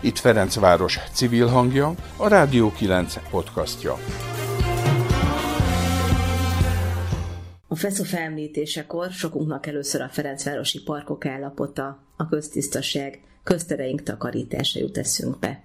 Itt 0.00 0.18
Ferencváros 0.18 0.98
civil 1.12 1.46
hangja, 1.46 1.94
a 2.16 2.28
Rádió 2.28 2.72
9 2.72 3.30
podcastja. 3.30 3.96
A 7.68 7.76
FESZO 7.76 8.04
felemlítésekor 8.04 9.10
sokunknak 9.10 9.66
először 9.66 10.00
a 10.00 10.08
Ferencvárosi 10.08 10.82
parkok 10.82 11.26
állapota, 11.26 11.98
a 12.16 12.28
köztisztaság, 12.28 13.20
köztereink 13.42 14.02
takarítása 14.02 14.78
jut 14.78 14.98
eszünkbe. 14.98 15.62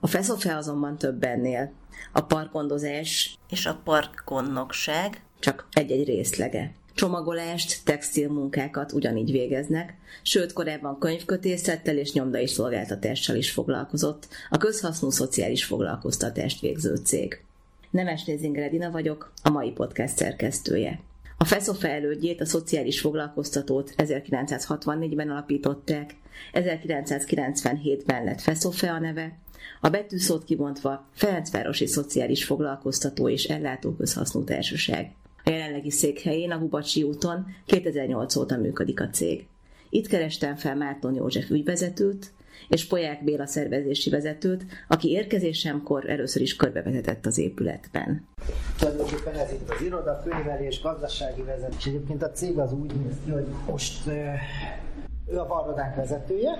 A 0.00 0.06
FESZOFE 0.06 0.56
azonban 0.56 0.98
több 0.98 1.22
ennél. 1.22 1.72
A 2.12 2.20
parkondozás 2.20 3.38
és 3.48 3.66
a 3.66 3.80
parkgondnokság 3.84 5.22
csak 5.38 5.66
egy-egy 5.72 6.04
részlege. 6.04 6.74
Csomagolást, 6.94 7.84
textilmunkákat 7.84 8.92
ugyanígy 8.92 9.30
végeznek, 9.30 9.94
sőt 10.22 10.52
korábban 10.52 10.98
könyvkötészettel 10.98 11.96
és 11.96 12.12
nyomdai 12.12 12.46
szolgáltatással 12.46 13.36
is 13.36 13.50
foglalkozott, 13.50 14.28
a 14.50 14.56
közhasznú 14.56 15.10
szociális 15.10 15.64
foglalkoztatást 15.64 16.60
végző 16.60 16.96
cég. 16.96 17.44
Nemes 17.90 18.24
Nézinger 18.24 18.62
Edina 18.62 18.90
vagyok, 18.90 19.32
a 19.42 19.50
mai 19.50 19.70
podcast 19.70 20.16
szerkesztője. 20.16 21.00
A 21.38 21.44
FESZOFE 21.44 21.90
elődjét, 21.90 22.40
a 22.40 22.46
szociális 22.46 23.00
foglalkoztatót 23.00 23.94
1964-ben 23.96 25.30
alapították, 25.30 26.14
1997-ben 26.52 28.24
lett 28.24 28.40
FESZOFE 28.40 28.90
a 28.90 28.98
neve, 28.98 29.38
a 29.80 29.88
betűszót 29.88 30.44
kibontva 30.44 31.08
Ferencvárosi 31.14 31.86
Szociális 31.86 32.44
Foglalkoztató 32.44 33.28
és 33.28 33.44
Ellátó 33.44 33.94
Közhasznú 33.94 34.44
Társaság. 34.44 35.14
A 35.44 35.50
jelenlegi 35.50 35.90
székhelyén 35.90 36.50
a 36.50 36.56
Hubacsi 36.56 37.02
úton 37.02 37.46
2008 37.66 38.36
óta 38.36 38.56
működik 38.56 39.00
a 39.00 39.08
cég. 39.08 39.46
Itt 39.90 40.06
kerestem 40.06 40.56
fel 40.56 40.76
Márton 40.76 41.14
József 41.14 41.50
ügyvezetőt, 41.50 42.32
és 42.68 42.86
Poják 42.86 43.24
Béla 43.24 43.46
szervezési 43.46 44.10
vezetőt, 44.10 44.64
aki 44.88 45.10
érkezésemkor 45.10 46.10
először 46.10 46.42
is 46.42 46.56
körbevezetett 46.56 47.26
az 47.26 47.38
épületben. 47.38 48.26
Tulajdonképpen 48.78 49.34
ez 49.34 49.52
itt 49.52 49.70
az 49.70 49.80
iroda, 49.80 50.22
könyvelés, 50.24 50.80
gazdasági 50.80 51.42
vezetés. 51.42 51.86
Egyébként 51.86 52.22
a 52.22 52.30
cég 52.30 52.58
az 52.58 52.72
úgy 52.72 52.92
néz 52.94 53.14
ki, 53.24 53.30
hogy 53.30 53.46
most 53.70 54.10
ő 55.26 55.38
a 55.38 55.46
varrodánk 55.46 55.94
vezetője. 55.94 56.50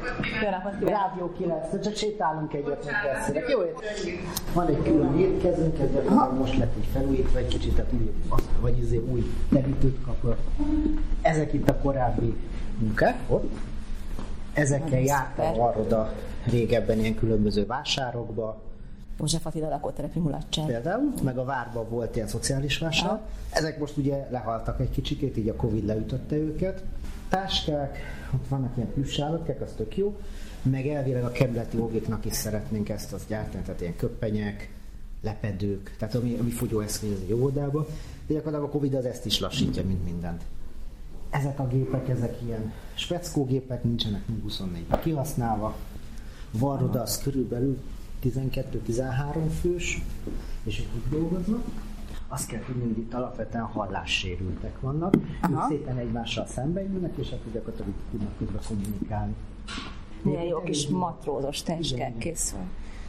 Jó 0.42 0.50
napot 0.50 0.88
Rádió 0.88 1.32
9, 1.32 1.82
csak 1.82 1.94
sétálunk 1.94 2.54
egyet, 2.54 2.84
hogy 2.84 2.92
beszélek. 3.12 3.48
Jó, 3.48 3.58
van 4.54 4.66
egy 4.66 4.82
külön 4.82 5.18
étkezünk, 5.18 5.78
ez 5.78 5.88
most 6.38 6.58
lett 6.58 6.76
így 6.78 6.88
felújítva 6.92 7.38
egy 7.38 7.46
kicsit, 7.46 7.74
tehát 7.74 7.92
új, 7.92 8.12
vagy 8.60 8.78
izé 8.78 8.96
új 8.96 9.32
terítőt 9.50 10.04
kapott. 10.04 10.40
Ezek 11.22 11.52
itt 11.52 11.68
a 11.68 11.76
korábbi 11.76 12.36
munkák, 12.78 13.18
ott. 13.28 13.50
Ezekkel 14.52 15.00
járt 15.00 15.38
a 15.38 15.54
varroda 15.56 16.12
régebben 16.50 16.98
ilyen 16.98 17.14
különböző 17.14 17.66
vásárokba, 17.66 18.60
József 19.18 19.46
Attila 19.46 19.68
lakótelepi 19.68 20.18
mulatság. 20.18 20.66
Például, 20.66 21.12
meg 21.22 21.38
a 21.38 21.44
várban 21.44 21.88
volt 21.88 22.16
ilyen 22.16 22.28
szociális 22.28 22.78
vásár. 22.78 23.20
Ezek 23.50 23.78
most 23.78 23.96
ugye 23.96 24.26
lehaltak 24.30 24.80
egy 24.80 24.90
kicsikét, 24.90 25.36
így 25.36 25.48
a 25.48 25.56
Covid 25.56 25.86
leütötte 25.86 26.36
őket. 26.36 26.82
Táskák, 27.32 27.98
ott 28.34 28.48
vannak 28.48 28.76
ilyen 28.76 28.92
plüssállatkák, 28.92 29.60
az 29.60 29.72
tök 29.76 29.96
jó. 29.96 30.16
Meg 30.62 30.86
elvileg 30.86 31.24
a 31.24 31.30
kerületi 31.30 31.78
óvéknak 31.78 32.24
is 32.24 32.32
szeretnénk 32.32 32.88
ezt 32.88 33.12
az 33.12 33.24
gyártani, 33.28 33.62
tehát 33.62 33.80
ilyen 33.80 33.96
köppenyek, 33.96 34.72
lepedők, 35.22 35.94
tehát 35.98 36.14
ami, 36.14 36.36
ami 36.40 36.50
fogyóeszköz 36.50 37.10
az 37.10 37.28
jó 37.28 37.42
oldalba. 37.42 37.86
De 38.26 38.34
gyakorlatilag 38.34 38.68
a 38.68 38.72
Covid 38.72 38.94
az 38.94 39.04
ezt 39.04 39.26
is 39.26 39.40
lassítja, 39.40 39.84
mint 39.84 40.04
mindent. 40.04 40.42
Ezek 41.30 41.58
a 41.58 41.66
gépek, 41.66 42.08
ezek 42.08 42.42
ilyen 42.42 42.72
speckó 42.94 43.44
gépek, 43.44 43.84
nincsenek 43.84 44.22
24-ben 44.48 45.00
kihasználva. 45.00 45.76
Varroda 46.50 47.00
az 47.00 47.22
körülbelül 47.22 47.78
12-13 48.24 49.48
fős, 49.60 50.02
és 50.64 50.78
itt 50.78 51.10
dolgoznak. 51.10 51.64
Azt 52.32 52.46
kell 52.46 52.60
tudni, 52.60 52.82
hogy 52.82 52.98
itt 52.98 53.14
alapvetően 53.14 53.64
hallássérültek 53.64 54.80
vannak, 54.80 55.14
Aha. 55.40 55.52
ők 55.52 55.68
szépen 55.68 55.98
egymással 55.98 56.46
jönnek, 56.74 57.16
és 57.16 57.30
akkor 57.30 57.52
gyakorlatilag 57.52 57.92
tudnak 58.10 58.36
tudva 58.38 58.58
kommunikálni. 58.68 59.34
Milyen 60.22 60.42
jó 60.42 60.62
kis 60.62 60.88
matrózos 60.88 61.62
táskák 61.62 62.18
készül. 62.18 62.58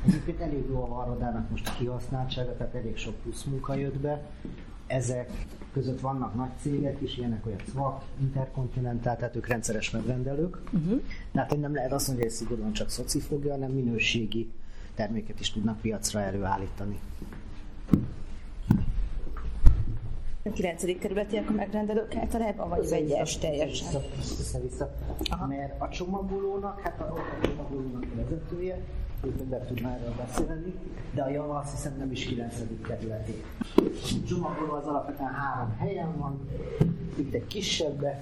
Egyébként 0.06 0.40
elég 0.40 0.64
jó 0.70 0.84
a 0.84 0.88
varrodának 0.88 1.50
most 1.50 1.68
a 1.68 1.72
kihasználtsága, 1.78 2.56
tehát 2.58 2.76
elég 2.76 2.98
sok 2.98 3.16
plusz 3.16 3.44
munka 3.44 3.74
jött 3.74 3.98
be. 3.98 4.22
Ezek 4.88 5.32
között 5.74 6.00
vannak 6.00 6.36
nagy 6.36 6.52
cégek 6.62 7.02
is, 7.02 7.18
ilyenek 7.18 7.46
olyan 7.46 7.60
SWAC, 7.72 8.04
Intercontinental, 8.22 9.16
tehát 9.16 9.36
ők 9.36 9.48
rendszeres 9.48 9.92
megrendelők. 9.92 10.62
Uh-huh. 10.74 11.02
Tehát 11.32 11.50
hogy 11.50 11.60
nem 11.60 11.74
lehet 11.74 11.92
azt 11.92 12.08
mondani, 12.08 12.30
hogy 12.30 12.38
szigorúan 12.38 12.74
csak 12.74 12.90
szoci 12.90 13.20
fogja, 13.20 13.52
hanem 13.52 13.72
minőségi 13.72 14.52
terméket 14.96 15.40
is 15.40 15.52
tudnak 15.52 15.82
piacra 15.82 16.20
előállítani. 16.20 17.00
A 20.46 20.50
9. 20.50 21.00
kerületiek 21.00 21.50
a 21.50 21.54
megrendelők 21.54 22.16
általában, 22.16 22.70
vagy 22.70 22.90
vegyes 22.90 23.38
teljesen? 23.38 24.02
Vissza-vissza. 24.16 24.92
Mert 25.48 25.82
a 25.82 25.90
csomagolónak, 25.90 26.80
hát 26.80 27.00
a, 27.00 27.04
a 27.14 27.46
csomagolónak 27.46 28.04
a 28.04 28.16
vezetője, 28.16 28.80
ő 29.24 29.30
többet 29.30 29.68
tud 29.68 29.82
már 29.82 30.00
beszélni, 30.18 30.74
de 31.14 31.22
a 31.22 31.30
java 31.30 31.58
azt 31.58 31.72
hiszem 31.72 31.98
nem 31.98 32.12
is 32.12 32.26
9. 32.26 32.56
kerületi. 32.88 33.44
A 33.76 34.28
csomagoló 34.28 34.74
az 34.74 34.86
alapvetően 34.86 35.34
három 35.34 35.76
helyen 35.78 36.18
van, 36.18 36.50
itt 37.16 37.34
egy 37.34 37.48
kisebbbe, 37.48 38.20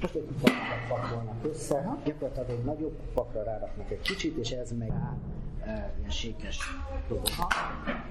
most 0.00 0.14
egy 0.14 0.28
pakokat 0.40 0.88
pakolnak 0.88 1.44
össze, 1.44 1.96
gyakorlatilag 2.04 2.50
egy 2.50 2.64
nagyobb 2.64 2.98
pakra 3.14 3.42
ráraknak 3.42 3.90
egy 3.90 4.00
kicsit, 4.00 4.36
és 4.36 4.50
ez 4.50 4.72
meg 4.78 4.92
ilyen 5.98 6.10
sékes 6.10 6.58
dolgok. 7.08 7.28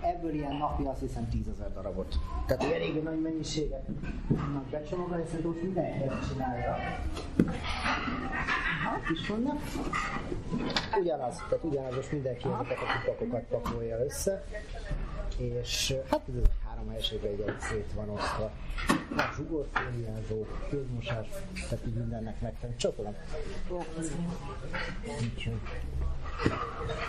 Ebből 0.01 0.33
ilyen 0.33 0.55
napi 0.55 0.83
azt 0.83 0.99
hiszem 0.99 1.29
10 1.29 1.41
ezer 1.53 1.73
darabot. 1.73 2.15
Tehát 2.45 2.73
elég 2.73 3.03
nagy 3.03 3.21
mennyiséget 3.21 3.85
tudnak 4.27 4.63
becsomagolni, 4.63 5.23
szerintem 5.25 5.51
most 5.51 5.63
mindenki 5.63 6.03
ezt 6.03 6.31
csinálja. 6.31 6.77
Hát 8.83 9.09
is 9.13 9.27
vannak. 9.27 9.59
Ugyanaz, 11.01 11.35
tehát 11.49 11.63
ugyanaz, 11.63 11.95
most 11.95 12.11
mindenki 12.11 12.47
ezeket 12.47 12.77
a 12.77 12.99
kupakokat 12.99 13.43
pakolja 13.43 14.03
össze. 14.05 14.43
És 15.37 15.95
hát 16.09 16.21
ez 16.27 16.35
egy 16.35 16.49
három 16.67 16.89
helységben 16.89 17.31
egy 17.31 17.59
szét 17.59 17.93
van 17.95 18.09
osztva. 18.09 18.51
Van 19.09 19.29
zsugorfóliázó, 19.35 20.45
közmosás, 20.69 21.27
tehát 21.69 21.85
így 21.87 21.93
mindennek 21.93 22.41
megtenni. 22.41 22.75
Csatolom. 22.75 23.15
Úgyhogy 25.03 25.59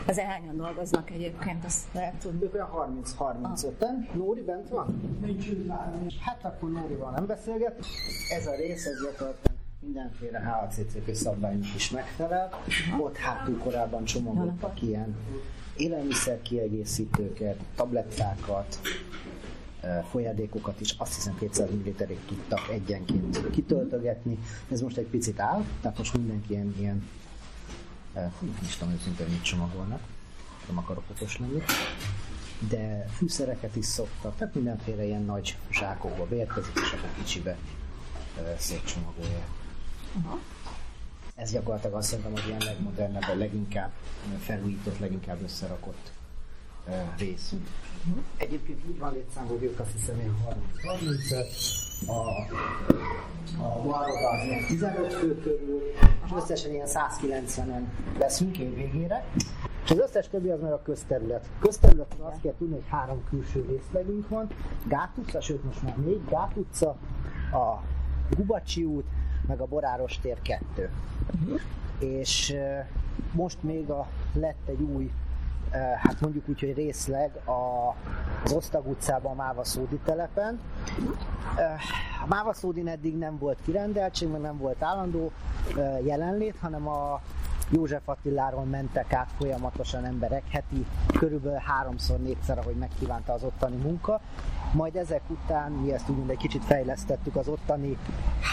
az 0.07 0.19
hányan 0.19 0.57
dolgoznak 0.57 1.11
egyébként, 1.11 1.65
azt 1.65 1.85
lehet 1.93 2.15
tudni. 2.15 2.45
Ők 2.45 2.55
olyan 2.55 3.03
30-35-en. 3.19 4.15
Nóri 4.15 4.43
bent 4.43 4.69
van? 4.69 5.19
Nincs 5.21 6.19
Hát 6.21 6.45
akkor 6.45 6.71
Nórival 6.71 7.11
nem 7.11 7.27
beszélget. 7.27 7.85
Ez 8.31 8.47
a 8.47 8.55
rész, 8.55 8.87
ez 8.87 9.03
gyakorlatilag 9.03 9.59
mindenféle 9.81 10.39
HACCP 10.39 11.15
szabványnak 11.15 11.75
is 11.75 11.91
megfelel. 11.91 12.51
Ott 12.99 13.17
hátul 13.17 13.59
korábban 13.59 14.05
csomagoltak 14.05 14.83
ilyen 14.83 15.17
élelmiszer 15.77 16.43
kiegészítőket, 16.43 17.57
tablettákat, 17.77 18.79
folyadékokat 20.11 20.81
is 20.81 20.95
azt 20.99 21.15
hiszem 21.15 21.37
200 21.39 21.71
ml-ig 21.71 22.19
tudtak 22.27 22.69
egyenként 22.71 23.51
kitöltögetni. 23.51 24.39
Ez 24.71 24.81
most 24.81 24.97
egy 24.97 25.07
picit 25.07 25.41
áll, 25.41 25.65
tehát 25.81 25.99
most 25.99 26.17
mindenki 26.17 26.53
ilyen, 26.53 26.75
ilyen 26.79 27.09
nem 28.15 28.59
is 28.63 28.77
tudom 28.77 28.95
őszintén, 28.95 29.27
mit 29.27 29.43
csomagolnak, 29.43 30.01
nem 30.67 30.79
akarok 30.79 31.05
okos 31.11 31.39
lenni, 31.39 31.63
de 32.69 33.07
fűszereket 33.17 33.77
is 33.77 33.85
szoktak, 33.87 34.37
tehát 34.37 34.55
mindenféle 34.55 35.05
ilyen 35.05 35.25
nagy 35.25 35.57
zsákokba 35.71 36.27
beérkezik, 36.27 36.73
és 36.75 36.93
akkor 36.93 37.09
kicsibe 37.17 37.57
szétcsomagolják. 38.59 39.49
Uh-huh. 40.17 40.41
Ez 41.35 41.51
gyakorlatilag 41.51 41.97
azt 41.97 42.09
szerintem, 42.09 42.33
hogy 42.33 42.47
ilyen 42.47 42.63
legmodernebb, 42.65 43.29
a 43.29 43.35
leginkább 43.35 43.91
felújított, 44.41 44.99
leginkább 44.99 45.43
összerakott 45.43 46.11
részünk. 47.19 47.69
Uh-huh. 48.09 48.23
Egyébként 48.37 48.81
úgy 48.89 48.99
van 48.99 49.13
létszám, 49.13 49.47
hogy 49.47 49.63
ők 49.63 49.81
azt 49.81 49.93
hiszem 49.97 50.19
ilyen 50.19 50.37
30 50.85 51.31
a, 52.07 52.13
a 53.63 53.81
Guaroda 53.83 54.29
az 54.31 54.45
ilyen 54.45 54.65
15 54.67 55.13
fő 55.13 55.41
körül, 55.41 55.83
és 56.25 56.31
összesen 56.37 56.73
ilyen 56.73 56.87
190-en 56.89 57.83
leszünk 58.19 58.59
év 58.59 58.75
végére. 58.75 59.25
És 59.85 59.91
az 59.91 59.99
összes 59.99 60.29
többi 60.29 60.49
az 60.49 60.61
meg 60.61 60.73
a 60.73 60.83
közterület. 60.83 61.47
Közterület 61.61 62.15
azt 62.19 62.41
kell 62.41 62.55
tudni, 62.59 62.75
hogy 62.75 62.89
három 62.89 63.25
külső 63.29 63.65
részlegünk 63.69 64.29
van. 64.29 64.47
Gát 64.87 65.11
utca, 65.17 65.41
sőt 65.41 65.65
most 65.65 65.83
már 65.83 65.97
négy, 65.97 66.25
Gát 66.29 66.57
utca, 66.57 66.89
a 67.53 67.83
Gubacsi 68.37 68.85
út, 68.85 69.07
meg 69.47 69.61
a 69.61 69.67
Boráros 69.67 70.19
tér 70.19 70.43
kettő. 70.43 70.91
Uh-huh. 71.35 71.61
És 71.99 72.55
most 73.33 73.63
még 73.63 73.91
a, 73.91 74.07
lett 74.33 74.69
egy 74.69 74.81
új 74.81 75.11
hát 75.73 76.21
mondjuk 76.21 76.49
úgy, 76.49 76.61
hogy 76.61 76.75
részleg 76.75 77.31
a, 77.45 77.95
az 78.45 78.53
Osztag 78.53 78.87
utcában 78.87 79.33
a 79.33 79.35
Mávaszódi 79.35 79.99
telepen. 80.05 80.61
A 82.25 82.27
Mávaszódin 82.27 82.89
eddig 82.89 83.19
nem 83.19 83.39
volt 83.39 83.59
kirendeltség, 83.65 84.29
mert 84.29 84.43
nem 84.43 84.59
volt 84.59 84.83
állandó 84.83 85.33
jelenlét, 86.03 86.57
hanem 86.61 86.89
a 86.89 87.21
József 87.71 88.09
Attiláról 88.09 88.65
mentek 88.65 89.13
át 89.13 89.29
folyamatosan 89.39 90.05
emberek, 90.05 90.43
heti 90.51 90.87
körülbelül 91.19 91.59
háromszor, 91.59 92.19
négyszer, 92.19 92.59
ahogy 92.59 92.75
megkívánta 92.75 93.33
az 93.33 93.43
ottani 93.43 93.77
munka. 93.77 94.21
Majd 94.73 94.97
ezek 94.97 95.21
után 95.29 95.73
mi 95.73 95.93
ezt 95.93 96.09
úgymond 96.09 96.31
egy 96.31 96.37
kicsit 96.37 96.65
fejlesztettük 96.65 97.37
az 97.37 97.49
ottani, 97.49 97.99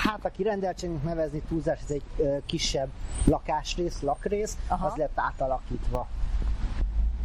hát 0.03 0.25
aki 0.25 0.43
rendeltségünk 0.43 1.03
nevezni 1.03 1.41
túlzás, 1.47 1.79
ez 1.83 1.91
egy 1.91 2.03
ö, 2.17 2.37
kisebb 2.45 2.89
lakásrész, 3.25 4.01
lakrész, 4.01 4.57
Aha. 4.67 4.87
az 4.87 4.95
lett 4.95 5.19
átalakítva. 5.19 6.07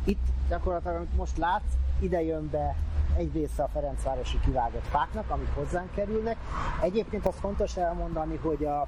Itt 0.04 0.26
gyakorlatilag, 0.48 0.96
amit 0.96 1.16
most 1.16 1.36
látsz, 1.36 1.72
ide 2.00 2.22
jön 2.22 2.48
be 2.50 2.76
egy 3.16 3.32
része 3.32 3.62
a 3.62 3.68
Ferencvárosi 3.68 4.40
kivágott 4.40 4.86
fáknak, 4.86 5.30
amik 5.30 5.54
hozzánk 5.54 5.92
kerülnek. 5.94 6.36
Egyébként 6.80 7.26
az 7.26 7.34
fontos 7.40 7.76
elmondani, 7.76 8.36
hogy 8.36 8.64
a 8.64 8.86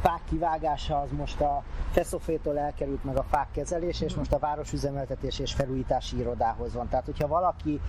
fák 0.00 0.20
kivágása 0.28 1.00
az 1.00 1.08
most 1.10 1.40
a 1.40 1.62
Feszofétól 1.90 2.58
elkerült 2.58 3.04
meg 3.04 3.16
a 3.16 3.22
fák 3.22 3.48
kezelése, 3.52 4.04
és 4.04 4.14
most 4.14 4.32
a 4.32 4.38
városüzemeltetés 4.38 5.38
és 5.38 5.52
felújítási 5.52 6.18
irodához 6.18 6.74
van. 6.74 6.88
Tehát, 6.88 7.04
hogyha 7.04 7.28
valaki 7.28 7.80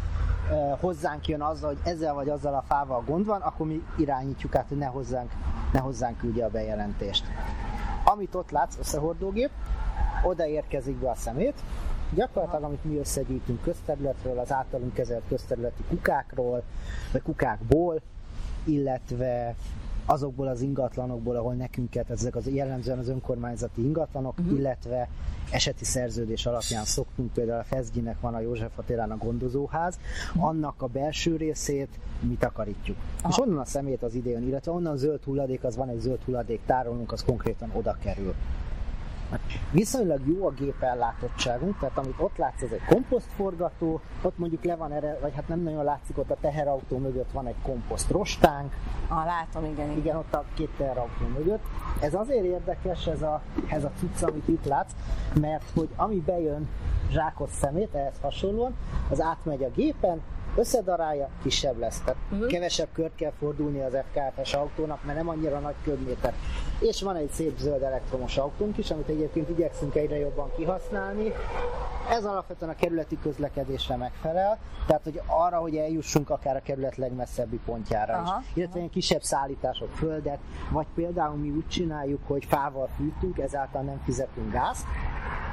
e, 0.51 0.77
hozzánk 0.79 1.27
jön 1.27 1.41
azzal, 1.41 1.69
hogy 1.69 1.93
ezzel 1.93 2.13
vagy 2.13 2.29
azzal 2.29 2.53
a 2.53 2.63
fával 2.67 3.03
gond 3.05 3.25
van, 3.25 3.41
akkor 3.41 3.67
mi 3.67 3.83
irányítjuk 3.97 4.55
át, 4.55 4.67
hogy 4.67 4.77
ne 4.77 4.85
hozzánk, 4.85 5.31
ne 5.71 5.79
hozzánk 5.79 6.17
küldje 6.17 6.45
a 6.45 6.49
bejelentést. 6.49 7.25
Amit 8.03 8.35
ott 8.35 8.51
látsz, 8.51 8.77
összehordógép, 8.79 9.49
oda 10.23 10.45
érkezik 10.45 10.95
be 10.95 11.09
a 11.09 11.15
szemét, 11.15 11.63
gyakorlatilag 12.13 12.63
amit 12.63 12.83
mi 12.83 12.97
összegyűjtünk 12.97 13.61
közterületről, 13.61 14.39
az 14.39 14.51
általunk 14.51 14.93
kezelt 14.93 15.23
közterületi 15.27 15.83
kukákról, 15.89 16.63
vagy 17.11 17.21
kukákból, 17.21 18.01
illetve 18.63 19.55
azokból 20.05 20.47
az 20.47 20.61
ingatlanokból, 20.61 21.35
ahol 21.35 21.53
nekünket 21.53 22.09
ezek 22.09 22.35
az 22.35 22.47
jellemzően 22.47 22.99
az 22.99 23.09
önkormányzati 23.09 23.81
ingatlanok, 23.81 24.39
uh-huh. 24.39 24.57
illetve 24.57 25.09
eseti 25.51 25.85
szerződés 25.85 26.45
alapján 26.45 26.85
szoktunk, 26.85 27.33
például 27.33 27.59
a 27.59 27.63
Fezginek 27.63 28.19
van 28.19 28.33
a 28.33 28.39
József 28.39 28.77
Attilán 28.77 29.11
a 29.11 29.17
gondozóház, 29.17 29.99
uh-huh. 30.27 30.47
annak 30.47 30.81
a 30.81 30.87
belső 30.87 31.35
részét 31.35 31.99
mi 32.19 32.35
takarítjuk. 32.39 32.97
Aha. 33.21 33.29
És 33.29 33.39
onnan 33.39 33.57
a 33.57 33.65
szemét 33.65 34.03
az 34.03 34.13
idejön, 34.13 34.47
illetve 34.47 34.71
onnan 34.71 34.93
a 34.93 34.97
zöld 34.97 35.23
hulladék, 35.23 35.63
az 35.63 35.75
van 35.75 35.89
egy 35.89 35.99
zöld 35.99 36.23
hulladék 36.25 36.61
tárolunk, 36.65 37.11
az 37.11 37.23
konkrétan 37.23 37.71
oda 37.73 37.97
kerül. 38.03 38.33
Viszonylag 39.71 40.27
jó 40.27 40.47
a 40.47 40.51
gépellátottságunk, 40.51 41.79
tehát 41.79 41.97
amit 41.97 42.15
ott 42.17 42.37
látsz, 42.37 42.61
ez 42.61 42.71
egy 42.71 42.85
komposztforgató, 42.85 44.01
ott 44.21 44.37
mondjuk 44.37 44.63
le 44.63 44.75
van 44.75 44.91
erre, 44.91 45.17
vagy 45.21 45.35
hát 45.35 45.47
nem 45.47 45.59
nagyon 45.59 45.83
látszik, 45.83 46.17
ott 46.17 46.31
a 46.31 46.37
teherautó 46.41 46.97
mögött 46.97 47.31
van 47.31 47.47
egy 47.47 47.61
komposzt 47.63 48.09
rostánk. 48.09 48.73
Ah, 49.07 49.25
látom, 49.25 49.65
igen. 49.65 49.91
Igen, 49.91 50.15
ott 50.15 50.33
a 50.33 50.43
két 50.53 50.69
teherautó 50.77 51.25
mögött. 51.37 51.63
Ez 52.01 52.13
azért 52.13 52.45
érdekes, 52.45 53.07
ez 53.07 53.21
a, 53.21 53.41
ez 53.67 53.83
a 53.83 53.91
cucc, 53.99 54.21
amit 54.21 54.47
itt 54.47 54.65
látsz, 54.65 54.91
mert 55.39 55.63
hogy 55.73 55.89
ami 55.95 56.15
bejön 56.15 56.69
zsákos 57.11 57.49
szemét, 57.49 57.93
ehhez 57.93 58.15
hasonlóan, 58.21 58.75
az 59.09 59.21
átmegy 59.21 59.63
a 59.63 59.69
gépen, 59.75 60.21
összedarálja, 60.55 61.29
kisebb 61.41 61.77
lesz. 61.77 61.99
Tehát 61.99 62.21
uh-huh. 62.31 62.47
kevesebb 62.47 62.87
kört 62.93 63.15
kell 63.15 63.31
fordulni 63.39 63.81
az 63.81 63.97
FKF-es 64.11 64.53
autónak, 64.53 65.05
mert 65.05 65.17
nem 65.17 65.29
annyira 65.29 65.59
nagy 65.59 65.75
köbméter. 65.83 66.33
És 66.79 67.01
van 67.01 67.15
egy 67.15 67.29
szép 67.29 67.57
zöld 67.57 67.81
elektromos 67.81 68.37
autónk 68.37 68.77
is, 68.77 68.91
amit 68.91 69.07
egyébként 69.07 69.49
igyekszünk 69.49 69.95
egyre 69.95 70.17
jobban 70.17 70.51
kihasználni. 70.55 71.33
Ez 72.09 72.25
alapvetően 72.25 72.71
a 72.71 72.75
kerületi 72.75 73.17
közlekedésre 73.21 73.95
megfelel, 73.95 74.59
tehát 74.87 75.03
hogy 75.03 75.21
arra, 75.25 75.57
hogy 75.57 75.75
eljussunk 75.75 76.29
akár 76.29 76.55
a 76.55 76.61
kerület 76.61 76.95
legmesszebbi 76.95 77.59
pontjára 77.65 78.13
aha, 78.13 78.41
is. 78.41 78.55
Illetve 78.55 78.77
ilyen 78.77 78.89
kisebb 78.89 79.21
szállítások 79.21 79.91
földet, 79.91 80.39
vagy 80.71 80.87
például 80.95 81.35
mi 81.35 81.49
úgy 81.49 81.67
csináljuk, 81.67 82.21
hogy 82.27 82.45
fával 82.45 82.89
fűtünk, 82.97 83.37
ezáltal 83.37 83.81
nem 83.81 84.01
fizetünk 84.03 84.51
gázt, 84.51 84.85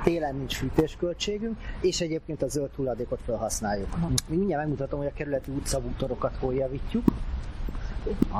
télen 0.03 0.35
nincs 0.37 0.57
fűtésköltségünk, 0.57 1.59
és 1.81 2.01
egyébként 2.01 2.43
a 2.43 2.49
zöld 2.49 2.75
hulladékot 2.75 3.21
felhasználjuk. 3.25 3.89
Aha. 3.95 4.09
Mindjárt 4.29 4.63
megmutatom, 4.63 4.99
hogy 4.99 5.09
a 5.09 5.13
kerületi 5.13 5.51
utcabútorokat 5.51 6.37
hol 6.41 6.55
javítjuk. 6.55 7.05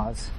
Az 0.09 0.31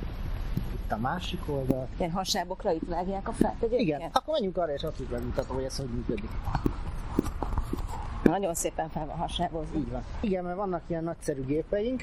itt 0.85 0.93
a 0.93 0.97
másik 0.97 1.41
oldal. 1.47 1.89
Ilyen 1.99 2.11
hasábokra 2.11 2.73
itt 2.73 2.89
vágják 2.89 3.29
a 3.29 3.33
fát 3.33 3.55
egyébként? 3.59 3.81
Igen, 3.81 4.11
akkor 4.13 4.33
menjünk 4.33 4.57
arra, 4.57 4.73
és 4.73 4.83
azt 4.83 5.01
is 5.01 5.09
megmutatom, 5.09 5.57
hogy 5.57 5.65
ez 5.65 5.77
hogy 5.77 5.89
működik. 5.89 6.31
Nagyon 8.23 8.55
szépen 8.55 8.89
fel 8.89 9.07
van 9.07 9.17
hasábozva. 9.17 9.79
Így 9.79 9.91
van. 9.91 10.05
Igen, 10.21 10.45
mert 10.45 10.57
vannak 10.57 10.83
ilyen 10.87 11.05
nagyszerű 11.05 11.45
gépeink, 11.45 12.03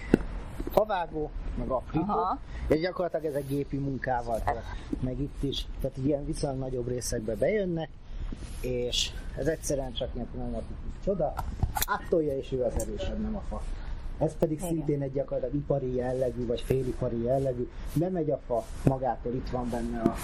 havágó, 0.71 1.29
meg 1.55 1.69
aprító, 1.69 2.37
és 2.67 2.79
gyakorlatilag 2.79 3.25
ez 3.25 3.33
egy 3.33 3.47
gépi 3.47 3.77
munkával 3.77 4.41
meg 4.99 5.19
itt 5.19 5.43
is, 5.43 5.65
tehát 5.81 5.97
ilyen 5.97 6.25
viszonylag 6.25 6.59
nagyobb 6.59 6.87
részekbe 6.87 7.35
bejönnek, 7.35 7.89
és 8.61 9.11
ez 9.37 9.47
egyszerűen 9.47 9.93
csak 9.93 10.09
ilyen 10.13 10.27
pneumatikus 10.31 10.77
csoda, 11.03 11.33
áttolja 11.85 12.37
és 12.37 12.51
ő 12.51 12.63
az 12.63 12.73
erősebb, 12.79 13.21
nem 13.21 13.35
a 13.35 13.41
fa. 13.49 13.61
Ez 14.21 14.37
pedig 14.39 14.57
Igen. 14.57 14.69
szintén 14.69 15.01
egy 15.01 15.11
gyakorlatilag 15.11 15.55
ipari 15.55 15.95
jellegű, 15.95 16.45
vagy 16.45 16.61
félipari 16.61 17.21
jellegű. 17.21 17.69
Bemegy 17.93 18.31
a 18.31 18.39
fa, 18.45 18.63
magától 18.83 19.33
itt 19.33 19.49
van 19.49 19.69
benne 19.69 20.01
a 20.01 20.15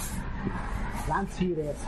láncfűrész, 1.08 1.86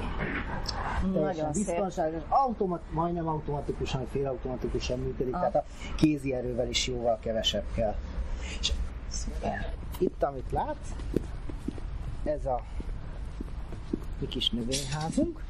teljesen 1.14 1.52
biztonságos, 1.52 2.22
automat, 2.30 2.82
majdnem 2.92 3.28
automatikusan, 3.28 4.08
félautomatikusan 4.12 5.00
működik, 5.00 5.34
ah. 5.34 5.40
tehát 5.40 5.56
a 5.56 5.66
kézi 5.96 6.34
erővel 6.34 6.70
is 6.70 6.88
jóval 6.88 7.20
kevesebb 7.22 7.66
kell. 7.76 7.96
És 8.60 8.72
Szuper. 9.08 9.74
Itt, 9.98 10.24
amit 10.24 10.52
látsz, 10.52 10.90
ez 12.24 12.46
a 12.46 12.62
mi 14.20 14.28
kis 14.28 14.50
növényházunk, 14.50 15.44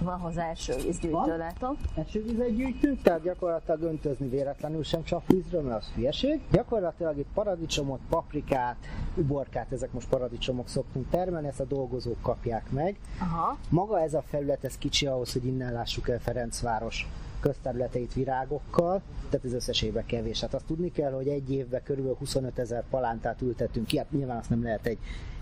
van 0.00 0.18
hozzá 0.18 0.50
esővízgyűjtő, 0.50 1.36
látom. 1.36 1.76
Esővizet 1.94 2.56
gyűjtünk, 2.56 3.02
tehát 3.02 3.22
gyakorlatilag 3.22 3.82
öntözni 3.82 4.28
véletlenül 4.28 4.82
sem 4.82 5.02
csak 5.02 5.26
vízről, 5.26 5.62
mert 5.62 5.76
az 5.76 5.90
hülyeség. 5.94 6.40
Gyakorlatilag 6.50 7.18
itt 7.18 7.28
paradicsomot, 7.34 8.00
paprikát, 8.08 8.76
uborkát, 9.14 9.72
ezek 9.72 9.92
most 9.92 10.08
paradicsomok 10.08 10.68
szoktunk 10.68 11.10
termelni, 11.10 11.48
ezt 11.48 11.60
a 11.60 11.64
dolgozók 11.64 12.20
kapják 12.22 12.70
meg. 12.70 12.98
Aha. 13.20 13.58
Maga 13.68 14.00
ez 14.00 14.14
a 14.14 14.22
felület, 14.22 14.64
ez 14.64 14.78
kicsi 14.78 15.06
ahhoz, 15.06 15.32
hogy 15.32 15.46
innen 15.46 15.72
lássuk 15.72 16.08
el 16.08 16.18
Ferencváros 16.18 17.08
közterületeit 17.40 18.14
virágokkal, 18.14 19.02
tehát 19.30 19.46
ez 19.46 19.52
összességben 19.52 20.06
kevés. 20.06 20.40
Hát 20.40 20.54
azt 20.54 20.64
tudni 20.64 20.92
kell, 20.92 21.12
hogy 21.12 21.28
egy 21.28 21.50
évben 21.52 21.82
körülbelül 21.82 22.18
25 22.18 22.58
ezer 22.58 22.84
palántát 22.90 23.42
ültetünk 23.42 23.86
ki, 23.86 23.98
hát 23.98 24.10
nyilván 24.10 24.36
azt 24.36 24.50
nem 24.50 24.62
lehet 24.62 24.86
egy, 24.86 24.98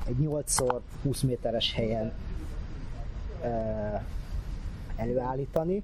egy 0.06 0.16
8x20 0.20 1.26
méteres 1.26 1.74
helyen 1.74 2.12
előállítani, 4.98 5.82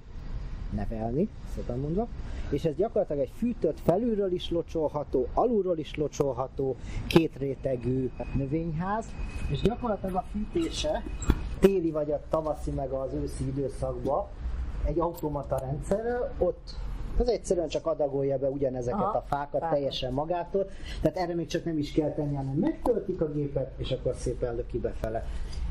nevelni, 0.71 1.29
szépen 1.55 1.79
mondva, 1.79 2.09
és 2.51 2.65
ez 2.65 2.75
gyakorlatilag 2.75 3.23
egy 3.23 3.33
fűtött 3.37 3.81
felülről 3.85 4.33
is 4.33 4.51
locsolható, 4.51 5.27
alulról 5.35 5.79
is 5.79 5.95
locsolható, 5.95 6.77
két 7.07 7.37
rétegű 7.37 8.11
növényház, 8.35 9.07
és 9.51 9.61
gyakorlatilag 9.61 10.15
a 10.15 10.25
fűtése 10.31 11.03
téli 11.59 11.91
vagy 11.91 12.11
a 12.11 12.21
tavaszi 12.31 12.71
meg 12.71 12.91
az 12.91 13.13
őszi 13.13 13.47
időszakban 13.47 14.27
egy 14.85 14.99
automata 14.99 15.59
rendszerrel, 15.59 16.33
ott 16.39 16.77
az 17.19 17.29
egyszerűen 17.29 17.69
csak 17.69 17.87
adagolja 17.87 18.39
be 18.39 18.49
ugyanezeket 18.49 19.01
Aha, 19.01 19.19
a 19.19 19.25
fákat 19.29 19.61
fákat. 19.61 19.71
teljesen 19.71 20.13
magától, 20.13 20.67
tehát 21.01 21.17
erre 21.17 21.35
még 21.35 21.47
csak 21.47 21.65
nem 21.65 21.79
is 21.79 21.93
kell 21.93 22.13
tenni, 22.13 22.35
hanem 22.35 22.55
megtöltik 22.55 23.21
a 23.21 23.33
gépet, 23.33 23.73
és 23.77 23.91
akkor 23.91 24.15
szépen 24.15 24.55
löki 24.55 24.79
befele. 24.79 25.27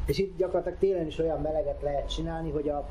És 0.05 0.17
itt 0.17 0.37
gyakorlatilag 0.37 0.77
télen 0.77 1.05
is 1.05 1.19
olyan 1.19 1.41
meleget 1.41 1.81
lehet 1.81 2.09
csinálni, 2.09 2.51
hogy 2.51 2.69
a 2.69 2.85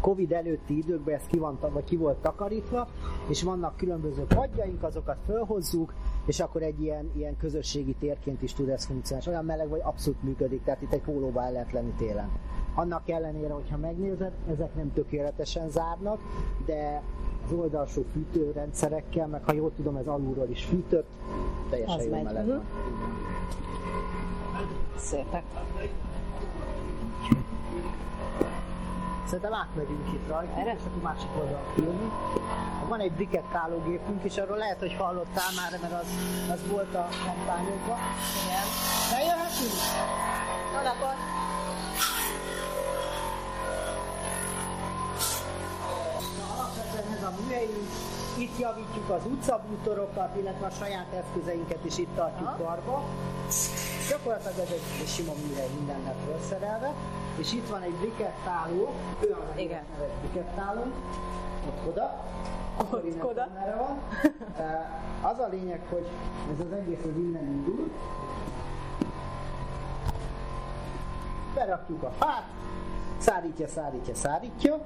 Covid 0.00 0.32
előtti 0.32 0.76
időkben 0.76 1.14
ez 1.14 1.26
ki, 1.26 1.38
van, 1.38 1.58
vagy 1.72 1.84
ki 1.84 1.96
volt 1.96 2.16
takarítva, 2.16 2.88
és 3.28 3.42
vannak 3.42 3.76
különböző 3.76 4.24
padjaink, 4.24 4.82
azokat 4.82 5.16
fölhozzuk, 5.26 5.94
és 6.26 6.40
akkor 6.40 6.62
egy 6.62 6.82
ilyen, 6.82 7.10
ilyen 7.16 7.36
közösségi 7.36 7.94
térként 7.98 8.42
is 8.42 8.52
tud 8.52 8.68
ez 8.68 8.84
funkcionálni. 8.84 9.26
És 9.26 9.32
olyan 9.32 9.44
meleg 9.44 9.68
vagy 9.68 9.80
abszolút 9.82 10.22
működik, 10.22 10.62
tehát 10.64 10.82
itt 10.82 10.92
egy 10.92 11.00
pólóba 11.00 11.42
el 11.42 11.52
lehet 11.52 11.72
lenni 11.72 11.92
télen. 11.98 12.30
Annak 12.74 13.08
ellenére, 13.08 13.52
hogyha 13.52 13.76
megnézed, 13.76 14.32
ezek 14.50 14.74
nem 14.74 14.92
tökéletesen 14.92 15.70
zárnak, 15.70 16.20
de 16.66 17.02
az 17.46 17.52
oldalsó 17.52 18.02
fűtőrendszerekkel, 18.12 19.26
meg 19.26 19.44
ha 19.44 19.52
jól 19.52 19.72
tudom, 19.76 19.96
ez 19.96 20.06
alulról 20.06 20.48
is 20.48 20.64
fűtött, 20.64 21.08
teljesen 21.70 21.98
az 21.98 22.04
jó 22.04 22.22
meleg 22.22 22.46
van. 22.46 22.64
Szépek. 24.96 25.42
Szerintem 29.26 29.54
átmegyünk 29.54 30.12
itt 30.12 30.28
rajta, 30.28 30.60
Erre? 30.60 30.72
és 30.72 30.80
akkor 30.86 31.02
másik 31.02 31.28
oldalon 31.38 31.74
kijönni. 31.74 32.10
Van 32.88 33.00
egy 33.00 33.12
brikettálógépünk 33.12 34.24
is, 34.24 34.36
arról 34.36 34.56
lehet, 34.56 34.78
hogy 34.78 34.94
hallottál 34.98 35.50
már, 35.56 35.80
mert 35.80 36.02
az, 36.02 36.08
az 36.50 36.70
volt 36.70 36.94
a 36.94 37.08
kampányokban. 37.24 37.98
Igen. 38.44 38.66
Bejöhetünk? 39.10 39.76
Jó 40.74 40.82
napot! 40.82 41.40
ez 47.20 47.22
a 47.22 47.32
műhelyünk, 47.40 47.88
itt 48.38 48.58
javítjuk 48.58 49.10
az 49.10 49.22
utcabútorokat, 49.24 50.36
illetve 50.36 50.66
a 50.66 50.70
saját 50.70 51.12
eszközeinket 51.12 51.84
is 51.84 51.98
itt 51.98 52.14
tartjuk 52.14 52.48
Aha. 52.48 52.64
karba. 52.64 53.04
Gyakorlatilag 54.10 54.58
ez 54.58 54.70
egy, 55.00 55.06
sima 55.06 55.32
műhely 55.46 55.68
mindennel 55.76 56.14
felszerelve, 56.26 56.92
És 57.36 57.52
itt 57.52 57.68
van 57.68 57.82
egy 57.82 57.94
brikettáló, 57.94 58.92
ő 59.20 59.32
a 59.32 59.58
Igen. 59.58 59.82
nevet 59.92 60.10
brikettáló, 60.20 60.80
ott 61.68 61.88
oda, 61.88 62.24
akkor 62.76 63.04
innen 63.04 63.26
oda. 63.26 63.48
merre 63.54 63.76
van. 63.76 63.98
Eh, 64.58 65.30
Az 65.30 65.38
a 65.38 65.48
lényeg, 65.50 65.80
hogy 65.90 66.06
ez 66.52 66.66
az 66.66 66.72
egész 66.72 66.98
az 67.04 67.16
innen 67.16 67.46
indul. 67.46 67.90
Berakjuk 71.54 72.02
a 72.02 72.10
fát, 72.10 72.44
szárítja, 73.18 73.68
szárítja, 73.68 74.14
szárítja, 74.14 74.80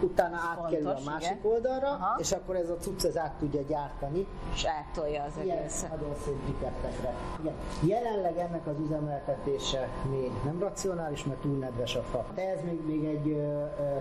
utána 0.00 0.36
átkerül 0.36 0.86
a 0.86 0.90
Fontos, 0.90 1.12
másik 1.12 1.36
igen. 1.38 1.52
oldalra, 1.52 1.88
Aha. 1.88 2.16
és 2.20 2.32
akkor 2.32 2.56
ez 2.56 2.70
a 2.70 2.76
cucc 2.76 3.04
ez 3.04 3.16
át 3.16 3.32
tudja 3.32 3.60
gyártani 3.68 4.26
És 4.54 4.64
áttolja 4.64 5.22
az 5.22 5.44
ilyen 5.44 5.58
egészet. 5.58 5.90
nagyon 5.90 6.14
szép 6.24 6.34
brikettekre. 6.34 7.14
Igen. 7.40 7.54
Jelenleg 7.82 8.36
ennek 8.38 8.66
az 8.66 8.74
üzemeltetése 8.84 9.88
még 10.10 10.30
nem 10.44 10.58
racionális, 10.60 11.24
mert 11.24 11.40
túl 11.40 11.56
nedves 11.58 11.94
a 11.96 12.02
fa. 12.02 12.24
De 12.34 12.48
ez 12.50 12.58
még, 12.64 12.86
még 12.86 13.04
egy, 13.04 13.36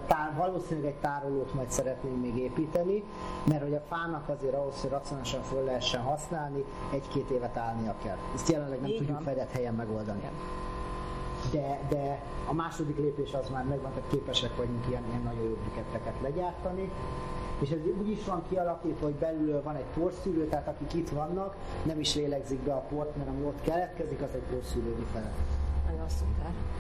tár, 0.07 0.33
valószínűleg 0.37 0.89
egy 0.89 0.99
tárolót 0.99 1.53
majd 1.53 1.69
szeretnénk 1.71 2.21
még 2.21 2.37
építeni, 2.37 3.03
mert 3.43 3.61
hogy 3.63 3.73
a 3.73 3.81
fának 3.89 4.29
azért 4.29 4.53
ahhoz, 4.55 4.81
hogy 4.81 4.89
racionálisan 4.89 5.41
föl 5.41 5.63
lehessen 5.63 6.01
használni, 6.01 6.63
egy-két 6.93 7.29
évet 7.29 7.57
állnia 7.57 7.95
kell. 8.03 8.17
Ezt 8.33 8.49
jelenleg 8.49 8.79
nem 8.81 8.89
Így 8.89 8.97
tudjuk 8.97 9.15
van. 9.15 9.25
fedett 9.25 9.51
helyen 9.51 9.73
megoldani. 9.73 10.17
Igen. 10.19 10.31
De, 11.51 11.79
de 11.89 12.21
a 12.47 12.53
második 12.53 12.97
lépés 12.97 13.33
az 13.33 13.49
már 13.49 13.65
megvan, 13.65 13.91
tehát 13.93 14.09
képesek 14.09 14.55
vagyunk 14.55 14.85
ilyen, 14.89 15.03
ilyen 15.09 15.21
nagyon 15.21 15.43
jó 15.43 15.53
briketteket 15.53 16.13
legyártani. 16.21 16.91
És 17.59 17.69
ez 17.69 17.79
úgy 17.99 18.09
is 18.09 18.25
van 18.25 18.43
kialakítva, 18.49 19.05
hogy 19.05 19.15
belül 19.15 19.61
van 19.61 19.75
egy 19.75 19.85
porszűrő, 19.97 20.47
tehát 20.47 20.67
akik 20.67 20.93
itt 20.93 21.09
vannak, 21.09 21.55
nem 21.83 21.99
is 21.99 22.15
lélegzik 22.15 22.59
be 22.59 22.73
a 22.73 22.79
port, 22.79 23.15
mert 23.15 23.29
ami 23.29 23.45
ott 23.45 23.61
keletkezik, 23.61 24.21
az 24.21 24.33
egy 24.33 24.41
porszűrő 24.51 25.05
fele. 25.13 25.31
Nagyon 25.87 26.09
szuper. 26.09 26.74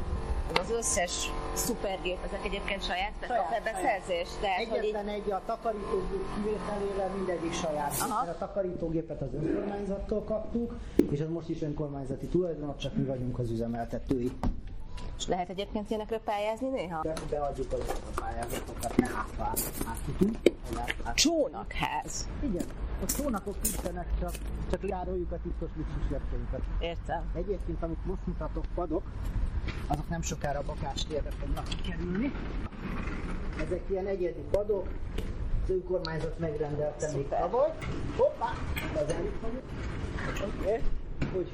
Az 0.53 0.71
összes 0.71 1.31
szupergép, 1.53 2.17
ezek 2.27 2.45
egyébként 2.45 2.83
saját, 2.83 3.11
Saját, 3.27 3.45
saját 3.47 3.63
beszerzés, 3.63 4.27
tehát 4.41 4.61
így 4.61 4.71
Egyetlen 4.71 5.07
egy 5.07 5.31
a 5.31 5.41
takarítógép 5.45 6.23
kivételével 6.35 7.09
mindegyik 7.15 7.53
saját. 7.53 7.93
Aha. 7.99 8.25
Mert 8.25 8.35
a 8.41 8.45
takarítógépet 8.45 9.21
az 9.21 9.33
önkormányzattól 9.33 10.23
kaptuk, 10.23 10.73
és 11.11 11.19
az 11.21 11.29
most 11.29 11.49
is 11.49 11.61
önkormányzati 11.61 12.25
tulajdonat, 12.27 12.79
csak 12.79 12.95
mi 12.95 13.03
vagyunk 13.03 13.39
az 13.39 13.49
üzemeltetői. 13.51 14.31
És 15.17 15.27
lehet 15.27 15.49
egyébként 15.49 15.89
ilyenekre 15.89 16.17
pályázni 16.19 16.67
néha? 16.69 17.01
De 17.01 17.13
beadjuk 17.29 17.73
a 17.73 17.77
pályázatokat, 18.21 18.95
ne 18.97 19.07
átvár, 19.07 19.53
átjutunk. 19.87 20.35
át- 21.03 21.15
Csónakház. 21.15 22.27
Igen, 22.43 22.65
a 23.01 23.05
csónakok 23.05 23.55
nincsenek, 23.61 24.07
csak, 24.19 24.31
csak 24.71 24.87
jároljuk 24.87 25.31
a 25.31 25.37
titkos 25.43 25.69
luxus 25.75 26.09
lepkénket. 26.09 26.61
Értem. 26.79 27.23
Egyébként, 27.33 27.83
amit 27.83 28.05
most 28.05 28.25
mutatok, 28.25 28.65
padok, 28.75 29.03
azok 29.87 30.09
nem 30.09 30.21
sokára 30.21 30.61
bakás 30.65 31.05
térre 31.05 31.29
fognak 31.29 31.63
kikerülni. 31.67 32.31
Ezek 33.65 33.81
ilyen 33.89 34.05
egyedi 34.05 34.43
padok, 34.51 34.87
az 35.63 35.69
önkormányzat 35.69 36.39
megrendelte 36.39 37.11
még 37.15 37.27
tavaly. 37.27 37.73
Hoppá, 38.17 38.53
az 38.93 39.13
eljutunk. 39.13 39.61
Oké. 40.43 40.81
Úgy. 41.37 41.51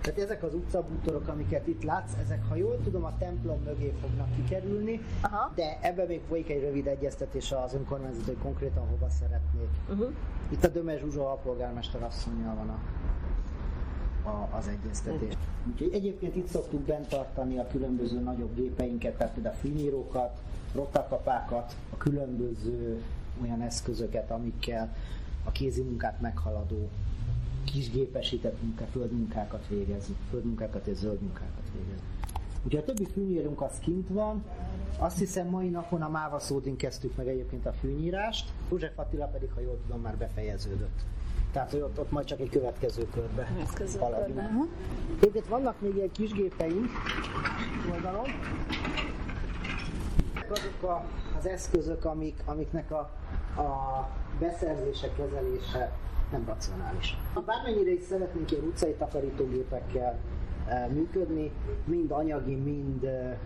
Tehát 0.00 0.20
ezek 0.20 0.42
az 0.42 0.54
utcabútorok, 0.54 1.28
amiket 1.28 1.66
itt 1.66 1.82
látsz, 1.82 2.12
ezek, 2.22 2.44
ha 2.48 2.54
jól 2.54 2.78
tudom, 2.84 3.04
a 3.04 3.18
templom 3.18 3.62
mögé 3.62 3.92
fognak 4.00 4.34
kikerülni, 4.34 5.00
Aha. 5.20 5.52
de 5.54 5.78
ebben 5.82 6.06
még 6.06 6.20
folyik 6.28 6.50
egy 6.50 6.60
rövid 6.60 6.86
egyeztetés 6.86 7.52
az 7.52 7.74
önkormányzat, 7.74 8.24
hogy 8.24 8.38
konkrétan 8.42 8.86
hova 8.86 9.08
szeretnék. 9.08 9.68
Uh-huh. 9.88 10.12
Itt 10.48 10.64
a 10.64 10.68
Dömez 10.68 11.00
Zsuzsa 11.00 11.30
alpolgármester 11.30 12.02
asszonyjal 12.02 12.54
van 12.54 12.68
a, 12.68 12.78
a, 14.28 14.48
az 14.56 14.68
egyeztetés. 14.68 15.34
Úgyhogy 15.70 15.92
egyébként 15.92 16.36
itt 16.36 16.48
szoktuk 16.48 16.80
bent 16.80 17.08
tartani 17.08 17.58
a 17.58 17.66
különböző 17.66 18.20
nagyobb 18.20 18.54
gépeinket, 18.54 19.16
tehát 19.16 19.32
például 19.32 19.54
a 19.54 19.58
fűnyírókat, 19.58 20.38
rottakapákat, 20.74 21.76
a 21.92 21.96
különböző 21.96 23.02
olyan 23.42 23.60
eszközöket, 23.60 24.30
amikkel 24.30 24.94
a 25.44 25.50
kézi 25.50 25.82
munkát 25.82 26.20
meghaladó 26.20 26.88
kisgépesített 27.72 28.62
munká, 28.62 28.84
földmunkákat 28.84 29.66
végezni, 29.68 30.14
földmunkákat 30.30 30.86
és 30.86 30.96
zöld 30.96 31.20
munkákat 31.20 31.64
végezni. 31.72 32.06
Ugye 32.64 32.78
a 32.78 32.84
többi 32.84 33.06
fűnyírunk 33.06 33.62
az 33.62 33.78
kint 33.80 34.08
van, 34.08 34.44
azt 34.98 35.18
hiszem 35.18 35.46
mai 35.46 35.68
napon 35.68 36.02
a 36.02 36.08
Máva 36.08 36.38
Szódin 36.38 36.76
kezdtük 36.76 37.16
meg 37.16 37.28
egyébként 37.28 37.66
a 37.66 37.72
fűnyírást, 37.72 38.50
József 38.70 38.98
Attila 38.98 39.26
pedig, 39.26 39.50
ha 39.54 39.60
jól 39.60 39.78
tudom, 39.82 40.00
már 40.00 40.16
befejeződött. 40.16 41.00
Tehát, 41.52 41.70
hogy 41.70 41.80
ott, 41.80 41.98
ott 41.98 42.10
majd 42.10 42.26
csak 42.26 42.40
egy 42.40 42.48
következő 42.48 43.08
körbe 43.08 43.44
Következő 43.44 43.98
körbe, 43.98 44.42
aha. 44.42 44.66
Egyébként 45.18 45.46
vannak 45.46 45.80
még 45.80 45.94
ilyen 45.94 46.12
kis 46.12 46.32
gépeink 46.32 46.90
oldalon. 47.92 48.26
Azok 50.50 50.82
a, 50.90 51.04
az 51.38 51.46
eszközök, 51.46 52.04
amik, 52.04 52.42
amiknek 52.44 52.90
a, 52.90 53.10
a 53.60 54.08
beszerzése, 54.38 55.12
kezelése 55.16 55.92
nem 56.30 56.44
racionális. 56.46 57.16
Bármennyire 57.46 57.90
is 57.90 58.02
szeretnénk 58.02 58.50
ilyen 58.50 58.64
utcai 58.64 58.92
takarítógépekkel 58.92 60.18
e, 60.68 60.86
működni, 60.86 61.52
mind 61.84 62.10
anyagi, 62.10 62.54
mind 62.54 63.04
e, 63.04 63.38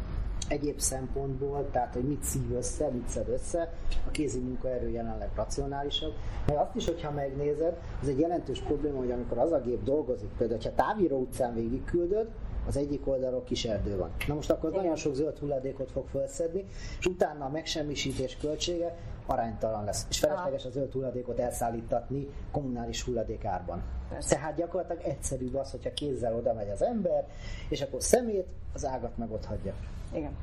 egyéb 0.49 0.79
szempontból, 0.79 1.69
tehát 1.71 1.95
hogy 1.95 2.05
mit 2.05 2.23
szív 2.23 2.53
össze, 2.57 2.89
mit 2.89 3.09
szed 3.09 3.29
össze, 3.29 3.73
a 4.07 4.11
kézi 4.11 4.39
munkaerő 4.39 4.89
jelenleg 4.89 5.31
racionálisabb. 5.35 6.15
Meg 6.47 6.57
azt 6.57 6.75
is, 6.75 6.87
hogyha 6.87 7.11
megnézed, 7.11 7.77
ez 8.03 8.09
egy 8.09 8.19
jelentős 8.19 8.61
probléma, 8.61 8.99
hogy 8.99 9.11
amikor 9.11 9.39
az 9.39 9.53
a 9.53 9.61
gép 9.61 9.83
dolgozik, 9.83 10.29
például, 10.39 10.61
ha 10.63 10.75
távíró 10.75 11.19
utcán 11.19 11.55
végigküldöd, 11.55 12.29
az 12.67 12.77
egyik 12.77 13.07
oldalról 13.07 13.45
kis 13.45 13.65
erdő 13.65 13.97
van. 13.97 14.11
Na 14.27 14.35
most 14.35 14.51
akkor 14.51 14.69
az 14.69 14.75
nagyon 14.75 14.97
sok 14.97 15.15
zöld 15.15 15.39
hulladékot 15.39 15.91
fog 15.91 16.07
felszedni, 16.09 16.65
és 16.99 17.07
utána 17.07 17.45
a 17.45 17.49
megsemmisítés 17.49 18.37
költsége 18.37 18.97
aránytalan 19.31 19.85
lesz. 19.85 20.07
És 20.09 20.19
felesleges 20.19 20.65
a 20.65 20.71
zöld 20.71 20.93
hulladékot 20.93 21.39
elszállítatni 21.39 22.29
kommunális 22.51 23.03
hulladékárban. 23.03 23.83
Tehát 24.29 24.57
gyakorlatilag 24.57 25.03
egyszerűbb 25.03 25.55
az, 25.55 25.71
hogyha 25.71 25.93
kézzel 25.93 26.35
oda 26.35 26.53
megy 26.53 26.69
az 26.69 26.83
ember, 26.83 27.27
és 27.69 27.81
akkor 27.81 28.03
szemét, 28.03 28.47
az 28.73 28.87
ágat 28.87 29.17
meg 29.17 29.33
ott 29.33 29.45
hagyja. 29.45 29.75
Igen. 30.13 30.37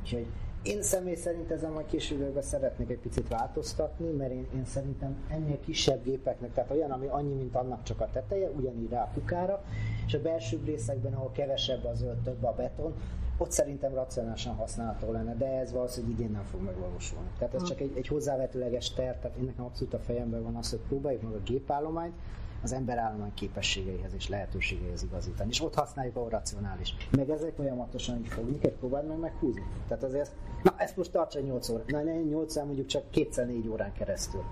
Úgyhogy 0.00 0.26
én 0.62 0.82
személy 0.82 1.14
szerint 1.14 1.50
ezen 1.50 1.70
majd 1.70 1.86
később 1.86 2.42
szeretnék 2.42 2.90
egy 2.90 2.98
picit 2.98 3.28
változtatni, 3.28 4.10
mert 4.10 4.30
én, 4.30 4.46
én 4.54 4.64
szerintem 4.64 5.24
ennél 5.28 5.60
kisebb 5.60 6.04
gépeknek, 6.04 6.52
tehát 6.54 6.70
olyan, 6.70 6.90
ami 6.90 7.06
annyi, 7.06 7.34
mint 7.34 7.54
annak 7.54 7.82
csak 7.82 8.00
a 8.00 8.08
teteje, 8.12 8.48
ugyanígy 8.48 8.90
rá 8.90 9.02
a 9.02 9.10
kukára, 9.14 9.64
és 10.06 10.14
a 10.14 10.22
belső 10.22 10.60
részekben, 10.64 11.14
ahol 11.14 11.30
kevesebb 11.32 11.84
a 11.84 11.94
zöld, 11.94 12.18
több 12.18 12.44
a 12.44 12.52
beton, 12.52 12.94
ott 13.38 13.50
szerintem 13.50 13.94
racionálisan 13.94 14.54
használható 14.54 15.12
lenne, 15.12 15.34
de 15.34 15.46
ez 15.46 15.72
valószínűleg 15.72 16.18
idén 16.18 16.30
nem 16.30 16.42
fog 16.42 16.62
megvalósulni. 16.62 17.28
Tehát 17.38 17.54
ez 17.54 17.62
csak 17.62 17.80
egy, 17.80 17.92
egy 17.96 18.06
hozzávetőleges 18.06 18.92
terv, 18.92 19.16
tehát 19.16 19.36
én 19.36 19.44
nekem 19.44 19.64
abszolút 19.64 19.94
a 19.94 19.98
fejemben 19.98 20.42
van 20.42 20.56
az, 20.56 20.70
hogy 20.70 20.80
próbáljuk 20.88 21.22
meg 21.22 21.32
a 21.32 21.40
gépállományt, 21.44 22.14
az 22.62 22.72
emberállomány 22.72 23.34
képességeihez 23.34 24.14
és 24.14 24.28
lehetőségeihez 24.28 25.02
igazítani. 25.02 25.50
És 25.50 25.62
ott 25.62 25.74
használjuk, 25.74 26.16
ahol 26.16 26.28
racionális. 26.28 26.94
Meg 27.10 27.30
ezek 27.30 27.54
folyamatosan 27.54 28.18
így 28.18 28.28
fogni, 28.28 28.58
kell 28.58 28.72
próbáld 28.78 29.06
meg 29.06 29.18
meghúzni. 29.18 29.62
Tehát 29.88 30.02
azért, 30.02 30.34
na 30.62 30.74
ezt 30.76 30.96
most 30.96 31.12
tartsa 31.12 31.40
8 31.40 31.68
óra. 31.68 31.82
Na, 31.86 32.02
ne 32.02 32.20
8 32.20 32.56
mondjuk 32.56 32.86
csak 32.86 33.10
kétszer 33.10 33.46
4 33.46 33.68
órán 33.68 33.92
keresztül. 33.92 34.42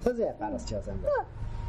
Ez 0.00 0.06
azért 0.06 0.28
elfárasztja 0.28 0.78
az 0.78 0.88
ember. 0.88 1.10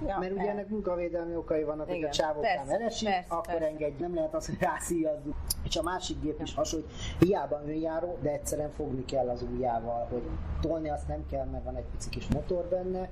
Ja, 0.07 0.17
Mert 0.19 0.31
ugye 0.31 0.49
ennek 0.49 0.67
munkavédelmi 0.67 1.35
okai 1.35 1.63
vannak, 1.63 1.87
hogy 1.87 2.03
a 2.03 2.09
csávoknál 2.09 2.65
persze, 2.65 3.25
akkor 3.27 3.45
persze. 3.45 3.67
engedj, 3.67 4.01
nem 4.01 4.15
lehet 4.15 4.33
azt, 4.33 4.47
hogy 4.47 4.57
rászíjazzuk. 4.59 5.35
És 5.63 5.75
a 5.75 5.83
másik 5.83 6.21
gép 6.21 6.41
is 6.41 6.55
hasonló, 6.55 6.85
hogy 7.17 7.27
hiába 7.27 7.61
önjáró, 7.65 8.17
de 8.21 8.31
egyszerűen 8.31 8.71
fogni 8.71 9.05
kell 9.05 9.29
az 9.29 9.41
ujjával, 9.41 10.07
hogy 10.09 10.23
tolni 10.61 10.89
azt 10.89 11.07
nem 11.07 11.25
kell, 11.31 11.45
mert 11.45 11.63
van 11.63 11.75
egy 11.75 11.85
pici 11.91 12.09
kis 12.09 12.27
motor 12.27 12.65
benne, 12.65 13.09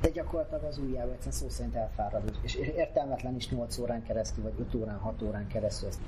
de 0.00 0.08
gyakorlatilag 0.08 0.64
az 0.64 0.78
ujjával 0.78 1.12
egyszerűen 1.12 1.40
szó 1.40 1.48
szerint 1.48 1.74
elfárad, 1.74 2.22
és 2.42 2.54
értelmetlen 2.54 3.34
is 3.34 3.48
8 3.50 3.78
órán 3.78 4.02
keresztül, 4.02 4.42
vagy 4.42 4.54
5 4.60 4.74
órán, 4.74 4.98
6 4.98 5.22
órán 5.22 5.46
keresztül. 5.46 5.88
Ezt 5.88 6.00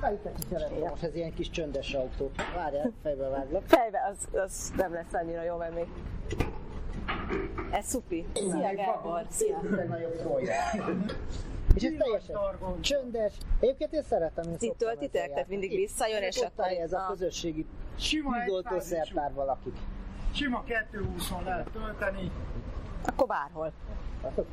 szeretném. 0.50 0.88
Most 0.88 1.02
ez 1.02 1.14
ilyen 1.14 1.34
kis 1.34 1.50
csöndes 1.50 1.94
autó. 1.94 2.30
Várjál, 2.56 2.92
fejbe 3.02 3.28
váglak. 3.28 3.62
Fejbe 3.66 3.98
az, 4.10 4.40
az 4.40 4.72
nem 4.76 4.92
lesz 4.92 5.12
annyira 5.12 5.42
jó, 5.42 5.56
mert 5.56 5.74
még... 5.74 5.86
Ez 7.70 7.87
szupi. 7.87 8.26
Szia 8.35 8.75
Gábor, 8.75 9.26
szia. 9.28 9.61
Legnagyobb 9.70 10.16
trója. 10.16 10.54
És 11.75 11.82
ez 11.82 11.92
teljesen 11.99 12.37
csöndes. 12.80 13.32
Egyébként 13.61 13.92
én 13.92 14.02
szeretem. 14.02 14.44
Itt 14.52 14.58
szoktam 14.61 14.88
töltitek? 14.88 15.28
Tehát 15.32 15.49
mindig 15.49 15.70
visszajön, 15.70 16.23
és 16.23 16.37
Ott 16.37 16.52
akkor 16.56 16.73
ez 16.73 16.92
a 16.92 16.99
ah. 16.99 17.08
közösségi 17.08 17.66
Sima 17.97 18.30
tűzoltó 18.44 18.75
egy 18.75 18.82
fázisú. 18.82 18.94
szertár 18.94 19.32
valakik. 19.35 19.76
Sima 20.32 20.64
220-on 20.66 21.44
lehet 21.44 21.68
tölteni. 21.70 22.30
Akkor 23.04 23.26
bárhol. 23.26 23.73
Látod? 24.23 24.47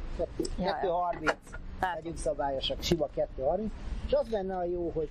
Ja, 0.57 0.79
230. 0.81 1.35
Hát. 1.79 1.95
Legyünk 1.95 2.17
szabályosak. 2.17 2.81
Sima 2.81 3.05
230. 3.05 3.71
És 4.05 4.13
az 4.13 4.27
benne 4.27 4.57
a 4.57 4.63
jó, 4.63 4.91
hogy 4.93 5.09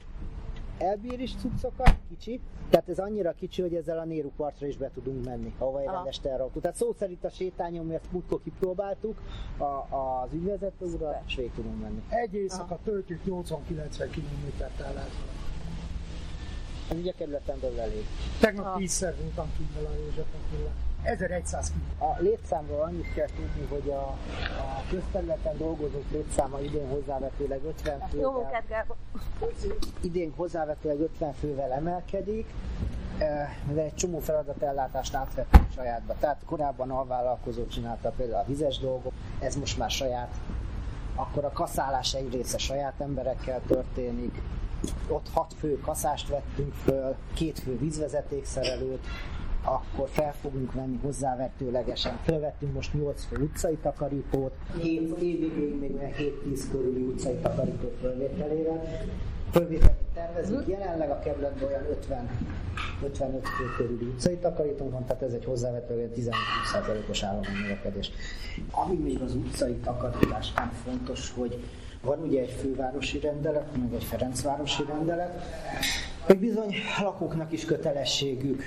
elbír 0.78 1.20
is 1.20 1.34
cuccokat, 1.34 1.94
kicsi, 2.08 2.40
tehát 2.70 2.88
ez 2.88 2.98
annyira 2.98 3.32
kicsi, 3.32 3.62
hogy 3.62 3.74
ezzel 3.74 3.98
a 3.98 4.04
Néru 4.04 4.30
partra 4.36 4.66
is 4.66 4.76
be 4.76 4.90
tudunk 4.94 5.24
menni, 5.24 5.54
ahova 5.58 5.80
egy 5.80 5.86
Aha. 5.86 5.94
rendes 5.94 6.20
terrautó. 6.20 6.60
Tehát 6.60 6.76
szó 6.76 6.92
szerint 6.98 7.24
a 7.24 7.30
sétányon, 7.30 7.86
mi 7.86 7.94
ezt 7.94 8.12
múltkor 8.12 8.42
kipróbáltuk, 8.42 9.20
a, 9.58 9.96
az 9.96 10.32
ügyvezető 10.32 10.84
úrral, 10.84 11.22
és 11.26 11.34
végig 11.34 11.52
tudunk 11.52 11.80
menni. 11.80 12.02
Egy 12.08 12.34
éjszaka 12.34 12.78
töltjük 12.84 13.20
80-90 13.26 13.58
km-t 14.10 14.80
el 14.80 14.92
lehet. 14.92 15.10
Ez 16.90 16.98
ugye 16.98 17.10
a 17.10 17.14
kerületen 17.16 17.60
belül 17.60 17.80
elég. 17.80 18.04
Tegnap 18.40 18.76
tízszer 18.76 19.14
voltam 19.20 19.52
kint 19.56 19.76
a 19.76 19.94
József 19.96 20.26
Attila. 20.34 20.70
1100 21.04 21.70
kint. 21.70 22.00
A 22.00 22.20
létszámról 22.20 22.80
annyit 22.80 23.12
kell 23.14 23.26
tudni, 23.26 23.66
hogy 23.68 23.90
a, 23.90 24.02
a 24.58 24.82
közterületen 24.90 25.56
dolgozók 25.56 26.10
létszáma 26.10 26.60
idén 26.60 26.88
hozzávetőleg 26.88 27.64
50 27.64 27.98
Jó 27.98 28.06
fővel, 28.08 28.30
munkát, 28.30 28.68
Gábor! 28.68 28.96
idén 30.00 30.32
hozzávetőleg 30.36 31.00
50 31.00 31.32
fővel 31.32 31.72
emelkedik, 31.72 32.46
eh, 33.18 33.48
mivel 33.66 33.84
egy 33.84 33.94
csomó 33.94 34.18
feladatellátást 34.18 35.14
átvettünk 35.14 35.66
sajátba. 35.74 36.14
Tehát 36.20 36.40
korábban 36.46 36.90
alvállalkozó 36.90 37.66
csinálta 37.66 38.12
például 38.16 38.42
a 38.42 38.46
vizes 38.46 38.78
dolgok, 38.78 39.12
ez 39.40 39.56
most 39.56 39.78
már 39.78 39.90
saját. 39.90 40.34
Akkor 41.14 41.44
a 41.44 41.52
kaszálás 41.52 42.14
egy 42.14 42.32
része 42.32 42.58
saját 42.58 43.00
emberekkel 43.00 43.60
történik. 43.66 44.42
Ott 45.08 45.28
hat 45.32 45.54
fő 45.58 45.80
kaszást 45.80 46.28
vettünk 46.28 46.72
föl, 46.72 47.14
két 47.34 47.58
fő 47.58 47.78
vízvezetékszerelőt, 47.78 49.06
akkor 49.64 50.08
fel 50.08 50.34
fogunk 50.40 50.72
venni 50.72 50.98
hozzávetőlegesen. 51.02 52.18
Felvettünk 52.22 52.74
most 52.74 52.94
8 52.94 53.24
fő 53.24 53.36
utcai 53.36 53.76
takarítót, 53.76 54.52
7 54.82 55.16
évig 55.20 55.78
még 55.80 55.94
olyan 55.94 56.10
7-10 56.10 56.60
körüli 56.70 57.02
utcai 57.02 57.34
takarító 57.34 57.92
fölvételére. 58.00 59.04
Fölvételt 59.50 59.96
tervezünk, 60.14 60.66
jelenleg 60.66 61.10
a 61.10 61.18
kerületben 61.18 61.68
olyan 61.68 61.84
50 61.90 62.28
55 63.02 63.48
fő 63.48 63.64
körüli 63.76 64.04
utcai 64.04 64.36
takarítónk 64.36 64.92
van, 64.92 65.04
tehát 65.04 65.22
ez 65.22 65.32
egy 65.32 65.44
hozzávetően 65.44 66.10
15%-os 66.16 67.22
állomány 67.22 67.60
növekedés. 67.62 68.10
Ami 68.70 68.96
még 68.96 69.20
az 69.20 69.34
utcai 69.34 69.74
takarítás 69.74 70.52
nem 70.52 70.72
fontos, 70.84 71.32
hogy 71.36 71.64
van 72.02 72.18
ugye 72.18 72.40
egy 72.40 72.50
fővárosi 72.50 73.18
rendelet, 73.18 73.76
meg 73.76 73.94
egy 73.94 74.04
Ferencvárosi 74.04 74.84
rendelet, 74.88 75.42
hogy 76.20 76.38
bizony 76.38 76.74
lakóknak 77.02 77.52
is 77.52 77.64
kötelességük 77.64 78.62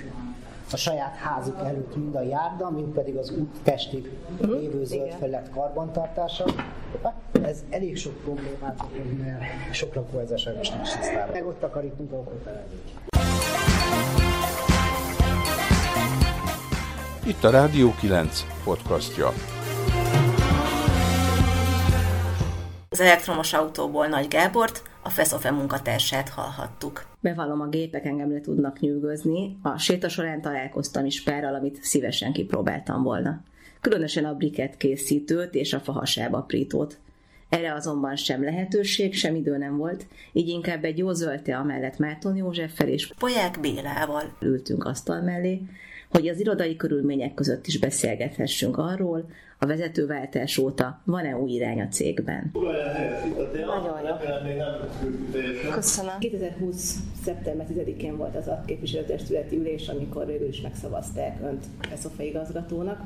a 0.72 0.76
saját 0.76 1.16
házuk 1.16 1.58
előtt 1.64 1.96
mind 1.96 2.14
a 2.14 2.22
járda, 2.22 2.70
mind 2.70 2.88
pedig 2.88 3.16
az 3.16 3.30
úttestig 3.30 4.10
lévő 4.40 4.84
zöld 4.84 5.12
felett 5.18 5.50
karbantartása. 5.50 6.44
Ez 7.42 7.64
elég 7.70 7.96
sok 7.96 8.16
problémát 8.22 8.80
okoz, 8.80 9.18
mert 9.22 9.74
sok 9.74 9.94
lakó 9.94 10.18
ezzel 10.18 10.36
sajnos 10.36 10.70
nincs 10.70 10.96
tisztában. 10.96 11.32
Meg 11.32 11.46
ott 11.46 11.60
takarítunk, 11.60 12.12
ahol. 12.12 12.40
Itt 17.26 17.44
a 17.44 17.50
Rádió 17.50 17.94
9 18.00 18.46
podcastja. 18.64 19.32
Az 22.88 23.00
elektromos 23.00 23.52
autóból 23.52 24.06
Nagy 24.06 24.28
Gábort, 24.28 24.82
a 25.02 25.08
Feszofe 25.08 25.50
munkatársát 25.50 26.28
hallhattuk. 26.28 27.06
Bevallom, 27.20 27.60
a 27.60 27.68
gépek 27.68 28.04
engem 28.04 28.32
le 28.32 28.40
tudnak 28.40 28.80
nyűgözni. 28.80 29.58
A 29.62 29.78
séta 29.78 30.08
során 30.08 30.40
találkoztam 30.40 31.04
is 31.04 31.22
párral, 31.22 31.54
amit 31.54 31.82
szívesen 31.82 32.32
kipróbáltam 32.32 33.02
volna. 33.02 33.42
Különösen 33.80 34.24
a 34.24 34.34
briket 34.34 34.76
készítőt 34.76 35.54
és 35.54 35.72
a 35.72 35.80
fahasába 35.80 36.38
aprítót. 36.38 36.98
Erre 37.48 37.74
azonban 37.74 38.16
sem 38.16 38.44
lehetőség, 38.44 39.14
sem 39.14 39.34
idő 39.34 39.56
nem 39.56 39.76
volt, 39.76 40.06
így 40.32 40.48
inkább 40.48 40.84
egy 40.84 40.98
jó 40.98 41.12
zöld 41.12 41.42
tea 41.42 41.62
mellett 41.62 41.98
Márton 41.98 42.36
Józseffel 42.36 42.88
és 42.88 43.12
Poják 43.18 43.60
Bélával. 43.60 44.36
ültünk 44.40 44.84
asztal 44.84 45.20
mellé, 45.20 45.60
hogy 46.10 46.28
az 46.28 46.40
irodai 46.40 46.76
körülmények 46.76 47.34
között 47.34 47.66
is 47.66 47.78
beszélgethessünk 47.78 48.78
arról, 48.78 49.30
a 49.58 49.66
vezetőváltás 49.66 50.58
óta 50.58 51.00
van-e 51.04 51.36
új 51.36 51.50
irány 51.50 51.80
a 51.80 51.88
cégben. 51.88 52.50
Nagyon 52.52 54.46
jó. 55.64 55.70
Köszönöm. 55.70 56.18
2020. 56.18 56.96
szeptember 57.22 57.66
10-én 57.70 58.16
volt 58.16 58.36
az 58.36 58.46
a 58.46 58.62
képviselőtestületi 58.66 59.56
ülés, 59.56 59.88
amikor 59.88 60.26
végül 60.26 60.48
is 60.48 60.60
megszavazták 60.60 61.40
önt 61.42 61.64
Eszofa 61.92 62.22
igazgatónak. 62.22 63.00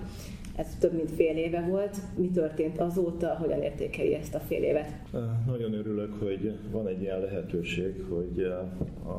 Ez 0.57 0.67
több 0.81 0.93
mint 0.93 1.11
fél 1.11 1.37
éve 1.37 1.61
volt. 1.61 1.97
Mi 2.17 2.31
történt 2.31 2.81
azóta, 2.81 3.37
hogyan 3.41 3.62
értékeli 3.62 4.15
ezt 4.15 4.35
a 4.35 4.38
fél 4.38 4.62
évet? 4.62 4.93
Nagyon 5.47 5.73
örülök, 5.73 6.21
hogy 6.21 6.59
van 6.71 6.87
egy 6.87 7.03
ilyen 7.03 7.21
lehetőség, 7.21 8.05
hogy 8.09 8.43
a, 8.43 9.19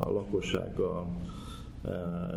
a 0.00 0.10
lakossággal 0.12 1.06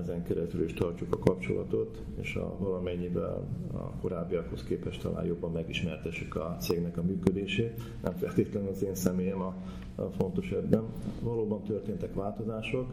ezen 0.01 0.23
keresztül 0.23 0.63
is 0.63 0.73
tartsuk 0.73 1.13
a 1.13 1.19
kapcsolatot, 1.19 2.03
és 2.21 2.35
a 2.35 2.55
valamennyivel 2.59 3.47
a 3.73 3.89
korábbiakhoz 4.01 4.63
képest 4.63 5.01
talán 5.01 5.25
jobban 5.25 5.51
megismertessük 5.51 6.35
a 6.35 6.55
cégnek 6.59 6.97
a 6.97 7.01
működését. 7.01 7.81
Nem 8.03 8.13
feltétlenül 8.13 8.69
az 8.69 8.83
én 8.83 8.95
személyem 8.95 9.41
a, 9.41 9.55
a 9.95 10.01
fontos 10.01 10.51
ebben. 10.51 10.83
Valóban 11.21 11.63
történtek 11.63 12.13
változások, 12.13 12.91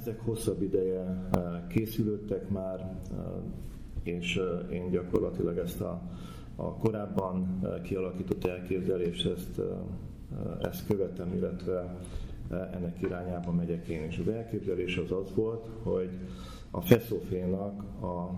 ezek 0.00 0.20
hosszabb 0.20 0.62
ideje 0.62 1.28
készülődtek 1.68 2.48
már, 2.48 2.96
és 4.02 4.40
én 4.70 4.90
gyakorlatilag 4.90 5.58
ezt 5.58 5.80
a, 5.80 6.00
a 6.56 6.74
korábban 6.74 7.60
kialakított 7.82 8.44
elképzelést, 8.44 9.26
ezt, 9.26 9.60
ezt 10.60 10.86
követem, 10.86 11.32
illetve 11.32 11.96
ennek 12.50 13.00
irányába 13.02 13.52
megyek 13.52 13.86
én 13.88 14.04
is. 14.04 14.18
Az 14.18 14.28
elképzelés 14.28 14.96
az 14.96 15.10
az 15.12 15.34
volt, 15.34 15.68
hogy 15.82 16.10
a 16.70 16.80
Feszofénak 16.80 17.82
a 18.02 18.30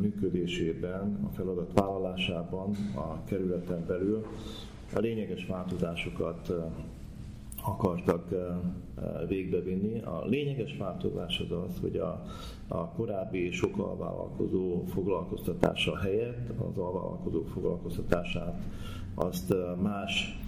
működésében, 0.00 1.18
a 1.24 1.34
feladat 1.34 1.70
vállalásában, 1.74 2.76
a 2.94 3.24
kerületen 3.24 3.84
belül 3.86 4.26
a 4.94 4.98
lényeges 4.98 5.46
változásokat 5.46 6.52
akartak 7.62 8.28
végbevinni. 9.28 10.00
A 10.00 10.24
lényeges 10.26 10.76
változás 10.76 11.40
az 11.40 11.50
az, 11.50 11.80
hogy 11.80 11.96
a, 11.96 12.24
a 12.68 12.88
korábbi 12.88 13.50
sok 13.50 13.78
alvállalkozó 13.78 14.84
foglalkoztatása 14.84 15.98
helyett 15.98 16.48
az 16.48 16.78
alvállalkozók 16.78 17.48
foglalkoztatását 17.48 18.60
azt 19.14 19.54
más 19.82 20.38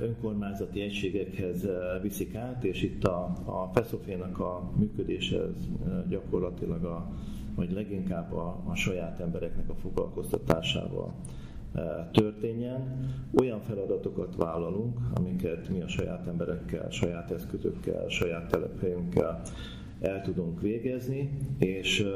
önkormányzati 0.00 0.80
egységekhez 0.80 1.66
viszik 2.02 2.34
át, 2.34 2.64
és 2.64 2.82
itt 2.82 3.04
a, 3.04 3.32
a 3.44 3.70
Feszofénak 3.74 4.38
a 4.38 4.70
működése 4.76 5.40
gyakorlatilag 6.08 6.84
a, 6.84 7.10
vagy 7.54 7.72
leginkább 7.72 8.32
a, 8.32 8.62
a 8.66 8.74
saját 8.74 9.20
embereknek 9.20 9.68
a 9.68 9.74
foglalkoztatásával 9.74 11.14
történjen. 12.12 13.06
Olyan 13.40 13.60
feladatokat 13.60 14.36
vállalunk, 14.36 14.98
amiket 15.14 15.68
mi 15.68 15.80
a 15.80 15.88
saját 15.88 16.26
emberekkel, 16.26 16.90
saját 16.90 17.30
eszközökkel, 17.30 18.08
saját 18.08 18.50
telephelyünkkel 18.50 19.42
el 20.00 20.22
tudunk 20.22 20.60
végezni, 20.60 21.30
és 21.58 22.06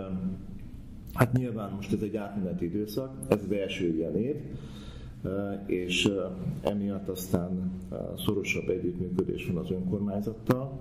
hát 1.13 1.33
nyilván 1.33 1.73
most 1.73 1.93
ez 1.93 2.03
egy 2.03 2.17
átmeneti 2.17 2.65
időszak, 2.65 3.17
ez 3.29 3.43
az 3.45 3.53
első 3.53 3.95
ilyen 3.95 4.17
év, 4.17 4.37
és 5.67 6.13
emiatt 6.61 7.09
aztán 7.09 7.73
szorosabb 8.19 8.69
együttműködés 8.69 9.47
van 9.47 9.65
az 9.65 9.71
önkormányzattal. 9.71 10.79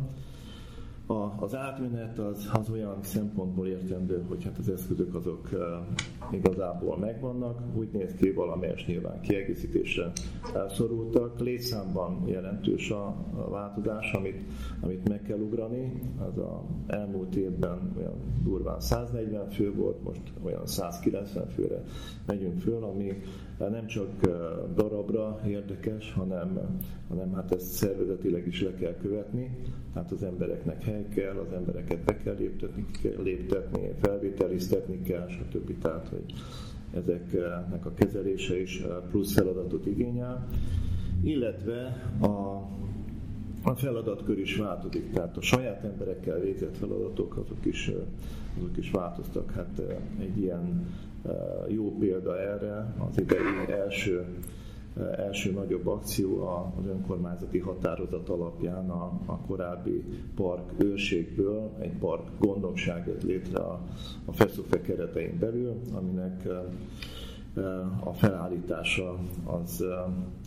A, 1.11 1.33
az 1.39 1.55
átmenet 1.55 2.19
az, 2.19 2.49
az 2.53 2.69
olyan 2.69 2.97
szempontból 3.01 3.67
értendő, 3.67 4.23
hogy 4.27 4.43
hát 4.43 4.57
az 4.57 4.69
eszközök 4.69 5.15
azok 5.15 5.49
uh, 5.53 5.59
igazából 6.31 6.97
megvannak, 6.97 7.61
úgy 7.75 7.91
néz 7.91 8.13
ki, 8.13 8.31
valamelyes 8.31 8.85
nyilván 8.85 9.21
kiegészítésre 9.21 10.11
szorultak. 10.69 11.39
Létszámban 11.39 12.27
jelentős 12.27 12.91
a, 12.91 13.05
a 13.35 13.49
változás, 13.49 14.13
amit, 14.13 14.43
amit 14.81 15.09
meg 15.09 15.21
kell 15.21 15.39
ugrani. 15.39 16.01
Az 16.29 16.37
a 16.37 16.63
elmúlt 16.87 17.35
évben 17.35 17.93
olyan 17.97 18.15
durván 18.43 18.79
140 18.79 19.49
fő 19.49 19.73
volt, 19.73 20.03
most 20.03 20.21
olyan 20.43 20.65
190 20.65 21.47
főre 21.47 21.83
megyünk 22.25 22.59
föl, 22.59 22.83
ami 22.83 23.21
nem 23.69 23.85
csak 23.85 24.09
darabra 24.75 25.39
érdekes, 25.47 26.13
hanem, 26.13 26.79
hanem 27.09 27.33
hát 27.33 27.51
ezt 27.51 27.65
szervezetileg 27.65 28.47
is 28.47 28.61
le 28.61 28.73
kell 28.73 28.95
követni, 28.95 29.57
tehát 29.93 30.11
az 30.11 30.23
embereknek 30.23 30.83
hely 30.83 31.00
kell, 31.09 31.37
az 31.37 31.53
embereket 31.53 31.99
be 31.99 32.17
kell 32.17 32.35
léptetni, 32.35 32.85
kell 33.01 33.21
léptetni 33.23 33.89
felvételiztetni 34.01 35.01
kell, 35.01 35.27
stb. 35.27 35.81
Tehát, 35.81 36.07
hogy 36.07 36.33
ezeknek 36.93 37.85
a 37.85 37.93
kezelése 37.93 38.61
is 38.61 38.83
plusz 39.09 39.33
feladatot 39.33 39.85
igényel, 39.85 40.47
illetve 41.23 41.83
a 42.21 42.65
a 43.63 43.75
feladatkör 43.75 44.39
is 44.39 44.55
változik, 44.55 45.11
tehát 45.11 45.37
a 45.37 45.41
saját 45.41 45.83
emberekkel 45.83 46.39
végzett 46.39 46.77
feladatok 46.77 47.37
azok 47.37 47.65
is, 47.65 47.91
azok 48.57 48.77
is 48.77 48.91
változtak. 48.91 49.51
Hát 49.51 49.81
egy 50.19 50.37
ilyen 50.37 50.87
jó 51.67 51.97
példa 51.99 52.39
erre 52.39 52.95
az 53.09 53.19
idei 53.19 53.71
első, 53.85 54.25
első 55.17 55.51
nagyobb 55.51 55.87
akció 55.87 56.47
az 56.77 56.85
önkormányzati 56.85 57.59
határozat 57.59 58.29
alapján 58.29 58.89
a, 58.89 59.19
a 59.25 59.37
korábbi 59.37 60.03
park 60.35 60.71
őrségből 60.77 61.71
egy 61.79 61.97
park 61.97 62.23
gondnokság 62.39 63.07
jött 63.07 63.23
létre 63.23 63.59
a, 63.59 63.79
a 64.25 64.31
Feszofe 64.33 64.81
keretein 64.81 65.39
belül, 65.39 65.81
aminek 65.93 66.47
a 68.03 68.13
felállítása 68.13 69.17
az, 69.45 69.85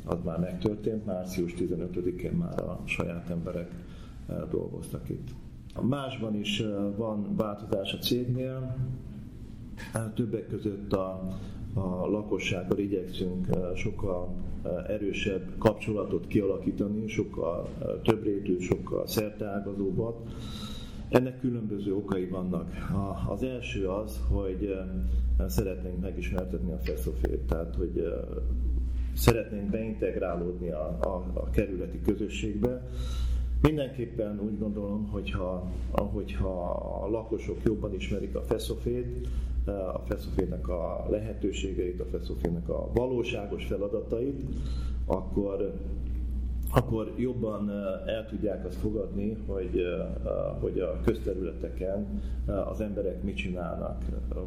az 0.04 0.18
már 0.24 0.38
megtörtént, 0.38 1.06
március 1.06 1.54
15-én 1.58 2.32
már 2.32 2.62
a 2.62 2.80
saját 2.84 3.30
emberek 3.30 3.70
dolgoztak 4.50 5.08
itt. 5.08 5.28
Másban 5.80 6.34
is 6.34 6.62
van 6.96 7.36
változás 7.36 7.92
a 7.92 7.98
cégnél, 7.98 8.76
többek 10.14 10.46
között 10.48 10.92
a, 10.92 11.28
a 11.74 12.06
lakossággal 12.10 12.78
igyekszünk 12.78 13.46
sokkal 13.76 14.34
erősebb 14.88 15.58
kapcsolatot 15.58 16.26
kialakítani, 16.26 17.08
sokkal 17.08 17.68
több 18.02 18.22
rétű, 18.24 18.58
sokkal 18.58 19.06
szerteágazóbbat. 19.06 20.16
Ennek 21.08 21.40
különböző 21.40 21.94
okai 21.94 22.26
vannak. 22.26 22.70
Az 23.28 23.42
első 23.42 23.88
az, 23.88 24.20
hogy 24.30 24.74
szeretnénk 25.46 26.00
megismertetni 26.00 26.72
a 26.72 26.78
feszofét, 26.78 27.40
tehát 27.40 27.74
hogy 27.74 28.12
szeretnénk 29.14 29.70
beintegrálódni 29.70 30.70
a, 30.70 30.98
a, 31.00 31.24
a 31.34 31.50
kerületi 31.50 32.00
közösségbe, 32.00 32.88
Mindenképpen 33.68 34.40
úgy 34.40 34.58
gondolom, 34.58 35.08
hogyha, 35.10 35.72
hogyha 35.92 36.70
a 37.02 37.10
lakosok 37.10 37.56
jobban 37.64 37.94
ismerik 37.94 38.34
a 38.34 38.42
feszofét, 38.42 39.28
a 39.66 39.98
feszofének 40.06 40.68
a 40.68 41.06
lehetőségeit, 41.10 42.00
a 42.00 42.04
feszofének 42.04 42.68
a 42.68 42.90
valóságos 42.94 43.64
feladatait, 43.64 44.42
akkor 45.06 45.74
akkor 46.74 47.12
jobban 47.16 47.70
el 48.06 48.26
tudják 48.28 48.64
azt 48.64 48.78
fogadni, 48.78 49.36
hogy, 49.46 49.82
hogy 50.60 50.78
a 50.78 51.00
közterületeken 51.04 52.22
az 52.70 52.80
emberek 52.80 53.22
mit 53.22 53.36
csinálnak, 53.36 54.02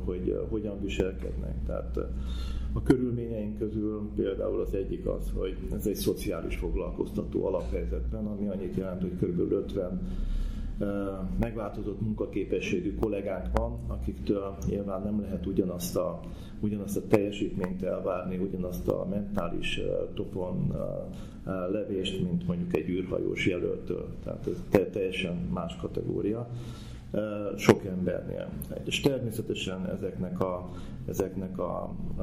hogy 0.06 0.46
hogyan 0.50 0.82
viselkednek. 0.82 1.56
Tehát 1.66 1.98
a 2.74 2.84
körülményeink 2.84 3.58
közül 3.58 4.10
például 4.16 4.62
az 4.62 4.74
egyik 4.74 5.08
az, 5.08 5.32
hogy 5.36 5.58
ez 5.74 5.88
egy 5.88 5.96
szociális 5.96 6.56
foglalkoztató 6.56 7.46
alaphelyzetben, 7.46 8.26
ami 8.26 8.48
annyit 8.48 8.76
jelent, 8.76 9.02
hogy 9.02 9.30
kb. 9.30 9.52
50 9.52 10.02
megváltozott 11.40 12.02
munkaképességű 12.02 12.96
kollégánk 12.96 13.58
van, 13.58 13.80
akiktől 13.88 14.56
nyilván 14.70 15.02
nem 15.02 15.22
lehet 15.22 15.46
ugyanazt 15.46 15.98
a, 15.98 16.20
ugyanazt 16.60 16.98
a 16.98 17.08
teljesítményt 17.08 17.84
elvárni, 17.84 18.38
ugyanazt 18.38 18.88
a 18.88 19.08
mentális 19.10 19.82
topon 20.14 20.76
levést, 21.72 22.22
mint 22.22 22.48
mondjuk 22.48 22.76
egy 22.76 22.90
űrhajós 22.90 23.46
jelöltől. 23.46 24.08
Tehát 24.24 24.48
ez 24.48 24.88
teljesen 24.92 25.36
más 25.54 25.76
kategória 25.76 26.50
sok 27.58 27.86
embernél. 27.86 28.50
És 28.84 29.00
természetesen 29.00 29.90
ezeknek, 29.90 30.40
a, 30.40 30.70
ezeknek 31.08 31.60
a, 31.60 31.94
a, 32.18 32.22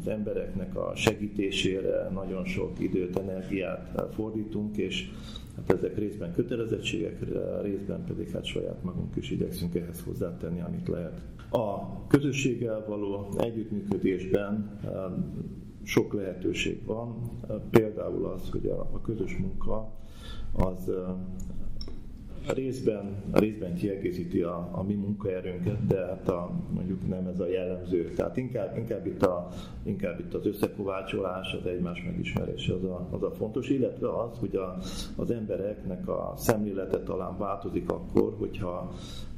az 0.00 0.08
embereknek 0.08 0.76
a 0.76 0.92
segítésére 0.94 2.08
nagyon 2.12 2.44
sok 2.44 2.80
időt, 2.80 3.18
energiát 3.18 4.02
fordítunk, 4.14 4.76
és 4.76 5.10
hát 5.56 5.72
ezek 5.72 5.98
részben 5.98 6.32
kötelezettségek, 6.32 7.18
részben 7.62 8.04
pedig 8.04 8.30
hát 8.30 8.44
saját 8.44 8.82
magunk 8.82 9.16
is 9.16 9.30
igyekszünk 9.30 9.74
ehhez 9.74 10.02
hozzátenni, 10.02 10.60
amit 10.60 10.88
lehet. 10.88 11.20
A 11.50 12.06
közösséggel 12.06 12.84
való 12.88 13.28
együttműködésben 13.38 14.80
sok 15.84 16.12
lehetőség 16.12 16.84
van, 16.84 17.30
például 17.70 18.26
az, 18.26 18.50
hogy 18.50 18.66
a, 18.66 18.80
a 18.80 19.00
közös 19.00 19.36
munka 19.36 19.92
az 20.52 20.90
részben, 22.46 23.22
részben 23.32 23.74
kiegészíti 23.74 24.40
a, 24.40 24.68
a 24.72 24.82
mi 24.82 24.94
munkaerőnket, 24.94 25.86
de 25.86 26.06
hát 26.06 26.28
a, 26.28 26.50
mondjuk 26.70 27.08
nem 27.08 27.26
ez 27.26 27.40
a 27.40 27.46
jellemző. 27.46 28.12
Tehát 28.16 28.36
inkább, 28.36 28.76
inkább, 28.76 29.06
itt, 29.06 29.22
a, 29.22 29.48
inkább 29.82 30.20
itt 30.20 30.34
az 30.34 30.46
összekovácsolás, 30.46 31.52
az 31.60 31.66
egymás 31.66 32.02
megismerése 32.04 32.74
az 32.74 32.84
a, 32.84 33.08
az 33.10 33.22
a 33.22 33.30
fontos, 33.30 33.68
illetve 33.68 34.08
az, 34.08 34.38
hogy 34.38 34.56
a, 34.56 34.76
az 35.16 35.30
embereknek 35.30 36.08
a 36.08 36.34
szemlélete 36.36 36.98
talán 36.98 37.38
változik 37.38 37.90
akkor, 37.90 38.34
hogyha, 38.38 38.92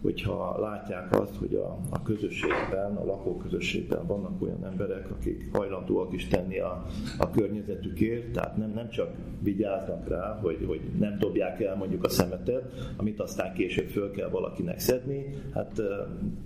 hogyha 0.07 0.61
látják 0.61 1.21
azt, 1.21 1.37
hogy 1.37 1.55
a, 1.55 1.79
a 1.91 2.03
közösségben, 2.03 2.97
a 2.97 3.05
lakóközösségben 3.05 4.07
vannak 4.07 4.43
olyan 4.43 4.65
emberek, 4.65 5.11
akik 5.11 5.49
hajlandóak 5.53 6.13
is 6.13 6.29
tenni 6.29 6.59
a, 6.59 6.87
a 7.19 7.31
környezetükért, 7.31 8.33
tehát 8.33 8.57
nem, 8.57 8.71
nem 8.71 8.89
csak 8.89 9.15
vigyáznak 9.43 10.09
rá, 10.09 10.39
hogy, 10.43 10.65
hogy 10.67 10.81
nem 10.99 11.19
dobják 11.19 11.61
el 11.61 11.77
mondjuk 11.77 12.05
a 12.05 12.09
szemetet, 12.09 12.73
amit 12.97 13.21
aztán 13.21 13.55
később 13.55 13.89
föl 13.89 14.11
kell 14.11 14.29
valakinek 14.29 14.79
szedni. 14.79 15.35
Hát 15.55 15.83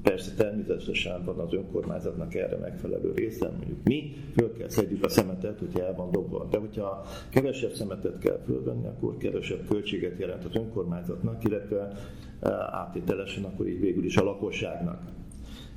persze 0.02 0.34
természetesen 0.36 1.24
van 1.24 1.38
az 1.38 1.52
önkormányzatnak 1.52 2.34
erre 2.34 2.56
megfelelő 2.56 3.12
része, 3.14 3.50
mondjuk 3.56 3.78
mi 3.84 4.12
föl 4.36 4.52
kell 4.52 4.68
szedjük 4.68 5.04
a 5.04 5.08
szemetet, 5.08 5.58
hogyha 5.58 5.86
el 5.86 5.94
van 5.94 6.10
dobva. 6.10 6.46
De 6.50 6.58
hogyha 6.58 7.02
kevesebb 7.30 7.72
szemetet 7.72 8.18
kell 8.18 8.40
fölvenni, 8.46 8.86
akkor 8.86 9.16
kevesebb 9.16 9.68
költséget 9.68 10.18
jelent 10.18 10.44
az 10.44 10.54
önkormányzatnak, 10.54 11.44
illetve 11.44 11.92
átételesen 12.70 13.44
akkor 13.44 13.68
így 13.68 13.80
végül 13.80 14.04
is 14.04 14.16
a 14.16 14.24
lakosságnak 14.24 15.00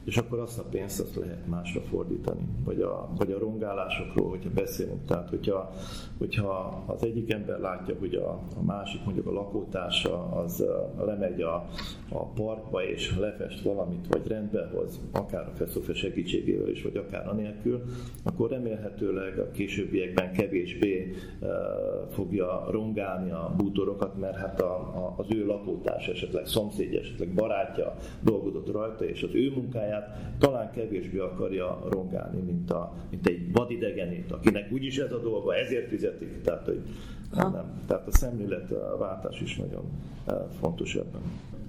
és 0.05 0.17
akkor 0.17 0.39
azt 0.39 0.59
a 0.59 0.63
pénzt 0.63 0.99
azt 0.99 1.15
lehet 1.15 1.47
másra 1.47 1.81
fordítani, 1.81 2.41
vagy 2.65 2.81
a, 2.81 3.09
vagy 3.17 3.31
a 3.31 3.39
rongálásokról, 3.39 4.29
hogyha 4.29 4.49
beszélünk. 4.53 5.05
Tehát, 5.05 5.29
hogyha, 5.29 5.71
hogyha 6.17 6.83
az 6.87 7.03
egyik 7.03 7.31
ember 7.31 7.59
látja, 7.59 7.95
hogy 7.99 8.15
a, 8.15 8.29
a 8.57 8.63
másik, 8.63 9.03
mondjuk 9.03 9.27
a 9.27 9.31
lakótársa, 9.31 10.31
az 10.31 10.63
lemegy 11.05 11.41
a, 11.41 11.65
a 12.09 12.25
parkba 12.25 12.83
és 12.83 13.17
lefest 13.17 13.63
valamit, 13.63 14.07
vagy 14.07 14.27
rendbe 14.27 14.69
hoz, 14.73 14.99
akár 15.11 15.47
a 15.47 15.55
feszófe 15.55 15.93
segítségével 15.93 16.69
is, 16.69 16.83
vagy 16.83 16.97
akár 16.97 17.27
anélkül, 17.27 17.83
akkor 18.23 18.49
remélhetőleg 18.49 19.39
a 19.39 19.51
későbbiekben 19.51 20.33
kevésbé 20.33 21.13
uh, 21.39 21.49
fogja 22.09 22.67
rongálni 22.69 23.31
a 23.31 23.53
bútorokat, 23.57 24.19
mert 24.19 24.37
hát 24.37 24.61
a, 24.61 24.75
a, 24.75 25.13
az 25.17 25.25
ő 25.29 25.45
lakótárs, 25.45 26.07
esetleg 26.07 26.45
szomszédja, 26.45 26.99
esetleg 26.99 27.33
barátja 27.33 27.95
dolgozott 28.21 28.71
rajta, 28.71 29.05
és 29.05 29.23
az 29.23 29.33
ő 29.33 29.51
munkája 29.51 29.92
munkáját 29.93 30.37
talán 30.39 30.71
kevésbé 30.71 31.17
akarja 31.17 31.79
rongálni, 31.89 32.41
mint, 32.41 32.71
a, 32.71 32.93
mint 33.09 33.27
egy 33.27 33.51
vadidegenét, 33.51 34.31
akinek 34.31 34.71
úgyis 34.71 34.97
ez 34.97 35.11
a 35.11 35.19
dolga, 35.19 35.55
ezért 35.55 35.87
fizetik. 35.87 36.41
Tehát, 36.41 36.65
hogy 36.65 36.81
nem. 37.31 37.81
Tehát 37.87 38.07
a 38.07 38.11
szemlélet 38.11 38.71
a 38.71 38.97
váltás 38.97 39.41
is 39.41 39.57
nagyon 39.57 39.83
eh, 40.25 40.35
fontos 40.59 40.95
ebben. 40.95 41.21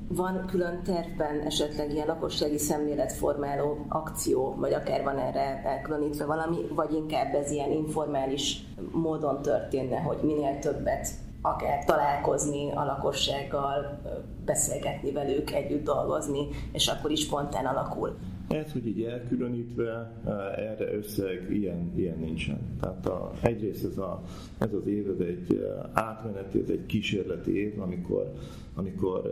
Van 0.08 0.46
külön 0.46 0.82
tervben 0.82 1.40
esetleg 1.40 1.92
ilyen 1.92 2.06
lakossági 2.06 2.58
szemléletformáló 2.58 3.86
akció, 3.88 4.54
vagy 4.58 4.72
akár 4.72 5.02
van 5.02 5.18
erre 5.18 5.62
elkülönítve 5.64 6.24
valami, 6.24 6.56
vagy 6.74 6.92
inkább 6.92 7.34
ez 7.34 7.50
ilyen 7.50 7.70
informális 7.70 8.64
módon 8.92 9.42
történne, 9.42 9.96
hogy 9.96 10.18
minél 10.22 10.58
többet 10.58 11.08
akár 11.46 11.84
találkozni 11.84 12.70
a 12.72 12.84
lakossággal, 12.84 14.00
beszélgetni 14.44 15.12
velük, 15.12 15.50
együtt 15.50 15.84
dolgozni, 15.84 16.48
és 16.72 16.86
akkor 16.86 17.10
is 17.10 17.20
spontán 17.20 17.66
alakul. 17.66 18.16
Ez, 18.48 18.72
hogy 18.72 18.86
így 18.86 19.02
elkülönítve, 19.02 20.12
erre 20.56 20.94
összeg 20.94 21.46
ilyen, 21.50 21.92
ilyen 21.96 22.18
nincsen. 22.18 22.58
Tehát 22.80 23.06
a, 23.06 23.32
egyrészt 23.42 23.84
ez, 23.84 23.98
a, 23.98 24.22
ez 24.58 24.72
az 24.72 24.86
év, 24.86 25.10
ez 25.10 25.26
egy 25.26 25.66
átmeneti, 25.92 26.60
ez 26.60 26.68
egy 26.68 26.86
kísérleti 26.86 27.56
év, 27.58 27.80
amikor, 27.80 28.32
amikor 28.74 29.22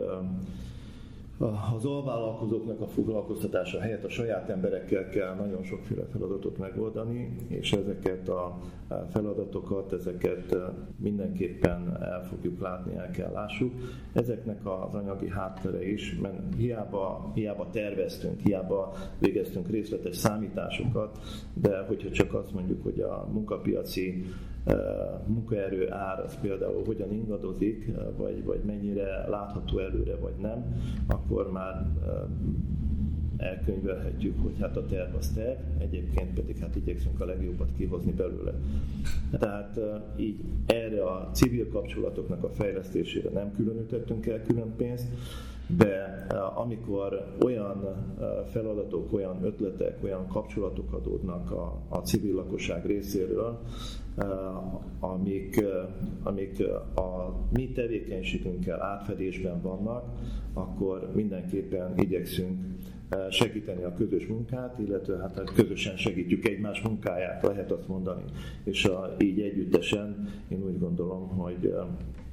az 1.75 1.85
alvállalkozóknak 1.85 2.81
a 2.81 2.87
foglalkoztatása 2.87 3.79
helyett 3.79 4.03
a 4.03 4.09
saját 4.09 4.49
emberekkel 4.49 5.09
kell 5.09 5.35
nagyon 5.35 5.63
sokféle 5.63 6.05
feladatot 6.11 6.57
megoldani, 6.57 7.35
és 7.47 7.73
ezeket 7.73 8.29
a 8.29 8.57
feladatokat, 9.11 9.93
ezeket 9.93 10.55
mindenképpen 10.97 11.97
el 12.01 12.25
fogjuk 12.29 12.61
látni, 12.61 12.95
el 12.95 13.11
kell 13.11 13.31
lássuk. 13.31 13.73
Ezeknek 14.13 14.59
az 14.65 14.95
anyagi 14.95 15.29
háttere 15.29 15.91
is, 15.91 16.17
mert 16.21 16.55
hiába, 16.57 17.31
hiába 17.33 17.69
terveztünk, 17.71 18.39
hiába 18.39 18.93
végeztünk 19.19 19.69
részletes 19.69 20.15
számításokat, 20.15 21.19
de 21.53 21.85
hogyha 21.87 22.11
csak 22.11 22.33
azt 22.33 22.53
mondjuk, 22.53 22.83
hogy 22.83 22.99
a 22.99 23.27
munkapiaci 23.31 24.25
munkaerő 25.25 25.91
ár 25.91 26.19
az 26.19 26.39
például 26.41 26.83
hogyan 26.85 27.13
ingadozik, 27.13 27.91
vagy, 28.17 28.43
vagy 28.43 28.59
mennyire 28.65 29.27
látható 29.27 29.79
előre, 29.79 30.15
vagy 30.15 30.35
nem, 30.41 30.75
akkor 31.07 31.51
már 31.51 31.85
elkönyvelhetjük, 33.37 34.41
hogy 34.41 34.53
hát 34.59 34.77
a 34.77 34.85
terv 34.85 35.15
az 35.15 35.29
terv, 35.29 35.59
egyébként 35.77 36.33
pedig 36.33 36.57
hát 36.57 36.75
igyekszünk 36.75 37.21
a 37.21 37.25
legjobbat 37.25 37.69
kihozni 37.77 38.11
belőle. 38.11 38.53
Tehát 39.39 39.79
így 40.17 40.43
erre 40.65 41.03
a 41.03 41.29
civil 41.33 41.69
kapcsolatoknak 41.69 42.43
a 42.43 42.49
fejlesztésére 42.49 43.29
nem 43.29 43.51
különítettünk 43.51 44.25
el 44.25 44.41
külön 44.41 44.75
pénzt, 44.75 45.07
de 45.67 46.25
amikor 46.55 47.35
olyan 47.43 47.85
feladatok, 48.51 49.13
olyan 49.13 49.43
ötletek, 49.43 50.03
olyan 50.03 50.27
kapcsolatok 50.27 50.93
adódnak 50.93 51.51
a, 51.51 51.81
a 51.89 51.97
civil 51.97 52.35
lakosság 52.35 52.85
részéről, 52.85 53.59
amik, 54.99 55.63
amik 56.23 56.59
a 56.95 57.35
mi 57.51 57.71
tevékenységünkkel 57.71 58.81
átfedésben 58.81 59.61
vannak, 59.61 60.05
akkor 60.53 61.11
mindenképpen 61.15 61.93
igyekszünk 61.97 62.59
segíteni 63.29 63.83
a 63.83 63.93
közös 63.93 64.27
munkát, 64.27 64.79
illetve 64.79 65.17
hát 65.17 65.51
közösen 65.55 65.97
segítjük 65.97 66.47
egymás 66.47 66.81
munkáját, 66.81 67.43
lehet 67.43 67.71
azt 67.71 67.87
mondani. 67.87 68.23
És 68.63 68.85
a, 68.85 69.15
így 69.19 69.39
együttesen 69.41 70.27
én 70.47 70.63
úgy 70.63 70.79
gondolom, 70.79 71.27
hogy 71.27 71.73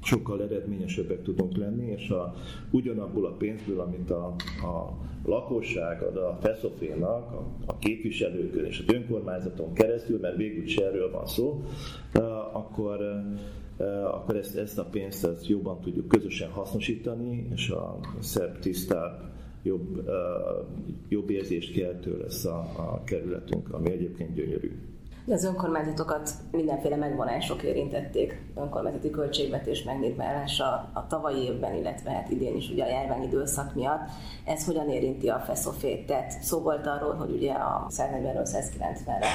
sokkal 0.03 0.41
eredményesebbek 0.43 1.21
tudunk 1.21 1.57
lenni, 1.57 1.91
és 1.91 2.09
a, 2.09 2.33
ugyanabból 2.71 3.25
a 3.25 3.31
pénzből, 3.31 3.79
amit 3.79 4.11
a, 4.11 4.25
a 4.63 4.97
lakosság 5.25 6.01
ad 6.01 6.17
a 6.17 6.37
feszofénak, 6.41 7.31
a, 7.31 7.47
a 7.65 7.77
képviselőkön 7.77 8.65
és 8.65 8.83
az 8.87 8.93
önkormányzaton 8.93 9.73
keresztül, 9.73 10.19
mert 10.19 10.35
végül 10.35 10.63
is 10.63 10.75
erről 10.75 11.11
van 11.11 11.25
szó, 11.25 11.63
akkor 12.53 13.23
akkor 14.03 14.35
ezt, 14.35 14.55
ezt 14.55 14.79
a 14.79 14.83
pénzt 14.83 15.25
ezt 15.25 15.47
jobban 15.47 15.79
tudjuk 15.79 16.07
közösen 16.07 16.49
hasznosítani, 16.49 17.47
és 17.53 17.69
a 17.69 17.99
szebb, 18.19 18.59
tisztább, 18.59 19.30
jobb, 19.63 20.09
jobb 21.09 21.29
érzést 21.29 21.73
keltő 21.73 22.17
lesz 22.17 22.45
a, 22.45 22.57
a 22.77 23.03
kerületünk, 23.03 23.73
ami 23.73 23.91
egyébként 23.91 24.33
gyönyörű. 24.33 24.71
De 25.25 25.33
az 25.33 25.43
önkormányzatokat 25.43 26.31
mindenféle 26.51 26.95
megvonások 26.95 27.63
érintették. 27.63 28.41
Önkormányzati 28.55 29.09
költségvetés 29.09 29.83
megnépválása 29.83 30.89
a 30.93 31.07
tavalyi 31.07 31.43
évben, 31.43 31.75
illetve 31.75 32.11
hát 32.11 32.29
idén 32.29 32.55
is 32.55 32.69
ugye 32.69 32.83
a 32.83 32.87
járvány 32.87 33.23
időszak 33.23 33.75
miatt. 33.75 34.09
Ez 34.45 34.65
hogyan 34.65 34.89
érinti 34.89 35.29
a 35.29 35.39
feszofét? 35.39 36.05
Tehát 36.05 36.31
szó 36.43 36.59
volt 36.59 36.87
arról, 36.87 37.13
hogy 37.13 37.31
ugye 37.31 37.51
a 37.51 37.87
140-ről 37.89 38.49
190-re 38.53 39.27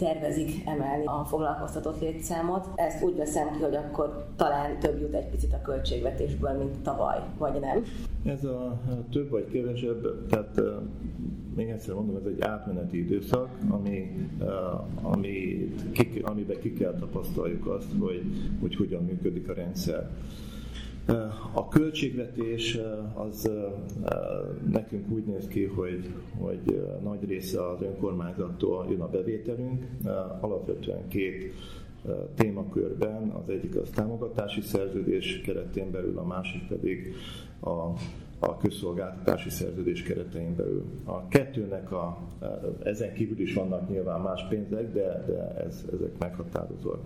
tervezik 0.00 0.66
emelni 0.66 1.04
a 1.04 1.24
foglalkoztatott 1.28 2.00
létszámot. 2.00 2.68
Ezt 2.74 3.02
úgy 3.02 3.16
veszem 3.16 3.50
ki, 3.56 3.62
hogy 3.62 3.74
akkor 3.74 4.26
talán 4.36 4.78
több 4.78 5.00
jut 5.00 5.14
egy 5.14 5.28
picit 5.28 5.52
a 5.52 5.62
költségvetésből, 5.62 6.52
mint 6.58 6.82
tavaly, 6.82 7.18
vagy 7.38 7.60
nem? 7.60 7.84
Ez 8.24 8.44
a 8.44 8.80
több 9.10 9.30
vagy 9.30 9.46
kevesebb, 9.52 10.26
tehát 10.28 10.60
még 11.56 11.68
egyszer 11.68 11.94
mondom, 11.94 12.16
ez 12.16 12.26
egy 12.26 12.40
átmeneti 12.40 12.98
időszak, 12.98 13.48
ami, 13.68 14.28
ami, 15.02 15.68
ki, 15.92 16.20
amiben 16.22 16.58
ki 16.60 16.72
kell 16.72 16.94
tapasztaljuk 16.98 17.66
azt, 17.66 17.88
hogy, 17.98 18.22
hogy 18.60 18.76
hogyan 18.76 19.04
működik 19.04 19.48
a 19.48 19.52
rendszer. 19.52 20.10
A 21.52 21.68
költségvetés 21.68 22.78
az 23.14 23.50
nekünk 24.70 25.10
úgy 25.10 25.24
néz 25.24 25.46
ki, 25.46 25.64
hogy, 25.64 26.14
hogy 26.38 26.82
nagy 27.02 27.24
része 27.24 27.68
az 27.68 27.82
önkormányzattól 27.82 28.86
jön 28.90 29.00
a 29.00 29.08
bevételünk. 29.08 29.86
Alapvetően 30.40 31.08
két 31.08 31.54
témakörben, 32.34 33.28
az 33.28 33.48
egyik 33.48 33.76
az 33.76 33.90
támogatási 33.94 34.60
szerződés 34.60 35.40
keretén 35.40 35.90
belül, 35.90 36.18
a 36.18 36.24
másik 36.24 36.66
pedig 36.68 37.14
a 37.60 37.92
a 38.42 38.56
közszolgáltatási 38.56 39.50
szerződés 39.50 40.02
keretein 40.02 40.56
belül. 40.56 40.84
A 41.04 41.28
kettőnek 41.28 41.92
a, 41.92 42.18
ezen 42.82 43.12
kívül 43.12 43.40
is 43.40 43.54
vannak 43.54 43.88
nyilván 43.88 44.20
más 44.20 44.46
pénzek, 44.48 44.92
de, 44.92 45.24
de 45.26 45.64
ez, 45.66 45.84
ezek 45.92 46.18
meghatározóak. 46.18 47.00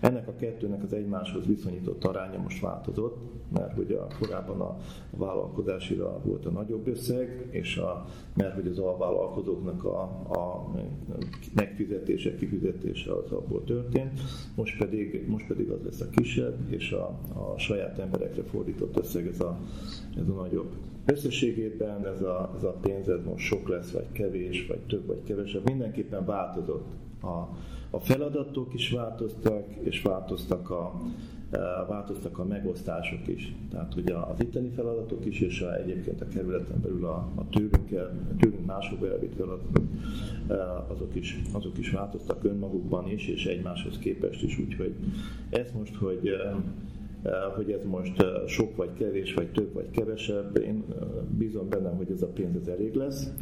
Ennek 0.00 0.28
a 0.28 0.34
kettőnek 0.36 0.82
az 0.82 0.92
egymáshoz 0.92 1.46
viszonyított 1.46 2.04
aránya 2.04 2.38
most 2.38 2.60
változott, 2.60 3.16
mert 3.52 3.74
hogy 3.74 3.92
a, 3.92 4.06
korábban 4.18 4.60
a 4.60 4.76
vállalkozásira 5.10 6.20
volt 6.24 6.46
a 6.46 6.50
nagyobb 6.50 6.86
összeg, 6.86 7.46
és 7.50 7.76
a, 7.76 8.06
mert 8.34 8.54
hogy 8.54 8.66
az 8.66 8.78
alvállalkozóknak 8.78 9.84
a, 9.84 10.00
a 10.28 10.70
megfizetése, 11.54 12.34
kifizetése 12.34 13.12
az 13.12 13.32
abból 13.32 13.64
történt, 13.64 14.20
most 14.54 14.78
pedig, 14.78 15.28
most 15.28 15.46
pedig 15.46 15.70
az 15.70 15.80
lesz 15.84 16.00
a 16.00 16.08
kisebb, 16.10 16.56
és 16.68 16.92
a, 16.92 17.18
a 17.34 17.58
saját 17.58 17.98
emberekre 17.98 18.42
fordított 18.42 18.98
összeg 18.98 19.26
ez 19.26 19.40
a, 19.40 19.58
ez 20.16 20.28
a 20.28 20.32
nagyobb. 20.32 20.72
Összességében 21.04 22.06
ez 22.06 22.22
a, 22.22 22.54
ez 22.56 22.64
a 22.64 22.76
pénz 22.80 23.08
ez 23.08 23.24
most 23.24 23.44
sok 23.44 23.68
lesz, 23.68 23.90
vagy 23.90 24.12
kevés, 24.12 24.66
vagy 24.66 24.80
több, 24.80 25.06
vagy 25.06 25.22
kevesebb, 25.22 25.64
mindenképpen 25.64 26.24
változott 26.24 26.86
a, 27.22 27.48
a 27.96 28.00
feladatok 28.00 28.74
is 28.74 28.90
változtak, 28.90 29.64
és 29.82 30.02
változtak 30.02 30.70
a, 30.70 31.00
e, 31.50 31.58
változtak 31.88 32.38
a 32.38 32.44
megosztások 32.44 33.28
is. 33.28 33.54
Tehát 33.70 33.94
ugye 33.94 34.14
az 34.14 34.40
itteni 34.40 34.68
feladatok 34.68 35.26
is, 35.26 35.40
és 35.40 35.60
a, 35.60 35.76
egyébként 35.76 36.20
a 36.20 36.28
kerületen 36.28 36.80
belül 36.82 37.04
a, 37.04 37.28
a 37.34 37.48
tőlünk, 37.48 37.90
el, 37.90 38.12
tőlünk 38.38 38.66
máshova 38.66 39.06
feladatok, 39.36 39.88
e, 40.48 40.54
azok 40.88 41.14
is, 41.14 41.42
azok 41.52 41.78
is 41.78 41.90
változtak 41.90 42.44
önmagukban 42.44 43.10
is, 43.10 43.28
és 43.28 43.46
egymáshoz 43.46 43.98
képest 43.98 44.42
is. 44.42 44.58
Úgyhogy 44.58 44.94
ez 45.50 45.72
most, 45.72 45.94
hogy 45.94 46.26
e, 46.26 46.54
hogy 47.54 47.70
ez 47.70 47.84
most 47.84 48.24
sok 48.46 48.76
vagy 48.76 48.90
kevés, 48.98 49.34
vagy 49.34 49.52
több 49.52 49.72
vagy 49.72 49.90
kevesebb, 49.90 50.56
én 50.58 50.84
bízom 51.38 51.68
benne, 51.68 51.90
hogy 51.90 52.10
ez 52.10 52.22
a 52.22 52.26
pénz 52.26 52.56
ez 52.60 52.68
elég 52.68 52.94
lesz, 52.94 53.32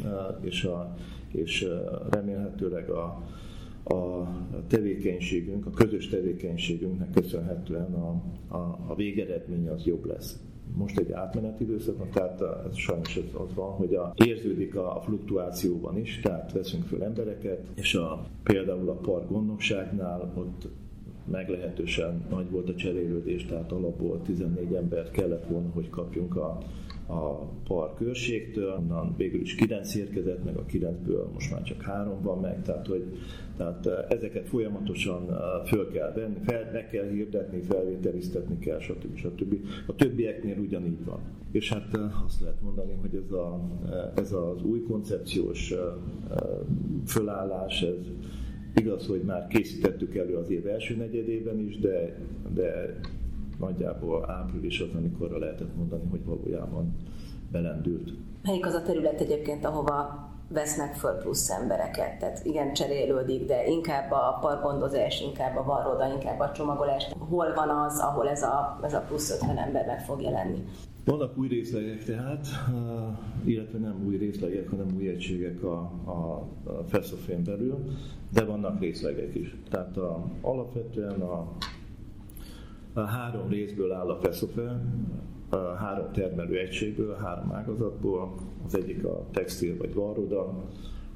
és, 0.41 0.63
a, 0.63 0.95
és 1.31 1.67
remélhetőleg 2.09 2.89
a, 2.89 3.23
a 3.85 4.27
tevékenységünk, 4.67 5.65
a 5.65 5.69
közös 5.69 6.07
tevékenységünknek 6.07 7.11
köszönhetően 7.11 7.93
a, 7.93 8.21
a, 8.55 8.79
a 8.87 8.95
végeredmény 8.95 9.69
az 9.69 9.85
jobb 9.85 10.05
lesz. 10.05 10.39
Most 10.73 10.99
egy 10.99 11.11
átmeneti 11.11 11.63
időszak 11.63 11.97
van, 11.97 12.09
tehát 12.09 12.41
ez 12.69 12.77
sajnos 12.77 13.17
ez 13.17 13.23
az 13.33 13.53
van, 13.53 13.71
hogy 13.71 13.95
a, 13.95 14.13
érződik 14.15 14.75
a, 14.75 14.95
a 14.95 15.01
fluktuációban 15.01 15.97
is, 15.97 16.19
tehát 16.19 16.51
veszünk 16.51 16.83
föl 16.83 17.03
embereket, 17.03 17.67
és 17.75 17.95
a, 17.95 18.25
például 18.43 18.89
a 18.89 18.93
park 18.93 19.29
gondnokságnál 19.29 20.33
ott 20.35 20.67
meglehetősen 21.31 22.25
nagy 22.29 22.49
volt 22.49 22.69
a 22.69 22.75
cserélődés, 22.75 23.45
tehát 23.45 23.71
alapból 23.71 24.21
14 24.21 24.73
ember 24.73 25.11
kellett 25.11 25.45
volna, 25.47 25.69
hogy 25.73 25.89
kapjunk 25.89 26.35
a, 26.35 26.57
a 27.07 27.49
park 27.67 28.01
őrségtől, 28.01 28.75
onnan 28.79 29.13
végül 29.17 29.41
is 29.41 29.55
9 29.55 29.95
érkezett, 29.95 30.43
meg 30.43 30.57
a 30.57 30.65
9-ből 30.65 31.31
most 31.33 31.51
már 31.51 31.61
csak 31.61 31.81
3 31.81 32.21
van 32.21 32.39
meg, 32.39 32.61
tehát 32.61 32.87
hogy 32.87 33.03
tehát 33.57 33.87
ezeket 34.09 34.47
folyamatosan 34.47 35.37
föl 35.65 35.91
kell 35.91 36.13
venni, 36.13 36.37
fel, 36.45 36.69
meg 36.73 36.89
kell 36.89 37.07
hirdetni, 37.09 37.61
felvételiztetni 37.61 38.59
kell, 38.59 38.79
stb. 38.79 39.17
stb. 39.17 39.55
A 39.87 39.95
többieknél 39.95 40.57
ugyanígy 40.57 41.05
van. 41.05 41.19
És 41.51 41.73
hát 41.73 41.97
azt 42.25 42.41
lehet 42.41 42.61
mondani, 42.61 42.97
hogy 43.01 43.21
ez, 43.25 43.31
a, 43.31 43.59
ez 44.15 44.31
az 44.31 44.63
új 44.63 44.81
koncepciós 44.81 45.73
fölállás, 47.05 47.81
ez 47.81 48.07
igaz, 48.75 49.07
hogy 49.07 49.21
már 49.21 49.47
készítettük 49.47 50.15
elő 50.15 50.35
az 50.35 50.49
év 50.49 50.67
első 50.67 50.95
negyedében 50.95 51.59
is, 51.59 51.79
de, 51.79 52.17
de 52.53 52.99
nagyjából 53.59 54.29
április 54.29 54.79
az, 54.79 54.89
amikor 54.95 55.29
lehetett 55.29 55.75
mondani, 55.75 56.03
hogy 56.09 56.25
valójában 56.25 56.95
belendült. 57.51 58.13
Melyik 58.43 58.65
az 58.65 58.73
a 58.73 58.81
terület 58.81 59.21
egyébként, 59.21 59.65
ahova 59.65 60.29
vesznek 60.47 60.95
föl 60.95 61.11
plusz 61.11 61.49
embereket. 61.49 62.19
Tehát 62.19 62.45
igen, 62.45 62.73
cserélődik, 62.73 63.45
de 63.45 63.67
inkább 63.67 64.11
a 64.11 64.37
parkgondozás, 64.41 65.21
inkább 65.21 65.57
a 65.57 65.63
varroda, 65.63 66.07
inkább 66.13 66.39
a 66.39 66.51
csomagolás. 66.51 67.07
Hol 67.29 67.53
van 67.53 67.69
az, 67.69 67.99
ahol 67.99 68.29
ez 68.29 68.43
a, 68.43 68.79
ez 68.83 68.93
a 68.93 68.99
plusz 68.99 69.41
50 69.41 69.57
ember 69.57 69.85
meg 69.85 70.05
fog 70.05 70.21
jelenni? 70.21 70.63
Vannak 71.05 71.37
új 71.37 71.47
részlegek 71.47 72.03
tehát, 72.03 72.47
illetve 73.43 73.77
nem 73.77 74.03
új 74.05 74.17
részlegek, 74.17 74.69
hanem 74.69 74.87
új 74.95 75.07
egységek 75.07 75.63
a, 75.63 75.79
a, 76.05 76.47
Feszofén 76.87 77.43
belül, 77.43 77.77
de 78.33 78.43
vannak 78.43 78.79
részlegek 78.79 79.35
is. 79.35 79.55
Tehát 79.69 79.97
a, 79.97 80.25
alapvetően 80.41 81.21
a, 81.21 81.47
a 82.93 82.99
három 82.99 83.49
részből 83.49 83.91
áll 83.91 84.09
a 84.09 84.19
Feszofe, 84.21 84.61
a 84.61 85.34
három 85.77 86.11
termelő 86.11 86.57
egységből, 86.57 87.15
három 87.15 87.51
ágazatból. 87.51 88.33
Az 88.65 88.75
egyik 88.75 89.05
a 89.05 89.25
textil 89.31 89.77
vagy 89.77 89.93
varroda, 89.93 90.53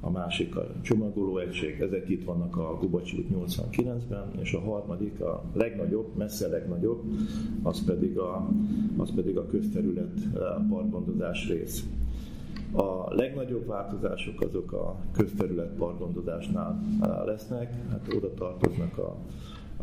a 0.01 0.09
másik 0.09 0.55
a 0.55 0.67
csomagoló 0.81 1.37
egység, 1.37 1.79
ezek 1.81 2.09
itt 2.09 2.23
vannak 2.23 2.57
a 2.57 2.77
Gubacsi 2.79 3.17
út 3.17 3.47
89-ben, 3.49 4.31
és 4.41 4.53
a 4.53 4.59
harmadik, 4.59 5.21
a 5.21 5.43
legnagyobb, 5.53 6.15
messze 6.15 6.47
legnagyobb, 6.47 7.03
az 7.63 7.85
pedig 7.85 8.17
a, 8.17 8.49
az 8.97 9.13
pedig 9.15 9.37
a 9.37 9.45
közterület 9.47 10.35
a 10.35 10.65
parkgondozás 10.69 11.47
rész. 11.47 11.83
A 12.71 13.13
legnagyobb 13.13 13.65
változások 13.65 14.41
azok 14.41 14.71
a 14.71 14.95
közterület 15.11 15.73
parkgondozásnál 15.73 16.81
lesznek, 17.25 17.73
hát 17.89 18.13
oda 18.15 18.33
tartoznak 18.33 18.97
a 18.97 19.15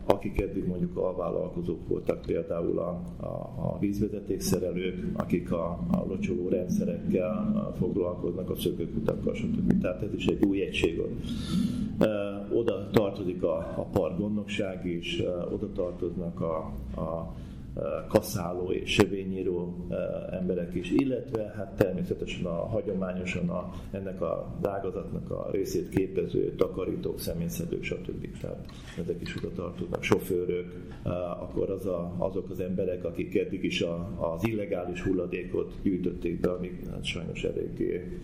akik 0.05 0.41
eddig 0.41 0.67
mondjuk 0.67 0.97
alvállalkozók 0.97 1.89
voltak, 1.89 2.21
például 2.21 2.79
a, 2.79 3.03
a, 3.21 3.27
a 3.57 3.77
vízvezetékszerelők, 3.81 5.07
akik 5.13 5.53
a, 5.53 5.79
a 5.91 6.05
locsoló 6.09 6.49
rendszerekkel 6.49 7.75
foglalkoznak, 7.79 8.51
a 8.51 8.57
szökőkutakkal, 8.57 9.35
stb. 9.35 9.81
Tehát 9.81 10.03
ez 10.03 10.15
is 10.15 10.27
egy 10.27 10.45
új 10.45 10.61
egység. 10.61 11.01
Oda 12.53 12.91
tartozik 12.91 13.43
a, 13.43 13.57
a 13.57 13.83
parkgondnokság 13.93 14.87
is, 14.87 15.23
oda 15.53 15.73
tartoznak 15.73 16.41
a, 16.41 16.57
a 17.01 17.35
kaszáló 18.09 18.73
és 18.73 18.93
sövényíró 18.93 19.87
emberek 20.31 20.75
is, 20.75 20.91
illetve 20.91 21.53
hát 21.57 21.77
természetesen 21.77 22.45
a 22.45 22.67
hagyományosan 22.67 23.49
a, 23.49 23.73
ennek 23.91 24.21
a 24.21 24.59
ágazatnak 24.63 25.31
a 25.31 25.49
részét 25.51 25.89
képező 25.89 26.55
takarítók, 26.55 27.21
személyszedők, 27.21 27.83
stb. 27.83 28.41
Tehát 28.41 28.67
ezek 28.99 29.21
is 29.21 29.37
oda 29.37 29.53
tartoznak, 29.55 30.03
sofőrök, 30.03 30.73
akkor 31.41 31.71
az 31.71 31.87
a, 31.87 32.15
azok 32.19 32.51
az 32.51 32.61
emberek, 32.61 33.05
akik 33.05 33.37
eddig 33.37 33.65
is 33.65 33.81
a, 33.81 34.09
az 34.35 34.47
illegális 34.47 35.03
hulladékot 35.03 35.73
gyűjtötték 35.83 36.41
be, 36.41 36.51
amik 36.51 36.91
hát 36.91 37.05
sajnos 37.05 37.45
eléggé 37.45 38.19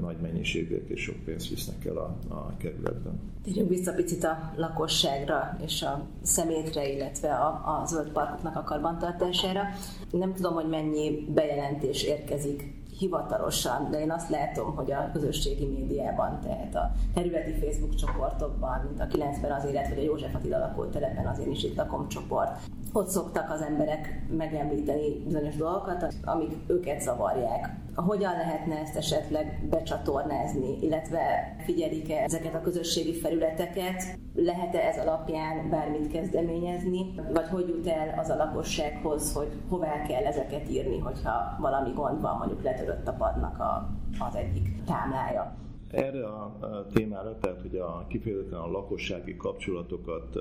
nagy 0.00 0.16
mennyiségűek 0.20 0.88
és 0.88 1.02
sok 1.02 1.16
pénzt 1.24 1.48
visznek 1.48 1.84
el 1.84 1.96
a, 1.96 2.16
a 2.28 2.56
kerületben. 2.56 3.20
Térjünk 3.44 3.68
vissza 3.68 3.92
picit 3.92 4.24
a 4.24 4.52
lakosságra 4.56 5.56
és 5.64 5.82
a 5.82 6.06
szemétre, 6.22 6.92
illetve 6.92 7.34
a, 7.34 7.80
a 7.80 7.86
zöld 7.86 8.10
parkoknak 8.10 8.56
a 8.56 8.62
karbantartására. 8.62 9.62
Nem 10.10 10.34
tudom, 10.34 10.54
hogy 10.54 10.68
mennyi 10.68 11.26
bejelentés 11.34 12.02
érkezik 12.02 12.83
hivatalosan, 12.98 13.90
de 13.90 14.00
én 14.00 14.10
azt 14.10 14.30
látom, 14.30 14.74
hogy 14.74 14.92
a 14.92 15.10
közösségi 15.12 15.66
médiában, 15.66 16.40
tehát 16.40 16.74
a 16.74 16.92
területi 17.14 17.52
Facebook 17.52 17.94
csoportokban, 17.94 18.80
mint 18.88 19.00
a 19.00 19.06
90 19.06 19.50
az 19.50 19.64
élet, 19.64 19.88
vagy 19.88 19.98
a 19.98 20.02
József 20.02 20.34
Attila 20.34 20.58
lakótelepen 20.58 21.26
az 21.26 21.38
én 21.38 21.50
is 21.50 21.64
itt 21.64 21.76
lakom 21.76 22.08
csoport, 22.08 22.60
ott 22.92 23.08
szoktak 23.08 23.50
az 23.50 23.60
emberek 23.60 24.22
megemlíteni 24.36 25.22
bizonyos 25.24 25.56
dolgokat, 25.56 26.14
amik 26.24 26.52
őket 26.66 27.00
zavarják. 27.00 27.76
Hogyan 27.94 28.32
lehetne 28.32 28.78
ezt 28.78 28.96
esetleg 28.96 29.66
becsatornázni, 29.70 30.78
illetve 30.80 31.54
figyelik-e 31.64 32.22
ezeket 32.22 32.54
a 32.54 32.60
közösségi 32.60 33.14
felületeket? 33.14 34.18
Lehet-e 34.36 34.78
ez 34.78 34.98
alapján 34.98 35.70
bármit 35.70 36.12
kezdeményezni, 36.12 37.14
vagy 37.32 37.48
hogy 37.48 37.68
jut 37.68 37.86
el 37.86 38.18
az 38.18 38.28
a 38.28 38.36
lakossághoz, 38.36 39.32
hogy 39.32 39.48
hová 39.68 40.02
kell 40.02 40.24
ezeket 40.24 40.70
írni, 40.70 40.98
hogyha 40.98 41.56
valami 41.60 41.90
gond 41.94 42.20
van, 42.20 42.36
mondjuk 42.36 42.62
letörött 42.62 43.08
a 43.08 43.12
padnak 43.12 43.58
a, 43.58 43.90
az 44.28 44.34
egyik 44.34 44.84
támlája? 44.84 45.56
Erre 45.90 46.26
a 46.26 46.56
témára, 46.92 47.38
tehát 47.38 47.60
hogy 47.60 47.76
a 47.76 48.06
kifejezetten 48.08 48.58
a 48.58 48.70
lakossági 48.70 49.36
kapcsolatokat 49.36 50.36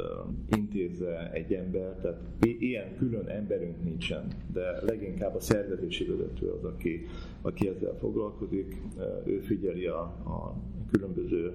intézze 0.50 1.32
egy 1.32 1.54
ember, 1.54 1.96
tehát 2.02 2.20
ilyen 2.42 2.96
külön 2.98 3.28
emberünk 3.28 3.84
nincsen, 3.84 4.28
de 4.54 4.82
leginkább 4.82 5.36
a 5.36 5.40
szervezési 5.40 6.06
vezető 6.06 6.50
az, 6.50 6.64
aki, 6.64 7.06
aki 7.42 7.68
ezzel 7.68 7.98
foglalkozik, 8.00 8.82
ő 9.26 9.40
figyeli 9.40 9.86
a, 9.86 10.00
a 10.02 10.54
különböző 10.92 11.54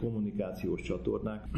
kommunikációs 0.00 0.82
csatornák. 0.82 1.48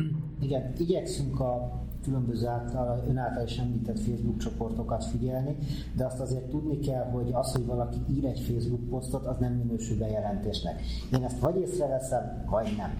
Igen, 0.41 0.73
igyekszünk 0.79 1.41
a 1.41 1.83
különböző 2.03 2.47
által, 2.47 3.05
ön 3.09 3.17
által 3.17 3.45
is 3.45 3.59
említett 3.59 3.99
Facebook 3.99 4.37
csoportokat 4.37 5.05
figyelni, 5.05 5.57
de 5.97 6.05
azt 6.05 6.21
azért 6.21 6.49
tudni 6.49 6.79
kell, 6.79 7.05
hogy 7.05 7.31
az, 7.33 7.53
hogy 7.53 7.67
valaki 7.67 7.99
ír 8.11 8.25
egy 8.25 8.41
Facebook 8.41 8.89
posztot, 8.89 9.27
az 9.27 9.37
nem 9.39 9.53
minősül 9.53 9.99
bejelentésnek. 9.99 10.81
Én 11.13 11.25
ezt 11.25 11.39
vagy 11.39 11.57
észreveszem, 11.57 12.45
vagy 12.51 12.75
nem. 12.77 12.91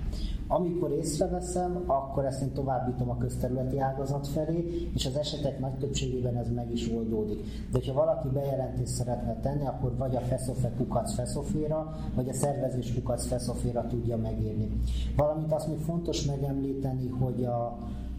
Amikor 0.49 0.91
észreveszem, 0.91 1.85
akkor 1.87 2.25
ezt 2.25 2.43
én 2.43 2.53
továbbítom 2.53 3.11
a 3.11 3.17
közterületi 3.17 3.79
ágazat 3.79 4.27
felé, 4.27 4.91
és 4.95 5.07
az 5.07 5.17
esetek 5.17 5.59
nagy 5.59 5.79
többségében 5.79 6.37
ez 6.37 6.51
meg 6.51 6.73
is 6.73 6.91
oldódik. 6.91 7.41
De 7.73 7.79
ha 7.87 7.93
valaki 7.93 8.29
bejelentést 8.29 8.93
szeretne 8.93 9.41
tenni, 9.41 9.67
akkor 9.67 9.97
vagy 9.97 10.17
a 10.17 10.21
feszofe 10.21 10.73
kukac 10.77 11.15
feszoféra, 11.15 11.97
vagy 12.15 12.29
a 12.29 12.33
szervezés 12.33 12.95
kukac 12.95 13.27
feszoféra 13.27 13.87
tudja 13.87 14.17
megírni. 14.17 14.71
Valamint 15.17 15.53
azt 15.53 15.69
még 15.69 15.79
fontos 15.79 16.25
megemlíteni, 16.25 17.09
hogy 17.09 17.45
a, 17.45 17.79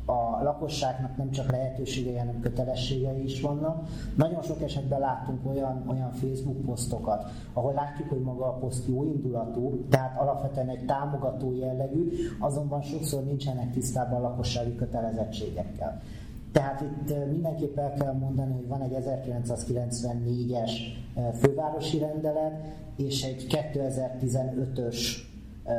a 0.10 0.44
lakosságnak 0.44 1.18
nem 1.18 1.32
csak 1.32 1.52
lehetőségei, 1.52 2.18
hanem 2.18 2.40
kötelességei 2.40 3.24
is 3.24 3.42
vannak. 3.42 3.88
Nagyon 4.16 4.42
sok 4.42 4.62
esetben 4.62 5.00
láttunk 5.00 5.46
olyan, 5.50 5.84
olyan 5.88 6.12
Facebook 6.12 6.66
posztokat, 6.66 7.26
ahol 7.54 7.74
látjuk, 7.74 8.10
hogy 8.10 8.22
maga 8.22 8.46
a 8.46 8.58
poszt 8.58 8.88
jó 8.88 9.04
indulatú, 9.04 9.86
tehát 9.90 10.20
alapvetően 10.20 10.70
egy 10.70 10.86
támogató 10.86 11.54
jellegű, 11.54 12.12
azonban 12.40 12.82
sokszor 12.82 13.24
nincsenek 13.24 13.72
tisztában 13.72 14.20
a 14.20 14.28
lakossági 14.28 14.76
kötelezettségekkel. 14.76 16.02
Tehát 16.52 16.82
itt 16.82 17.30
mindenképp 17.32 17.78
el 17.78 17.94
kell 17.94 18.14
mondani, 18.14 18.54
hogy 18.54 18.68
van 18.68 18.82
egy 18.82 18.96
1994-es 19.00 20.72
fővárosi 21.40 21.98
rendelet 22.00 22.64
és 22.96 23.24
egy 23.24 23.48
2015-ös 23.74 25.26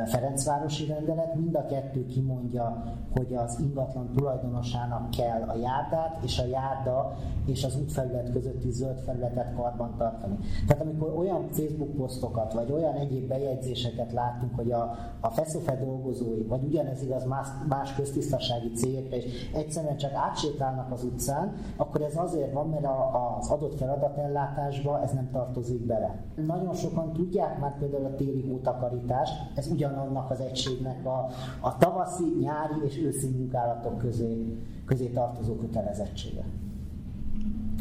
Ferencvárosi 0.06 0.86
rendelet, 0.86 1.34
mind 1.34 1.54
a 1.54 1.66
kettő 1.66 2.06
kimondja, 2.06 2.82
hogy 3.16 3.34
az 3.34 3.58
ingatlan 3.60 4.12
tulajdonosának 4.16 5.10
kell 5.10 5.42
a 5.42 5.54
járdát 5.56 6.18
és 6.24 6.38
a 6.38 6.44
járda 6.44 7.16
és 7.46 7.64
az 7.64 7.76
útfelület 7.80 8.32
közötti 8.32 8.70
zöld 8.70 8.98
felületet 8.98 9.54
karban 9.54 9.94
tartani. 9.96 10.36
Tehát 10.66 10.82
amikor 10.82 11.14
olyan 11.16 11.48
Facebook 11.50 11.96
posztokat, 11.96 12.52
vagy 12.52 12.72
olyan 12.72 12.94
egyéb 12.94 13.28
bejegyzéseket 13.28 14.12
látunk, 14.12 14.54
hogy 14.54 14.72
a, 14.72 14.96
a 15.20 15.28
Feszofe 15.28 15.76
dolgozói, 15.76 16.42
vagy 16.42 16.62
ugyanez 16.64 17.02
igaz 17.02 17.24
más, 17.24 17.48
más 17.68 17.94
köztisztasági 17.94 18.70
cégekre 18.70 19.16
is 19.16 19.50
egyszerűen 19.54 19.96
csak 19.96 20.12
átsétálnak 20.14 20.92
az 20.92 21.04
utcán, 21.04 21.52
akkor 21.76 22.02
ez 22.02 22.16
azért 22.16 22.52
van, 22.52 22.68
mert 22.68 22.84
a, 22.84 23.36
az 23.38 23.48
adott 23.48 23.76
feladatellátásba 23.76 25.02
ez 25.02 25.12
nem 25.12 25.30
tartozik 25.32 25.86
bele. 25.86 26.22
Nagyon 26.46 26.74
sokan 26.74 27.12
tudják 27.12 27.58
már 27.58 27.78
például 27.78 28.04
a 28.04 28.14
téli 28.14 28.48
hótakarítást, 28.48 29.34
ez 29.54 29.66
ugyanannak 29.78 30.30
az 30.30 30.40
egységnek 30.40 31.06
a, 31.06 31.28
a 31.60 31.76
tavaszi, 31.76 32.24
nyári 32.40 32.84
és 32.86 32.98
őszi 32.98 33.28
munkálatok 33.28 33.98
közé, 33.98 34.56
közé 34.84 35.06
tartozó 35.06 35.54
kötelezettsége. 35.54 36.44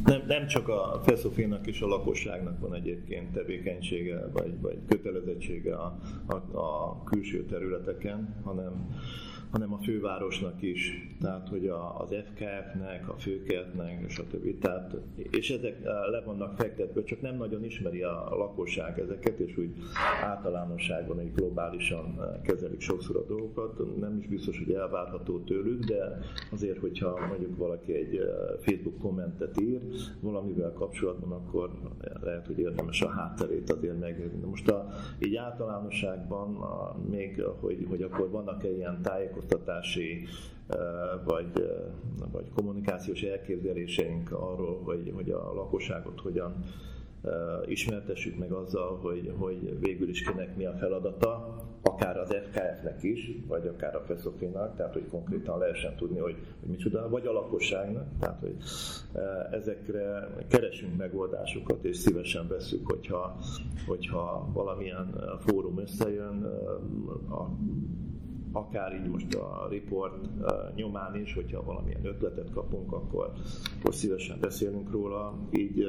Nem, 0.06 0.22
nem 0.28 0.48
csak 0.48 0.68
a 0.68 1.02
Feszofénak 1.04 1.68
és 1.68 1.82
a 1.82 1.88
lakosságnak 1.88 2.60
van 2.60 2.74
egyébként 2.74 3.32
tevékenysége 3.32 4.28
vagy, 4.34 4.62
vagy 4.62 4.78
kötelezettsége 4.88 5.76
a, 5.76 6.00
a, 6.26 6.58
a 6.58 7.02
külső 7.04 7.46
területeken, 7.46 8.36
hanem 8.44 8.88
hanem 9.52 9.74
a 9.74 9.78
fővárosnak 9.78 10.62
is, 10.62 11.08
tehát 11.22 11.50
hogy 11.50 11.68
a, 11.68 12.00
az 12.00 12.16
FKF-nek, 12.26 13.10
a 13.10 13.14
főkertnek, 13.14 14.06
többi. 14.30 14.56
Tehát, 14.56 14.96
és 15.16 15.50
ezek 15.50 15.84
le 15.84 16.22
vannak 16.26 16.56
fektetve, 16.56 17.04
csak 17.04 17.22
nem 17.22 17.36
nagyon 17.36 17.64
ismeri 17.64 18.02
a 18.02 18.28
lakosság 18.30 19.00
ezeket, 19.00 19.40
és 19.40 19.58
úgy 19.58 19.74
általánosságban, 20.24 21.16
hogy 21.16 21.34
globálisan 21.34 22.20
kezelik 22.44 22.80
sokszor 22.80 23.16
a 23.16 23.26
dolgokat. 23.26 24.00
Nem 24.00 24.18
is 24.18 24.28
biztos, 24.28 24.58
hogy 24.58 24.74
elvárható 24.74 25.40
tőlük, 25.40 25.84
de 25.84 26.20
azért, 26.52 26.80
hogyha 26.80 27.28
mondjuk 27.28 27.58
valaki 27.58 27.94
egy 27.94 28.20
Facebook 28.60 28.98
kommentet 29.00 29.62
ír 29.62 29.82
valamivel 30.20 30.74
kapcsolatban, 30.74 31.32
akkor 31.32 31.70
lehet, 32.22 32.46
hogy 32.46 32.60
érdemes 32.60 33.02
a 33.02 33.10
hátterét 33.10 33.70
azért 33.70 34.00
megnézni. 34.00 34.40
Most 34.46 34.70
a, 34.70 34.88
így 35.20 35.36
általánosságban 35.36 36.56
a, 36.56 36.96
még, 37.10 37.42
hogy, 37.60 37.86
hogy 37.90 38.02
akkor 38.02 38.30
vannak-e 38.30 38.70
ilyen 38.70 39.02
tájékoztatók, 39.02 39.47
tájékoztatási 39.48 40.28
vagy, 41.24 41.70
vagy 42.32 42.52
kommunikációs 42.56 43.22
elképzeléseink 43.22 44.32
arról, 44.32 44.82
hogy, 44.84 45.12
hogy 45.16 45.30
a 45.30 45.54
lakosságot 45.54 46.20
hogyan 46.20 46.64
ismertessük 47.66 48.38
meg 48.38 48.52
azzal, 48.52 48.98
hogy, 48.98 49.34
hogy 49.38 49.80
végül 49.80 50.10
is 50.10 50.24
kinek 50.24 50.56
mi 50.56 50.66
a 50.66 50.74
feladata, 50.74 51.56
akár 51.82 52.18
az 52.18 52.36
FKF-nek 52.44 53.04
is, 53.04 53.32
vagy 53.48 53.68
akár 53.68 53.96
a 53.96 54.04
FESZOFINAK, 54.08 54.76
tehát 54.76 54.94
hogy 54.94 55.08
konkrétan 55.08 55.60
lehessen 55.60 55.96
tudni, 55.96 56.20
hogy, 56.20 56.36
hogy 56.60 56.70
micsoda, 56.70 57.10
vagy 57.10 57.26
a 57.26 57.32
lakosságnak, 57.32 58.08
tehát 58.20 58.40
hogy 58.40 58.56
ezekre 59.52 60.30
keresünk 60.48 60.98
megoldásokat, 60.98 61.84
és 61.84 61.98
szívesen 61.98 62.48
veszük, 62.48 62.92
hogyha, 62.92 63.38
hogyha 63.88 64.50
valamilyen 64.54 65.38
fórum 65.40 65.80
összejön, 65.80 66.44
a 67.30 67.50
akár 68.58 68.96
így 68.96 69.10
most 69.10 69.34
a 69.34 69.68
report 69.70 70.30
nyomán 70.76 71.16
is, 71.16 71.34
hogyha 71.34 71.64
valamilyen 71.64 72.06
ötletet 72.06 72.52
kapunk, 72.52 72.92
akkor, 72.92 73.32
akkor 73.80 73.96
szívesen 73.96 74.40
beszélünk 74.40 74.92
róla. 74.92 75.34
Így 75.52 75.86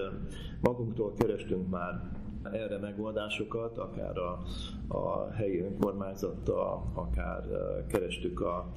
magunktól 0.61 1.13
kerestünk 1.19 1.69
már 1.69 2.11
erre 2.53 2.79
megoldásokat, 2.79 3.79
akár 3.79 4.19
a, 4.19 4.43
a 4.89 5.31
helyi 5.31 5.61
önkormányzattal, 5.61 6.93
akár 6.95 7.45
kerestük 7.89 8.41
a, 8.41 8.73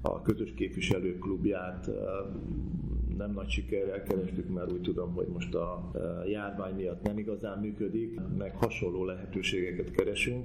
a 0.00 0.22
közös 0.22 0.54
képviselők 0.54 1.18
klubját, 1.18 1.90
nem 3.16 3.32
nagy 3.32 3.48
sikerrel 3.48 4.02
kerestük, 4.02 4.48
mert 4.48 4.72
úgy 4.72 4.80
tudom, 4.80 5.14
hogy 5.14 5.26
most 5.26 5.54
a 5.54 5.90
járvány 6.26 6.74
miatt 6.74 7.02
nem 7.02 7.18
igazán 7.18 7.58
működik, 7.58 8.20
meg 8.38 8.56
hasonló 8.56 9.04
lehetőségeket 9.04 9.90
keresünk 9.90 10.44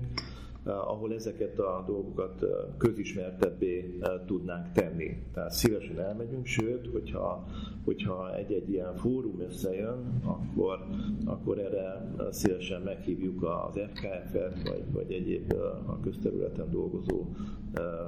ahol 0.69 1.13
ezeket 1.13 1.60
a 1.60 1.84
dolgokat 1.88 2.43
eh, 2.43 2.49
közismertebbé 2.77 3.97
eh, 3.99 4.10
tudnánk 4.25 4.72
tenni. 4.72 5.18
Tehát 5.34 5.51
szívesen 5.51 5.99
elmegyünk, 5.99 6.45
sőt, 6.45 6.88
hogyha, 6.91 7.45
hogyha 7.86 8.36
egy-egy 8.36 8.70
ilyen 8.70 8.95
fórum 8.95 9.41
összejön, 9.41 10.22
akkor, 10.24 10.86
akkor 11.26 11.59
erre 11.59 12.13
szívesen 12.30 12.82
meghívjuk 12.82 13.43
az 13.43 13.80
FKF-et, 13.93 14.70
vagy, 14.70 14.84
vagy 14.91 15.11
egyéb 15.11 15.53
a 15.86 15.99
közterületen 15.99 16.72
dolgozó 16.72 17.26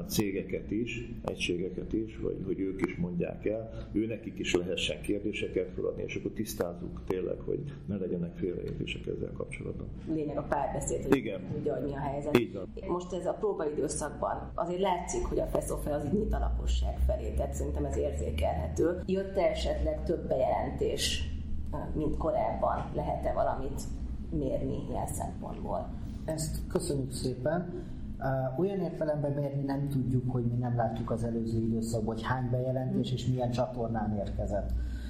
cégeket 0.08 0.72
is, 0.72 1.12
egységeket 1.26 1.94
is, 1.94 2.18
vagy 2.18 2.38
hogy 2.46 2.60
ők 2.60 2.86
is 2.86 2.96
mondják 2.96 3.46
el, 3.46 3.90
őnekik 3.92 4.40
is 4.40 4.56
lehessen 4.56 5.02
kérdéseket 5.02 5.72
feladni, 5.76 6.04
és 6.04 6.16
akkor 6.16 6.32
tisztázzuk 6.32 7.02
tényleg, 7.08 7.40
hogy 7.40 7.60
ne 7.86 7.98
legyenek 7.98 8.38
félreértések 8.38 9.08
ezzel 9.08 9.32
kapcsolatban. 9.32 9.88
Lényeg 10.14 10.38
a 10.38 10.42
párbeszéd, 10.42 11.04
hogy 11.04 11.18
Igen. 11.18 11.42
tudja, 11.54 11.76
hogy 11.76 11.84
mi 11.84 11.96
a 11.96 12.00
helyzet. 12.00 12.38
Így 12.40 12.49
van. 12.54 12.70
Most 12.88 13.14
ez 13.14 13.26
a 13.26 13.34
próbaidőszakban 13.34 14.52
azért 14.56 14.82
látszik, 14.82 15.26
hogy 15.26 15.40
a 15.40 15.46
Feszofe 15.46 15.94
az 15.94 16.06
így 16.06 16.14
nyit 16.14 16.34
a 16.34 16.40
lakosság 16.40 16.98
felé, 17.06 17.34
tehát 17.34 17.54
szerintem 17.54 17.86
ez 17.86 17.98
érzékelhető. 17.98 19.02
Jött-e 19.06 19.42
esetleg 19.42 20.04
több 20.04 20.28
bejelentés, 20.28 21.34
mint 21.94 22.18
korábban? 22.18 22.86
Lehet-e 22.94 23.34
valamit 23.34 23.82
mérni 24.30 24.86
ilyen 24.90 25.08
szempontból? 25.08 25.90
Ezt 26.26 26.68
köszönjük 26.68 27.12
szépen. 27.12 27.88
Olyan 28.58 28.80
értelemben 28.80 29.32
mérni 29.32 29.62
nem 29.62 29.90
tudjuk, 29.90 30.32
hogy 30.32 30.46
mi 30.46 30.58
nem 30.58 30.76
látjuk 30.76 31.12
az 31.12 31.24
előző 31.24 31.58
időszakban, 31.58 32.16
hogy 32.16 32.24
hány 32.24 32.50
bejelentés 32.50 33.12
és 33.12 33.28
milyen 33.28 33.52
csatornán 33.52 34.18
érkezett. 34.18 34.70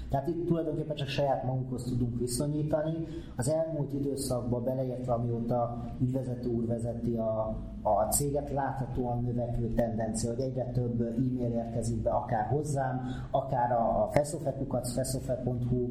Tehát 0.09 0.27
itt 0.27 0.45
tulajdonképpen 0.45 0.95
csak 0.95 1.07
saját 1.07 1.43
magunkhoz 1.43 1.83
tudunk 1.83 2.19
viszonyítani. 2.19 3.07
Az 3.35 3.49
elmúlt 3.49 3.93
időszakban 3.93 4.63
beleértve, 4.63 5.13
amióta 5.13 5.85
ügyvezető 6.01 6.49
úr 6.49 6.65
vezeti 6.65 7.15
a, 7.15 7.57
a 7.81 8.03
céget, 8.09 8.51
láthatóan 8.51 9.23
növekvő 9.23 9.73
tendencia, 9.73 10.29
hogy 10.29 10.39
egyre 10.39 10.71
több 10.71 11.01
e-mail 11.01 11.53
érkezik 11.53 12.01
be, 12.01 12.09
akár 12.09 12.45
hozzám, 12.45 13.01
akár 13.31 13.71
a, 13.71 14.03
a 14.03 14.09
feszofekukat, 14.11 14.87
feszofe.hu 14.87 15.89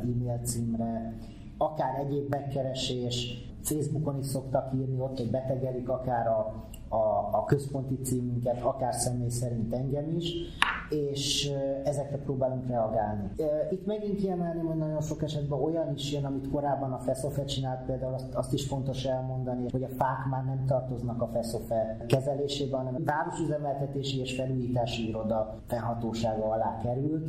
e-mail 0.00 0.38
címre, 0.42 1.16
akár 1.58 1.98
egyéb 1.98 2.28
megkeresés, 2.28 3.46
Facebookon 3.62 4.18
is 4.18 4.26
szoktak 4.26 4.74
írni, 4.74 5.00
ott, 5.00 5.18
hogy 5.18 5.30
betegelik 5.30 5.88
akár 5.88 6.26
a, 6.26 6.64
a, 6.92 7.28
a 7.32 7.44
központi 7.44 8.00
címünket, 8.00 8.62
akár 8.62 8.94
személy 8.94 9.28
szerint 9.28 9.74
engem 9.74 10.16
is, 10.16 10.32
és 10.90 11.52
ezekre 11.84 12.16
próbálunk 12.16 12.66
reagálni. 12.66 13.30
Itt 13.70 13.86
megint 13.86 14.16
kiemelném, 14.16 14.66
hogy 14.66 14.76
nagyon 14.76 15.00
sok 15.00 15.22
esetben 15.22 15.62
olyan 15.62 15.94
is 15.94 16.12
jön, 16.12 16.24
amit 16.24 16.50
korábban 16.50 16.92
a 16.92 16.98
Feszofe 16.98 17.44
csinált, 17.44 17.84
például 17.86 18.14
azt, 18.14 18.34
azt 18.34 18.52
is 18.52 18.66
fontos 18.66 19.04
elmondani, 19.04 19.66
hogy 19.70 19.82
a 19.82 19.88
fák 19.88 20.26
már 20.30 20.44
nem 20.44 20.64
tartoznak 20.66 21.22
a 21.22 21.26
Feszofe 21.32 22.04
kezelésébe, 22.08 22.76
hanem 22.76 22.94
a 22.94 23.04
városüzemeltetési 23.04 24.20
és 24.20 24.34
felújítási 24.34 25.08
iroda 25.08 25.54
fennhatósága 25.66 26.50
alá 26.50 26.78
került, 26.82 27.26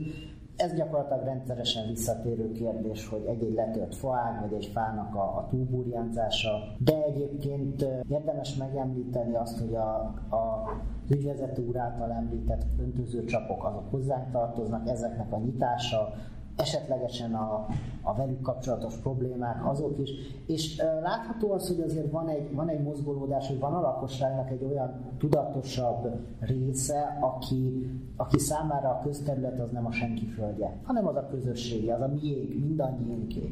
ez 0.56 0.74
gyakorlatilag 0.74 1.24
rendszeresen 1.24 1.88
visszatérő 1.88 2.52
kérdés, 2.52 3.08
hogy 3.08 3.26
egy-egy 3.26 3.54
letört 3.54 3.96
faág, 3.96 4.42
vagy 4.42 4.54
egy 4.54 4.66
fának 4.66 5.16
a, 5.16 5.38
a 5.38 5.48
túlburjánzása. 5.50 6.50
De 6.78 7.04
egyébként 7.04 7.86
érdemes 8.10 8.56
megemlíteni 8.56 9.36
azt, 9.36 9.60
hogy 9.60 9.76
a, 9.76 9.96
a 10.36 10.70
ügyvezető 11.10 11.68
úr 11.68 11.78
által 11.78 12.12
említett 12.12 12.66
öntözőcsapok 12.80 13.64
azok 13.64 13.92
hozzánk 13.92 14.32
tartoznak, 14.32 14.90
ezeknek 14.90 15.32
a 15.32 15.38
nyitása, 15.38 16.14
esetlegesen 16.56 17.34
a, 17.34 17.68
a 18.02 18.14
velük 18.16 18.42
kapcsolatos 18.42 18.96
problémák, 18.96 19.68
azok 19.70 20.00
is. 20.00 20.10
És 20.46 20.78
e, 20.78 21.00
látható 21.00 21.52
az, 21.52 21.68
hogy 21.68 21.82
azért 21.82 22.12
van 22.12 22.28
egy, 22.28 22.54
van 22.54 22.68
egy 22.70 22.84
mozgolódás, 22.84 23.48
hogy 23.48 23.60
van 23.60 23.74
a 23.74 23.82
lakosságnak 23.82 24.50
egy 24.50 24.64
olyan 24.64 25.16
tudatosabb 25.18 26.20
része, 26.40 27.18
aki, 27.22 27.90
aki 28.18 28.40
számára 28.40 28.90
a 28.90 29.02
közterület 29.04 29.60
az 29.60 29.72
nem 29.72 29.86
a 29.86 29.92
senki 29.92 30.26
földje, 30.26 30.80
hanem 30.84 31.08
az 31.08 31.16
a 31.16 31.28
közössége, 31.32 31.94
az 31.94 32.02
a 32.02 32.08
miénk, 32.08 32.60
mindannyiunké. 32.60 33.52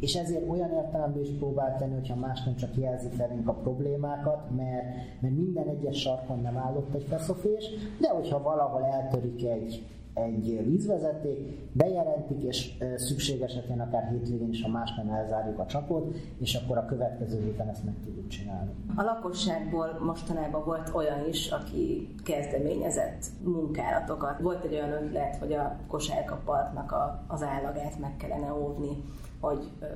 És 0.00 0.14
ezért 0.14 0.48
olyan 0.48 0.70
értelemben 0.70 1.22
is 1.22 1.30
próbál 1.38 1.76
tenni, 1.78 1.94
hogyha 1.94 2.16
más 2.16 2.44
nem 2.44 2.56
csak 2.56 2.76
jelzi 2.76 3.08
felénk 3.08 3.48
a 3.48 3.52
problémákat, 3.52 4.50
mert, 4.56 4.84
mert 5.20 5.34
minden 5.34 5.68
egyes 5.68 6.00
sarkon 6.00 6.40
nem 6.40 6.56
állott 6.56 6.94
egy 6.94 7.06
feszofés, 7.08 7.64
de 8.00 8.08
hogyha 8.08 8.42
valahol 8.42 8.84
eltörik 8.84 9.44
egy, 9.44 9.86
egy 10.14 10.64
vízvezeték, 10.64 11.68
bejelentik, 11.72 12.42
és 12.42 12.72
szükség 12.96 13.40
esetén 13.40 13.80
akár 13.80 14.08
hétvégén 14.10 14.48
is, 14.48 14.62
ha 14.62 14.68
más 14.68 14.94
nem 14.96 15.08
elzárjuk 15.08 15.58
a 15.58 15.66
csapot, 15.66 16.14
és 16.38 16.54
akkor 16.54 16.76
a 16.76 16.84
következő 16.84 17.42
héten 17.42 17.68
ezt 17.68 17.84
meg 17.84 17.94
tudjuk 18.04 18.26
csinálni. 18.28 18.70
A 18.96 19.02
lakosságból 19.02 19.98
mostanában 20.04 20.64
volt 20.64 20.90
olyan 20.94 21.28
is, 21.28 21.50
aki 21.50 22.14
kezdeményezett 22.24 23.26
munkálatokat. 23.44 24.40
Volt 24.40 24.64
egy 24.64 24.72
olyan 24.72 24.92
ötlet, 24.92 25.36
hogy 25.36 25.52
a 25.52 25.76
kosárkapartnak 25.86 26.92
a, 26.92 27.24
az 27.28 27.42
állagát 27.42 27.98
meg 27.98 28.16
kellene 28.16 28.52
óvni, 28.52 29.04
hogy 29.40 29.70
ö, 29.80 29.86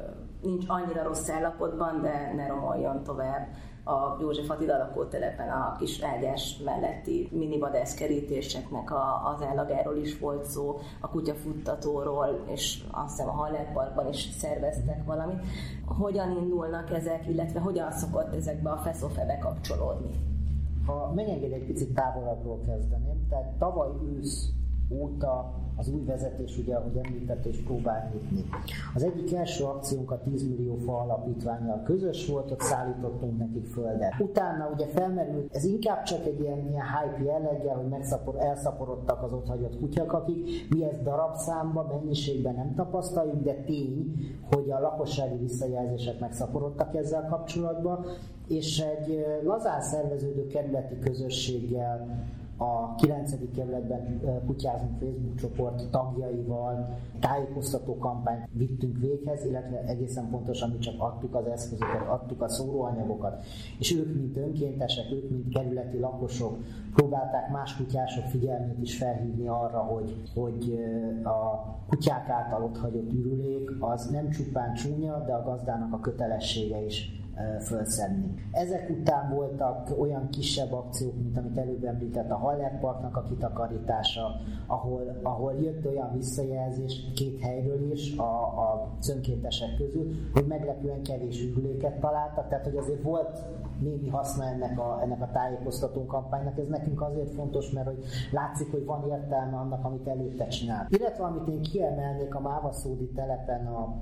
nincs 0.43 0.65
annyira 0.69 1.03
rossz 1.03 1.29
állapotban, 1.29 2.01
de 2.03 2.33
ne 2.37 2.47
romoljon 2.47 3.03
tovább 3.03 3.47
a 3.89 4.17
József 4.21 4.51
Attila 4.51 4.79
lakótelepen 4.79 5.49
a 5.49 5.77
kis 5.79 6.03
ágyás 6.03 6.59
melletti 6.65 7.29
minivadászkerítéseknek 7.33 8.91
a, 8.91 9.35
az 9.35 9.43
állagáról 9.43 9.97
is 9.97 10.19
volt 10.19 10.45
szó, 10.45 10.79
a 11.01 11.09
kutyafuttatóról, 11.09 12.45
és 12.47 12.85
azt 12.91 13.11
hiszem 13.11 13.29
a 13.29 13.33
Hallerparkban 13.33 14.09
is 14.09 14.29
szerveztek 14.39 15.05
valamit. 15.05 15.43
Hogyan 15.85 16.31
indulnak 16.31 16.91
ezek, 16.91 17.27
illetve 17.29 17.61
hogyan 17.61 17.93
szokott 17.93 18.35
ezekbe 18.35 18.71
a 18.71 18.77
feszofebe 18.77 19.39
kapcsolódni? 19.39 20.11
Ha 20.87 21.13
megenged 21.15 21.53
egy 21.53 21.67
picit 21.67 21.95
távolabbról 21.95 22.61
kezdeném, 22.67 23.27
tehát 23.29 23.57
tavaly 23.59 23.91
ősz 24.17 24.49
óta 24.91 25.55
az 25.77 25.89
új 25.89 26.05
vezetés, 26.05 26.59
ugye, 26.59 26.75
ahogy 26.75 26.97
említett, 26.97 27.45
és 27.45 27.63
próbál 27.63 28.11
nyitni. 28.13 28.45
Az 28.95 29.03
egyik 29.03 29.35
első 29.35 29.65
akciónk 29.65 30.11
a 30.11 30.21
10 30.23 30.49
millió 30.49 30.77
fa 30.77 30.99
alapítványjal 31.01 31.83
közös 31.83 32.27
volt, 32.27 32.51
ott 32.51 32.61
szállítottunk 32.61 33.39
nekik 33.39 33.67
földet. 33.67 34.15
Utána 34.19 34.71
ugye 34.75 34.87
felmerült, 34.87 35.55
ez 35.55 35.65
inkább 35.65 36.03
csak 36.03 36.27
egy 36.27 36.41
ilyen, 36.41 36.69
ilyen 36.69 36.85
hype 36.87 37.25
jelleggel, 37.25 37.77
hogy 37.77 37.89
megszapor, 37.89 38.37
elszaporodtak 38.39 39.23
az 39.23 39.33
ott 39.33 39.47
hagyott 39.47 39.79
kutyak, 39.79 40.13
akik 40.13 40.69
mi 40.75 40.85
ezt 40.85 41.03
darabszámba, 41.03 41.87
mennyiségben 41.93 42.55
nem 42.55 42.75
tapasztaljuk, 42.75 43.43
de 43.43 43.55
tény, 43.55 44.15
hogy 44.55 44.71
a 44.71 44.81
lakossági 44.81 45.37
visszajelzések 45.37 46.21
megszaporodtak 46.21 46.95
ezzel 46.95 47.27
kapcsolatban, 47.29 48.07
és 48.49 48.79
egy 48.79 49.27
lazán 49.45 49.81
szerveződő 49.81 50.47
kerületi 50.47 50.99
közösséggel 50.99 52.25
a 52.57 52.95
9. 52.95 53.35
kerületben 53.55 54.21
kutyázunk 54.47 54.99
Facebook 54.99 55.35
csoport 55.35 55.91
tagjaival 55.91 56.99
tájékoztató 57.21 57.99
kampányt 57.99 58.49
vittünk 58.53 58.99
véghez, 58.99 59.45
illetve 59.45 59.85
egészen 59.87 60.31
pontosan 60.31 60.71
mi 60.71 60.79
csak 60.79 60.95
adtuk 60.99 61.35
az 61.35 61.47
eszközöket, 61.47 62.09
adtuk 62.09 62.43
a 62.43 62.49
szóróanyagokat, 62.49 63.45
és 63.79 63.95
ők, 63.97 64.15
mint 64.15 64.37
önkéntesek, 64.37 65.11
ők, 65.13 65.31
mint 65.31 65.55
kerületi 65.55 65.99
lakosok 65.99 66.59
próbálták 66.95 67.51
más 67.51 67.77
kutyások 67.77 68.25
figyelmét 68.25 68.83
is 68.83 68.97
felhívni 68.97 69.49
arra, 69.49 69.79
hogy, 69.79 70.17
hogy 70.35 70.79
a 71.25 71.75
kutyák 71.89 72.29
által 72.29 72.63
ott 72.63 72.79
hagyott 72.79 73.13
ürülék 73.13 73.71
az 73.79 74.07
nem 74.11 74.31
csupán 74.31 74.75
csúnya, 74.75 75.25
de 75.27 75.33
a 75.33 75.43
gazdának 75.43 75.93
a 75.93 76.01
kötelessége 76.01 76.85
is 76.85 77.26
fölszedni. 77.61 78.35
Ezek 78.53 78.91
után 78.91 79.35
voltak 79.35 79.91
olyan 79.99 80.29
kisebb 80.29 80.73
akciók, 80.73 81.15
mint 81.23 81.39
amit 81.39 81.59
előbb 81.59 81.85
említett, 81.85 82.31
a 82.31 82.37
Haller 82.37 82.81
Parknak 82.81 83.17
a 83.17 83.23
kitakarítása, 83.23 84.27
ahol, 84.67 85.21
ahol 85.23 85.53
jött 85.61 85.87
olyan 85.87 86.13
visszajelzés 86.13 87.11
két 87.15 87.41
helyről 87.41 87.93
is 87.93 88.17
a, 88.17 88.43
a 88.43 88.89
önkéntesek 89.09 89.77
közül, 89.77 90.15
hogy 90.33 90.47
meglepően 90.47 91.03
kevés 91.03 91.43
ürüléket 91.43 92.01
találtak, 92.01 92.49
tehát 92.49 92.65
hogy 92.65 92.77
azért 92.77 93.03
volt 93.03 93.39
némi 93.81 94.09
haszna 94.09 94.45
ennek 94.45 94.79
a, 94.79 95.01
ennek 95.03 95.23
a 95.23 95.31
tájékoztató 95.33 96.07
kampánynak. 96.07 96.59
Ez 96.59 96.69
nekünk 96.69 97.03
azért 97.03 97.31
fontos, 97.31 97.71
mert 97.71 97.87
hogy 97.87 98.05
látszik, 98.33 98.71
hogy 98.71 98.85
van 98.85 99.09
értelme 99.09 99.57
annak, 99.57 99.85
amit 99.85 100.09
előtte 100.09 100.47
csinál. 100.47 100.87
Illetve 100.89 101.25
amit 101.25 101.49
én 101.49 101.63
kiemelnék 101.63 102.35
a 102.35 102.41
Mávaszódi 102.41 103.09
telepen 103.09 103.67
a 103.67 103.95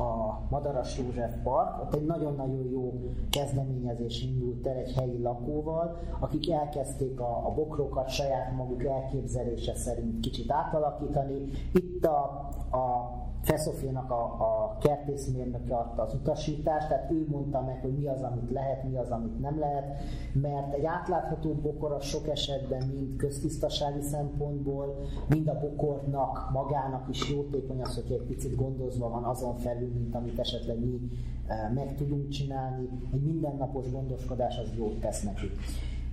a 0.00 0.40
Madaras 0.50 0.98
József 0.98 1.34
Park, 1.42 1.80
ott 1.82 1.94
egy 1.94 2.06
nagyon-nagyon 2.06 2.68
jó 2.70 2.92
kezdeményezés 3.30 4.22
indult 4.22 4.66
el 4.66 4.76
egy 4.76 4.92
helyi 4.92 5.22
lakóval, 5.22 5.98
akik 6.20 6.50
elkezdték 6.50 7.20
a, 7.20 7.46
a 7.46 7.52
bokrokat 7.54 8.08
saját 8.08 8.56
maguk 8.56 8.84
elképzelése 8.84 9.74
szerint 9.74 10.20
kicsit 10.20 10.50
átalakítani. 10.50 11.50
Itt 11.72 12.04
a, 12.04 12.48
a 12.70 13.18
Feszofénak 13.42 14.10
a, 14.10 14.22
a 14.22 14.76
kertészmérnöke 14.80 15.74
adta 15.74 16.02
az 16.02 16.14
utasítást, 16.14 16.88
tehát 16.88 17.10
ő 17.10 17.26
mondta 17.30 17.60
meg, 17.60 17.80
hogy 17.80 17.98
mi 17.98 18.06
az, 18.06 18.22
amit 18.22 18.50
lehet, 18.50 18.84
mi 18.84 18.96
az, 18.96 19.10
amit 19.10 19.40
nem 19.40 19.58
lehet, 19.58 19.98
mert 20.32 20.74
egy 20.74 20.84
átlátható 20.84 21.52
bokor 21.52 21.92
a 21.92 22.00
sok 22.00 22.28
esetben 22.28 22.86
mind 22.86 23.16
köztisztasági 23.16 24.02
szempontból, 24.02 24.98
mind 25.28 25.48
a 25.48 25.58
bokornak 25.60 26.50
magának 26.52 27.08
is 27.08 27.30
jótékony 27.30 27.82
az, 27.82 27.94
hogy 27.94 28.12
egy 28.12 28.26
picit 28.26 28.56
gondozva 28.56 29.08
van 29.08 29.24
azon 29.24 29.56
felül, 29.56 29.92
mint 29.94 30.14
amit 30.14 30.38
esetleg 30.38 30.78
mi 30.78 31.00
e, 31.46 31.70
meg 31.74 31.94
tudunk 31.96 32.28
csinálni. 32.28 32.88
Egy 33.12 33.22
mindennapos 33.22 33.90
gondoskodás 33.90 34.58
az 34.58 34.72
jót 34.76 35.00
tesz 35.00 35.22
neki. 35.22 35.50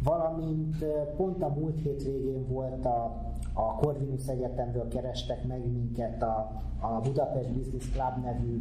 Valamint 0.07 0.81
e, 0.81 1.13
pont 1.17 1.41
a 1.41 1.53
múlt 1.59 1.79
hét 1.81 2.03
végén 2.03 2.47
volt 2.47 2.85
a 2.85 3.25
a 3.57 3.75
Corvinus 3.75 4.27
Egyetemről 4.27 4.87
kerestek 4.87 5.47
meg 5.47 5.71
minket 5.71 6.21
a, 6.21 6.51
a 6.79 6.99
Budapest 7.01 7.49
Business 7.51 7.91
Club 7.91 8.23
nevű 8.23 8.59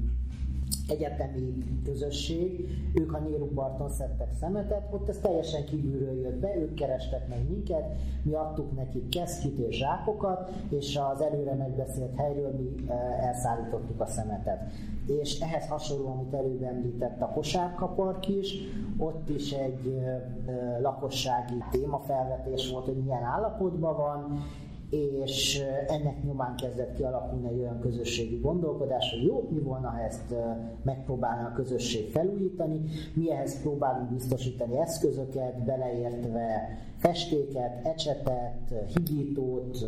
egyetemi 0.88 1.54
közösség, 1.84 2.68
ők 2.94 3.12
a 3.12 3.18
Néru 3.18 3.46
parton 3.46 3.90
szedtek 3.90 4.28
szemetet, 4.40 4.88
ott 4.90 5.08
ez 5.08 5.18
teljesen 5.18 5.64
kívülről 5.64 6.20
jött 6.20 6.38
be, 6.38 6.56
ők 6.56 6.74
kerestek 6.74 7.28
meg 7.28 7.48
minket, 7.48 7.84
mi 8.22 8.34
adtuk 8.34 8.76
nekik 8.76 9.08
kesztyűt 9.08 9.58
és 9.58 9.76
zsákokat, 9.76 10.50
és 10.68 10.98
az 11.12 11.20
előre 11.20 11.54
megbeszélt 11.54 12.16
helyről 12.16 12.50
mi 12.50 12.88
eh, 12.88 13.26
elszállítottuk 13.26 14.00
a 14.00 14.06
szemetet. 14.06 14.72
És 15.06 15.40
ehhez 15.40 15.68
hasonló, 15.68 16.06
amit 16.06 16.34
előbb 16.34 16.62
említett 16.62 17.20
a 17.20 17.32
kosárkapark 17.34 18.28
is, 18.28 18.54
ott 18.98 19.28
is 19.28 19.52
egy 19.52 19.86
eh, 19.86 20.14
eh, 20.14 20.80
lakossági 20.80 21.62
témafelvetés 21.70 22.70
volt, 22.70 22.84
hogy 22.84 22.96
milyen 22.96 23.22
állapotban 23.22 23.96
van, 23.96 24.44
és 24.90 25.62
ennek 25.88 26.22
nyomán 26.22 26.56
kezdett 26.56 26.94
kialakulni 26.94 27.48
egy 27.48 27.58
olyan 27.58 27.80
közösségi 27.80 28.38
gondolkodás, 28.38 29.10
hogy 29.10 29.24
jó, 29.24 29.48
mi 29.50 29.58
volna, 29.58 29.88
ha 29.88 30.00
ezt 30.00 30.34
megpróbálna 30.82 31.48
a 31.48 31.52
közösség 31.52 32.10
felújítani, 32.10 32.80
mi 33.14 33.32
ehhez 33.32 33.60
próbálunk 33.60 34.10
biztosítani 34.10 34.78
eszközöket, 34.78 35.64
beleértve 35.64 36.78
festéket, 36.98 37.86
ecsetet, 37.86 38.74
higítót, 38.94 39.78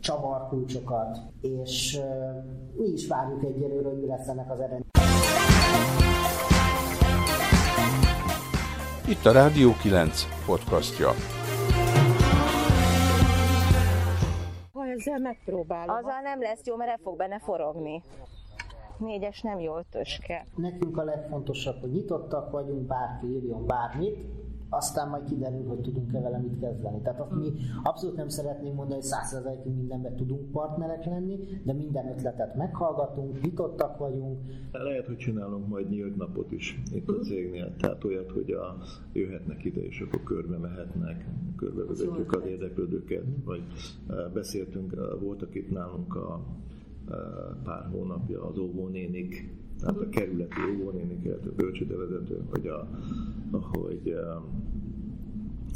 csavarkulcsokat, 0.00 1.18
és 1.40 2.00
mi 2.76 2.86
is 2.86 3.06
várjuk 3.06 3.44
egyelőre, 3.44 3.88
hogy 3.88 4.00
mi 4.00 4.06
lesz 4.06 4.28
ennek 4.28 4.50
az 4.50 4.58
eredmény. 4.58 4.84
Itt 9.08 9.26
a 9.26 9.32
Rádió 9.32 9.72
9 9.82 10.26
podcastja. 10.46 11.35
Ezzel 15.06 15.18
megpróbálom. 15.18 15.96
Azzal 15.96 16.20
nem 16.20 16.40
lesz 16.40 16.66
jó, 16.66 16.76
mert 16.76 16.90
el 16.90 16.98
fog 17.02 17.16
benne 17.16 17.38
forogni. 17.38 18.02
Négyes 18.98 19.40
nem 19.40 19.58
jó 19.58 19.76
ötöske. 19.76 20.46
Nekünk 20.56 20.96
a 20.96 21.04
legfontosabb, 21.04 21.80
hogy 21.80 21.90
nyitottak 21.90 22.50
vagyunk, 22.50 22.86
bárki 22.86 23.26
írjon 23.26 23.66
bármit, 23.66 24.18
aztán 24.68 25.08
majd 25.08 25.24
kiderül, 25.24 25.66
hogy 25.66 25.80
tudunk-e 25.80 26.20
vele 26.20 26.38
mit 26.38 26.58
kezdeni. 26.60 27.00
Tehát 27.02 27.20
azt 27.20 27.34
mi 27.34 27.52
abszolút 27.82 28.16
nem 28.16 28.28
szeretnénk 28.28 28.74
mondani, 28.74 29.00
hogy 29.00 29.08
százszerzalékig 29.08 29.74
mindenben 29.74 30.16
tudunk 30.16 30.50
partnerek 30.50 31.04
lenni, 31.04 31.38
de 31.64 31.72
minden 31.72 32.08
ötletet 32.08 32.56
meghallgatunk, 32.56 33.42
nyitottak 33.42 33.98
vagyunk. 33.98 34.40
Lehet, 34.72 35.06
hogy 35.06 35.16
csinálunk 35.16 35.68
majd 35.68 35.88
nyílt 35.88 36.16
napot 36.16 36.52
is 36.52 36.82
itt 36.92 37.08
a 37.08 37.18
cégnél, 37.18 37.76
tehát 37.76 38.04
olyat, 38.04 38.30
hogy 38.30 38.50
a, 38.50 38.76
jöhetnek 39.12 39.64
ide, 39.64 39.80
és 39.80 40.00
akkor 40.00 40.22
körbe 40.22 40.56
mehetnek, 40.56 41.28
körbe 41.56 41.84
vezetjük 41.84 42.32
az 42.32 42.44
érdeklődőket, 42.46 43.24
vagy 43.44 43.62
beszéltünk, 44.32 44.94
voltak 45.20 45.54
itt 45.54 45.70
nálunk 45.70 46.14
a 46.14 46.40
pár 47.64 47.88
hónapja 47.92 48.44
az 48.44 48.58
óvónénik, 48.58 49.50
tehát 49.80 49.96
a 49.96 50.08
kerületi 50.08 50.60
óvónénik, 50.74 51.24
illetve 51.24 51.50
bölcsődevezető, 51.50 52.42
hogy, 52.50 52.66
a, 52.66 52.88
hogy 53.50 54.10
a, 54.10 54.34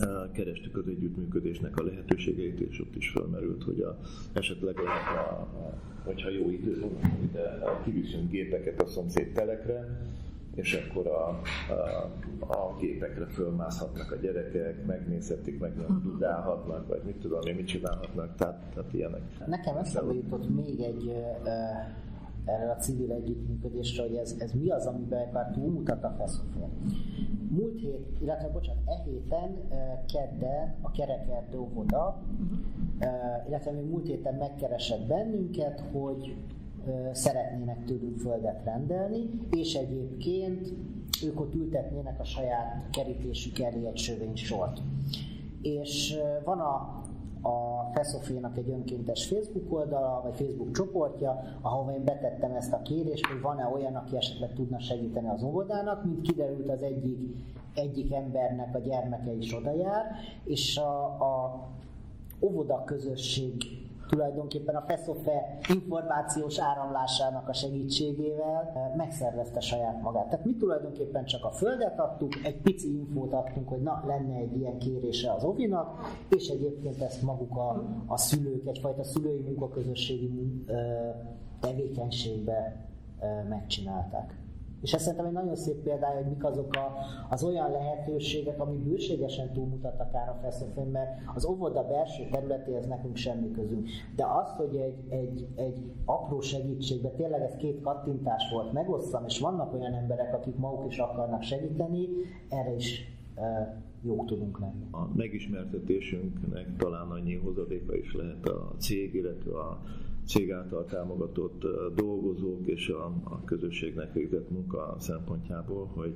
a, 0.05 0.31
kerestük 0.33 0.77
az 0.77 0.89
együttműködésnek 0.89 1.77
a 1.77 1.85
lehetőségeit, 1.85 2.61
és 2.61 2.81
ott 2.81 2.97
is 2.97 3.09
felmerült, 3.09 3.63
hogy 3.63 3.81
a, 3.81 3.99
esetleg 4.33 4.77
lehet, 4.77 5.29
a, 5.29 5.41
a, 5.41 5.75
hogyha 6.05 6.31
jó 6.31 6.51
idő 6.51 6.81
van, 6.81 7.13
ide 7.23 7.59
kiviszünk 7.85 8.31
gépeket 8.31 8.83
a 8.83 8.87
szomszéd 8.87 9.33
telekre, 9.33 10.09
és 10.55 10.75
akkor 10.75 11.07
a, 11.07 11.41
a, 11.73 12.53
a 12.53 12.77
gépekre 12.81 13.27
fölmászhatnak 13.27 14.13
a 14.13 14.17
gyerekek, 14.17 14.87
megnézhetik, 14.87 15.59
meg 15.59 15.77
nem 15.77 16.01
dudálhatnak, 16.03 16.89
vagy 16.89 17.01
mit 17.05 17.17
tudom 17.17 17.41
én, 17.47 17.55
mit 17.55 17.67
csinálhatnak, 17.67 18.37
tehát, 18.37 18.63
tehát 18.75 18.93
ilyenek. 18.93 19.21
Nekem 19.47 19.77
eszembe 19.77 20.15
jutott 20.15 20.49
még 20.55 20.81
egy 20.81 21.13
erre 22.51 22.71
a 22.71 22.77
civil 22.77 23.13
együttműködésre, 23.13 24.03
hogy 24.03 24.15
ez, 24.15 24.35
ez 24.39 24.53
mi 24.53 24.71
az, 24.71 24.87
amiben 24.87 25.29
akár 25.29 25.51
túlmutat 25.51 26.05
a 26.05 26.15
feszofon. 26.19 26.71
Múlt 27.49 27.81
hét, 27.81 28.07
illetve 28.21 28.49
bocsánat, 28.49 28.83
e 28.87 29.03
héten, 29.05 29.57
kedden 30.13 30.75
a 30.81 30.91
Kerekerdő 30.91 31.59
óvoda, 31.59 32.23
uh-huh. 32.33 33.49
illetve 33.49 33.71
még 33.71 33.85
múlt 33.85 34.07
héten 34.07 34.35
megkeresett 34.35 35.07
bennünket, 35.07 35.83
hogy 35.93 36.37
szeretnének 37.13 37.85
tőlünk 37.85 38.19
földet 38.19 38.65
rendelni, 38.65 39.31
és 39.51 39.75
egyébként 39.75 40.73
ők 41.25 41.41
ott 41.41 41.55
ültetnének 41.55 42.21
a 42.21 42.25
saját 42.25 42.91
kerítésük 42.91 43.59
elé 43.59 43.87
egy 43.87 44.37
sort. 44.37 44.81
És 45.63 46.19
van 46.45 46.59
a 46.59 47.03
a 47.43 47.91
Feszofénak 47.93 48.57
egy 48.57 48.71
önkéntes 48.71 49.27
Facebook 49.27 49.73
oldala, 49.73 50.21
vagy 50.23 50.35
Facebook 50.35 50.73
csoportja, 50.73 51.43
ahova 51.61 51.93
én 51.93 52.05
betettem 52.05 52.55
ezt 52.55 52.73
a 52.73 52.83
kérést, 52.83 53.27
hogy 53.27 53.41
van-e 53.41 53.67
olyan, 53.67 53.95
aki 53.95 54.17
esetleg 54.17 54.53
tudna 54.55 54.79
segíteni 54.79 55.29
az 55.29 55.43
óvodának, 55.43 56.05
mint 56.05 56.21
kiderült 56.21 56.69
az 56.69 56.83
egyik, 56.83 57.37
egyik 57.75 58.13
embernek 58.13 58.75
a 58.75 58.79
gyermeke 58.79 59.33
is 59.33 59.55
oda 59.55 59.73
jár, 59.73 60.07
és 60.45 60.77
a, 60.77 61.05
a 61.05 61.69
óvoda 62.41 62.85
közösség 62.85 63.55
tulajdonképpen 64.11 64.75
a 64.75 64.85
FESZOFE 64.87 65.59
információs 65.69 66.59
áramlásának 66.59 67.49
a 67.49 67.53
segítségével 67.53 68.73
eh, 68.75 68.97
megszervezte 68.97 69.61
saját 69.61 70.03
magát. 70.03 70.29
Tehát 70.29 70.45
mi 70.45 70.57
tulajdonképpen 70.57 71.25
csak 71.25 71.45
a 71.45 71.51
földet 71.51 71.99
adtuk, 71.99 72.45
egy 72.45 72.61
pici 72.61 72.97
infót 72.97 73.33
adtunk, 73.33 73.69
hogy 73.69 73.83
na, 73.83 74.03
lenne 74.07 74.37
egy 74.37 74.57
ilyen 74.57 74.79
kérése 74.79 75.33
az 75.33 75.45
ovinak, 75.45 75.99
és 76.29 76.49
egyébként 76.49 77.03
ezt 77.03 77.23
maguk 77.23 77.57
a, 77.57 77.85
a 78.07 78.17
szülők 78.17 78.67
egyfajta 78.67 79.05
szülői 79.05 79.41
munkaközösségi 79.41 80.65
eh, 80.67 81.15
tevékenységbe 81.61 82.87
eh, 83.19 83.45
megcsinálták. 83.49 84.39
És 84.83 84.93
ez 84.93 85.03
szerintem 85.03 85.27
egy 85.27 85.33
nagyon 85.33 85.57
szép 85.57 85.83
példája, 85.83 86.17
hogy 86.17 86.33
mik 86.33 86.45
azok 86.45 86.75
a, 86.75 86.93
az 87.31 87.45
olyan 87.45 87.71
lehetőségek, 87.71 88.61
ami 88.61 88.77
bőségesen 88.77 89.53
túlmutat 89.53 90.01
akár 90.01 90.29
a 90.29 90.39
feszefén, 90.43 90.87
mert 90.87 91.11
az 91.35 91.45
óvoda 91.45 91.87
belső 91.87 92.29
területéhez 92.31 92.87
nekünk 92.87 93.17
semmi 93.17 93.51
közünk. 93.51 93.89
De 94.17 94.25
az, 94.25 94.51
hogy 94.57 94.77
egy, 94.77 94.99
egy, 95.09 95.47
egy 95.57 95.93
apró 96.05 96.41
segítségbe, 96.41 97.09
tényleg 97.09 97.41
ez 97.41 97.57
két 97.57 97.81
kattintás 97.81 98.51
volt, 98.53 98.73
megosztam, 98.73 99.25
és 99.27 99.39
vannak 99.39 99.75
olyan 99.75 99.95
emberek, 99.95 100.35
akik 100.35 100.57
maguk 100.57 100.87
is 100.91 100.99
akarnak 100.99 101.43
segíteni, 101.43 102.09
erre 102.49 102.75
is 102.75 103.05
e, 103.35 103.77
jók 104.03 104.27
tudunk 104.27 104.61
lenni. 104.61 104.87
A 104.91 105.09
megismertetésünknek 105.15 106.77
talán 106.77 107.11
annyi 107.11 107.35
hozadéka 107.35 107.97
is 107.97 108.15
lehet 108.15 108.47
a 108.47 108.75
cég, 108.79 109.15
illetve 109.15 109.59
a 109.59 109.81
cég 110.31 110.53
által 110.53 110.85
támogatott 110.85 111.67
dolgozók 111.95 112.67
és 112.67 112.89
a, 112.89 113.05
a 113.25 113.45
közösségnek 113.45 114.13
végzett 114.13 114.51
munka 114.51 114.97
szempontjából, 114.99 115.87
hogy, 115.87 116.15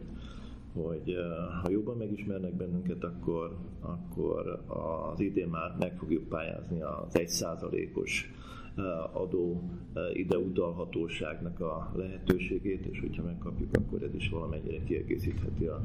hogy 0.72 1.16
ha 1.62 1.70
jobban 1.70 1.96
megismernek 1.96 2.54
bennünket, 2.54 3.04
akkor, 3.04 3.56
akkor 3.80 4.64
az 5.12 5.20
idén 5.20 5.48
már 5.48 5.76
meg 5.78 5.96
fogjuk 5.98 6.28
pályázni 6.28 6.82
az 6.82 7.16
egy 7.16 7.28
százalékos 7.28 8.32
adó 9.12 9.62
ide 10.12 10.38
utalhatóságnak 10.38 11.60
a 11.60 11.92
lehetőségét, 11.96 12.86
és 12.86 13.00
hogyha 13.00 13.22
megkapjuk, 13.22 13.70
akkor 13.72 14.02
ez 14.02 14.14
is 14.14 14.28
valamennyire 14.28 14.84
kiegészítheti 14.84 15.66
a, 15.66 15.80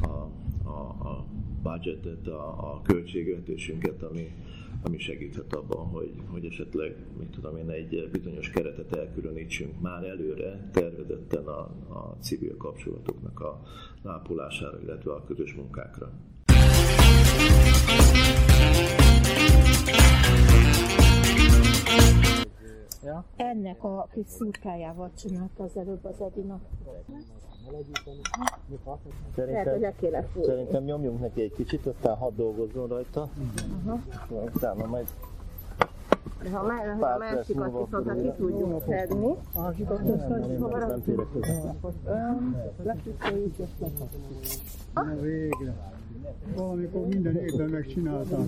a, 0.00 0.30
a, 0.68 1.08
a 1.08 1.26
budgetet, 1.62 2.26
a, 2.26 2.72
a 2.72 2.80
költségvetésünket, 2.82 4.02
ami, 4.02 4.30
ami 4.82 4.98
segíthet 4.98 5.54
abban, 5.54 5.86
hogy, 5.86 6.12
hogy 6.26 6.44
esetleg, 6.44 6.96
mit 7.18 7.30
tudom 7.30 7.56
én, 7.56 7.70
egy 7.70 8.08
bizonyos 8.12 8.50
keretet 8.50 8.96
elkülönítsünk 8.96 9.80
már 9.80 10.04
előre, 10.04 10.68
tervezetten 10.72 11.46
a, 11.46 11.60
a 11.88 12.16
civil 12.20 12.56
kapcsolatoknak 12.56 13.40
a 13.40 13.62
lápulására, 14.02 14.80
illetve 14.82 15.12
a 15.12 15.24
közös 15.24 15.54
munkákra. 15.54 16.12
Ja? 23.04 23.24
Ennek 23.36 23.84
a 23.84 24.08
kis 24.12 24.26
szurkájával 24.26 25.10
csinálta 25.18 25.62
az 25.62 25.76
előbb 25.76 26.04
az 26.04 26.20
Edina. 26.20 26.60
Szerintem, 29.34 30.24
szerintem 30.42 30.84
nyomjunk 30.84 31.20
neki 31.20 31.42
egy 31.42 31.52
kicsit, 31.52 31.86
aztán 31.86 32.16
hadd 32.16 32.32
dolgozzon 32.36 32.88
rajta. 32.88 33.28
Uh-huh. 33.84 34.54
Utána 34.54 34.86
majd 34.86 35.06
de 36.42 36.50
ha 36.50 36.62
már 36.62 36.88
a 36.88 37.18
másikat 37.18 37.66
viszont, 37.66 38.08
ha 38.08 38.14
ki 38.14 38.30
tudjuk 38.36 38.82
szedni, 38.88 39.34
nem 41.56 41.76
hozzá. 41.80 42.38
Na 44.94 45.20
végre. 45.20 45.90
Valamikor 46.56 47.06
minden 47.06 47.36
évben 47.36 47.68
megcsinálták. 47.68 48.38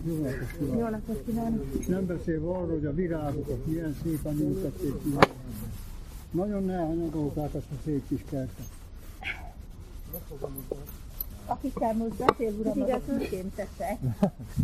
Jó 0.77 0.89
napot 0.89 1.25
kívánok! 1.27 1.65
És 1.79 1.87
nem 1.87 2.07
beszélve 2.07 2.49
arról, 2.49 2.69
hogy 2.69 2.87
a 2.87 2.95
virágokat 2.95 3.67
milyen 3.67 3.97
szépen 4.03 4.39
ültették 4.41 5.03
ki. 5.03 5.09
Nagyon 6.31 6.71
elhanyagolták 6.71 7.55
azt 7.55 7.71
a 7.71 7.77
szép 7.85 8.09
kis 8.09 8.25
kertet. 8.31 8.67
Akikkel 11.47 11.93
most 11.95 12.15
beszél, 12.25 12.53
uram, 12.59 12.83
azok 12.83 13.03
önkéntesek. 13.09 14.01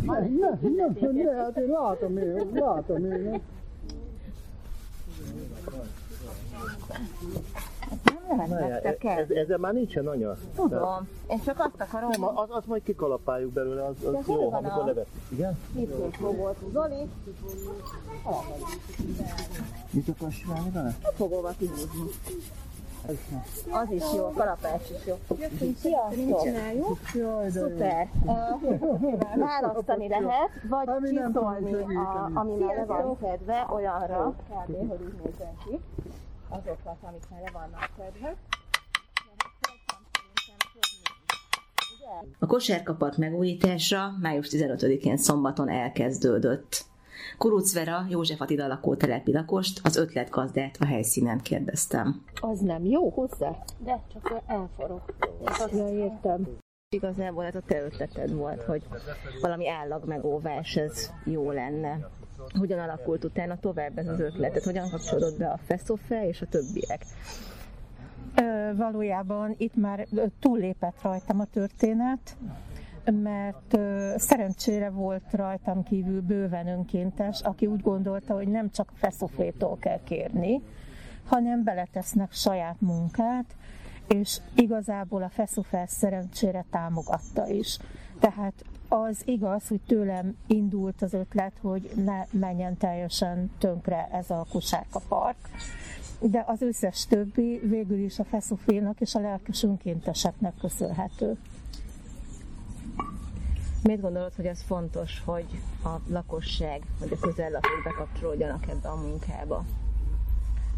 Ne, 0.05 0.19
ne, 0.19 0.49
ne, 0.99 1.11
ne, 1.11 1.35
hát 1.35 1.57
én 1.57 1.67
látom 1.69 2.17
én, 2.17 2.49
látom 2.53 3.05
én. 3.05 3.41
Nem 8.37 8.49
lehet 8.49 9.03
ez, 9.03 9.29
ezzel 9.29 9.57
már 9.57 9.73
nincsen 9.73 10.07
anya. 10.07 10.35
Tudom, 10.55 11.07
én 11.29 11.41
csak 11.45 11.59
azt 11.59 11.81
akarom, 11.81 12.09
Nem, 12.09 12.23
az, 12.37 12.47
az 12.49 12.63
majd 12.65 12.83
kikalapáljuk 12.83 13.51
belőle, 13.51 13.85
az, 13.85 13.95
az 14.03 14.27
jó, 14.27 14.49
van 14.49 14.53
amikor 14.65 14.81
a- 14.81 14.85
levettük. 14.85 15.21
Igen? 15.31 15.57
mit 15.71 15.89
fogod. 16.15 16.55
Zoli, 16.71 17.09
Mit 19.89 20.07
akarsz 20.07 20.35
csinálni 20.35 20.69
vele? 20.69 20.95
nem 21.03 21.11
fog 21.15 21.31
hova 21.33 21.53
kihúzni. 21.57 22.01
Az 23.71 23.91
is 23.91 24.03
jó, 24.15 24.31
kalapás 24.31 24.81
is 24.89 25.05
jó. 25.05 25.17
Sziasztok! 25.75 26.97
Szuper! 27.49 28.07
Választani 29.35 30.07
lehet, 30.07 30.49
vagy 30.69 30.87
csiszolni, 31.09 31.73
a, 31.95 32.31
ami 32.33 32.55
már 32.55 32.75
le 32.75 32.85
van 32.85 33.17
szedve, 33.21 33.67
olyanra, 33.69 34.33
kb. 34.49 34.89
hogy 34.89 35.01
úgy 35.01 35.21
nézzen 35.23 35.57
ki, 35.65 35.79
azokat, 36.49 36.97
amik 37.01 37.23
már 37.29 37.41
le 37.41 37.51
vannak 37.53 37.89
szedve. 37.97 38.35
A 42.39 42.45
kosárkapat 42.45 43.17
megújítása 43.17 44.11
május 44.21 44.47
15-én 44.51 45.17
szombaton 45.17 45.69
elkezdődött. 45.69 46.85
Kuruc 47.37 47.73
Vera, 47.73 48.05
József 48.09 48.41
Attila 48.41 48.67
lakótelepi 48.67 49.31
lakost, 49.31 49.79
az 49.83 49.97
ötletgazdát 49.97 50.77
a 50.79 50.85
helyszínen 50.85 51.39
kérdeztem. 51.39 52.23
Az 52.41 52.59
nem 52.59 52.85
jó 52.85 53.09
hozzá? 53.09 53.57
De 53.77 54.01
csak 54.13 54.41
elforog. 54.47 55.01
Ja, 55.71 55.87
értem. 55.87 56.47
Igazából 56.95 57.45
ez 57.45 57.55
a 57.55 57.61
te 57.65 57.81
ötleted 57.81 58.33
volt, 58.33 58.63
hogy 58.63 58.83
valami 59.41 59.69
állagmegóvás, 59.69 60.75
ez 60.75 61.11
jó 61.25 61.51
lenne. 61.51 62.09
Hogyan 62.59 62.79
alakult 62.79 63.23
utána 63.23 63.59
tovább 63.59 63.97
ez 63.97 64.07
az 64.07 64.19
ötletet? 64.19 64.63
Hogyan 64.63 64.89
kapcsolódott 64.89 65.37
be 65.37 65.47
a 65.47 65.59
Feszofe 65.65 66.27
és 66.27 66.41
a 66.41 66.45
többiek? 66.45 67.05
Ö, 68.35 68.75
valójában 68.75 69.55
itt 69.57 69.75
már 69.75 70.07
túllépett 70.39 71.01
rajtam 71.01 71.39
a 71.39 71.45
történet, 71.45 72.37
mert 73.13 73.77
szerencsére 74.15 74.89
volt 74.89 75.23
rajtam 75.31 75.83
kívül 75.83 76.21
bőven 76.21 76.67
önkéntes, 76.67 77.41
aki 77.41 77.65
úgy 77.65 77.81
gondolta, 77.81 78.33
hogy 78.33 78.47
nem 78.47 78.71
csak 78.71 78.91
feszofétól 78.95 79.77
kell 79.79 79.99
kérni, 80.03 80.61
hanem 81.25 81.63
beletesznek 81.63 82.31
saját 82.31 82.81
munkát, 82.81 83.55
és 84.07 84.37
igazából 84.55 85.23
a 85.23 85.29
feszofel 85.29 85.87
szerencsére 85.87 86.65
támogatta 86.69 87.47
is. 87.47 87.77
Tehát 88.19 88.53
az 88.87 89.21
igaz, 89.25 89.67
hogy 89.67 89.81
tőlem 89.87 90.37
indult 90.47 91.01
az 91.01 91.13
ötlet, 91.13 91.53
hogy 91.61 91.89
ne 91.95 92.23
menjen 92.31 92.77
teljesen 92.77 93.51
tönkre 93.57 94.07
ez 94.11 94.29
a 94.29 94.45
kusárka 94.51 95.01
park, 95.07 95.37
de 96.19 96.43
az 96.47 96.61
összes 96.61 97.05
többi 97.05 97.59
végül 97.63 97.97
is 97.97 98.19
a 98.19 98.23
feszofénak 98.23 99.01
és 99.01 99.15
a 99.15 99.19
lelkes 99.19 99.63
önkénteseknek 99.63 100.53
köszönhető. 100.61 101.37
Miért 103.83 104.01
gondolod, 104.01 104.35
hogy 104.35 104.45
ez 104.45 104.61
fontos, 104.61 105.21
hogy 105.25 105.45
a 105.83 105.89
lakosság, 106.07 106.81
vagy 106.99 107.11
a 107.11 107.19
közellakók 107.19 107.83
bekapcsolódjanak 107.83 108.67
ebbe 108.67 108.89
a 108.89 108.95
munkába? 108.95 109.65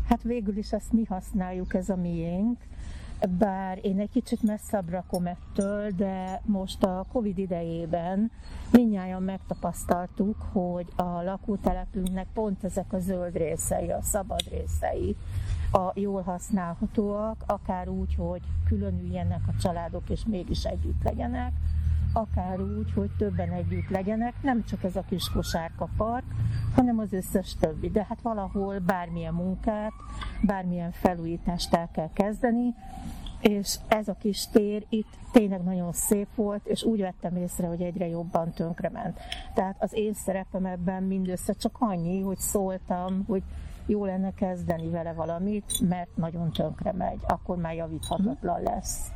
Hát 0.08 0.22
végül 0.22 0.58
is 0.58 0.72
ezt 0.72 0.92
mi 0.92 1.04
használjuk, 1.04 1.74
ez 1.74 1.90
a 1.90 1.96
miénk, 1.96 2.58
bár 3.30 3.80
én 3.82 4.00
egy 4.00 4.10
kicsit 4.10 4.42
messzebb 4.42 4.90
rakom 4.90 5.26
ettől, 5.26 5.90
de 5.90 6.42
most 6.46 6.84
a 6.84 7.06
Covid 7.12 7.38
idejében 7.38 8.32
mindnyáján 8.72 9.24
megtapasztaltuk, 9.24 10.36
hogy 10.52 10.88
a 10.96 11.22
lakótelepünknek 11.22 12.28
pont 12.34 12.64
ezek 12.64 12.94
a 12.94 13.00
zöld 13.00 13.38
részei, 13.38 13.92
a 13.92 14.02
szabad 14.02 14.50
részei, 14.50 15.16
a 15.72 15.92
jól 15.94 16.22
használhatóak, 16.22 17.44
akár 17.48 17.90
úgy, 17.90 18.16
hogy 18.16 18.42
különüljenek 18.68 19.42
a 19.48 19.62
családok 19.62 20.10
és 20.10 20.26
mégis 20.26 20.64
együtt 20.64 21.04
legyenek, 21.04 21.52
akár 22.14 22.62
úgy, 22.62 22.94
hogy 22.94 23.10
többen 23.18 23.52
együtt 23.52 23.90
legyenek, 23.90 24.34
nem 24.42 24.64
csak 24.66 24.84
ez 24.84 24.96
a 24.96 25.04
kis 25.10 25.30
kosárka 25.30 25.90
park, 25.98 26.26
hanem 26.76 27.00
az 27.00 27.14
összes 27.14 27.56
többi. 27.60 27.90
De 27.90 28.06
hát 28.10 28.22
valahol 28.22 28.80
bármilyen 28.80 29.34
munkát, 29.34 29.92
bármilyen 30.42 30.92
felújítást 30.92 31.74
el 31.74 31.90
kell 31.92 32.10
kezdeni, 32.14 32.76
és 33.42 33.80
ez 33.88 34.08
a 34.08 34.16
kis 34.20 34.48
tér 34.48 34.86
itt 34.90 35.18
tényleg 35.32 35.64
nagyon 35.64 35.94
szép 35.94 36.28
volt, 36.36 36.66
és 36.66 36.84
úgy 36.84 37.00
vettem 37.00 37.36
észre, 37.36 37.68
hogy 37.68 37.82
egyre 37.82 38.08
jobban 38.08 38.52
tönkrement. 38.52 39.20
Tehát 39.54 39.76
az 39.80 39.94
én 39.94 40.14
szerepem 40.14 40.66
ebben 40.66 41.04
mindössze 41.04 41.54
csak 41.54 41.76
annyi, 41.80 42.22
hogy 42.22 42.38
szóltam, 42.38 43.24
hogy 43.28 43.44
jó 43.86 44.06
lenne 44.06 44.34
kezdeni 44.34 44.90
vele 44.90 45.14
valamit, 45.14 45.80
mert 45.90 46.16
nagyon 46.16 46.52
tönkre 46.52 46.92
megy, 46.92 47.20
akkor 47.28 47.58
már 47.58 47.74
javíthatatlan 47.74 48.62
lesz. 48.62 49.12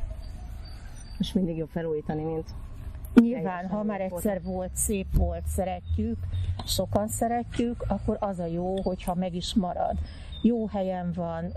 Most 1.18 1.34
mindig 1.34 1.56
jobb 1.56 1.68
felújítani, 1.68 2.22
mint 2.22 2.54
Nyilván, 3.14 3.68
ha 3.68 3.82
már 3.82 4.00
egyszer 4.00 4.42
volt, 4.42 4.70
szép 4.74 5.06
volt, 5.16 5.46
szeretjük, 5.46 6.18
sokan 6.66 7.08
szeretjük, 7.08 7.84
akkor 7.88 8.16
az 8.20 8.38
a 8.38 8.46
jó, 8.46 8.80
hogyha 8.80 9.14
meg 9.14 9.34
is 9.34 9.54
marad. 9.54 9.96
Jó 10.42 10.66
helyen 10.66 11.12
van, 11.14 11.52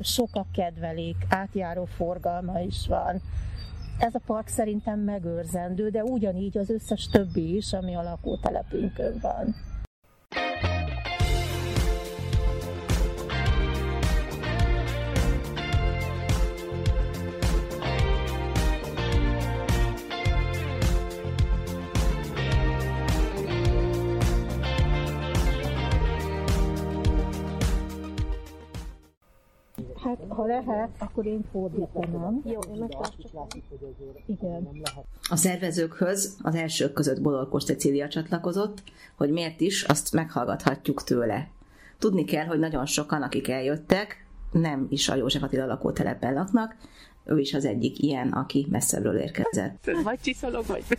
sokak 0.00 0.46
kedvelik, 0.52 1.16
átjáró 1.28 1.84
forgalma 1.84 2.60
is 2.60 2.86
van. 2.86 3.20
Ez 3.98 4.14
a 4.14 4.20
park 4.26 4.48
szerintem 4.48 5.00
megőrzendő, 5.00 5.88
de 5.88 6.02
ugyanígy 6.02 6.58
az 6.58 6.70
összes 6.70 7.08
többi 7.08 7.56
is, 7.56 7.72
ami 7.72 7.94
a 7.94 8.02
lakótelepünkön 8.02 9.18
van. 9.20 9.54
Ha 30.32 30.46
lehet, 30.46 30.88
akkor 30.98 31.26
én 31.26 31.44
fordítanám. 31.52 32.40
Jó, 32.44 32.58
én. 32.74 32.88
Igen. 34.26 34.68
A 35.30 35.36
szervezőkhöz 35.36 36.36
az 36.42 36.54
elsők 36.54 36.92
között 36.92 37.20
Bolorkos 37.20 37.64
Cecília 37.64 38.08
csatlakozott, 38.08 38.82
hogy 39.16 39.30
miért 39.30 39.60
is, 39.60 39.82
azt 39.82 40.12
meghallgathatjuk 40.12 41.04
tőle. 41.04 41.48
Tudni 41.98 42.24
kell, 42.24 42.44
hogy 42.44 42.58
nagyon 42.58 42.86
sokan, 42.86 43.22
akik 43.22 43.48
eljöttek, 43.48 44.26
nem 44.52 44.86
is 44.90 45.08
a 45.08 45.14
József 45.14 45.42
Attila 45.42 45.66
lakótelepen 45.66 46.34
laknak, 46.34 46.76
ő 47.24 47.38
is 47.38 47.54
az 47.54 47.64
egyik 47.64 47.98
ilyen, 47.98 48.28
aki 48.28 48.66
messzebbről 48.70 49.16
érkezett. 49.16 49.90
Vagy 50.02 50.20
csiszolok, 50.20 50.66
vagy 50.66 50.84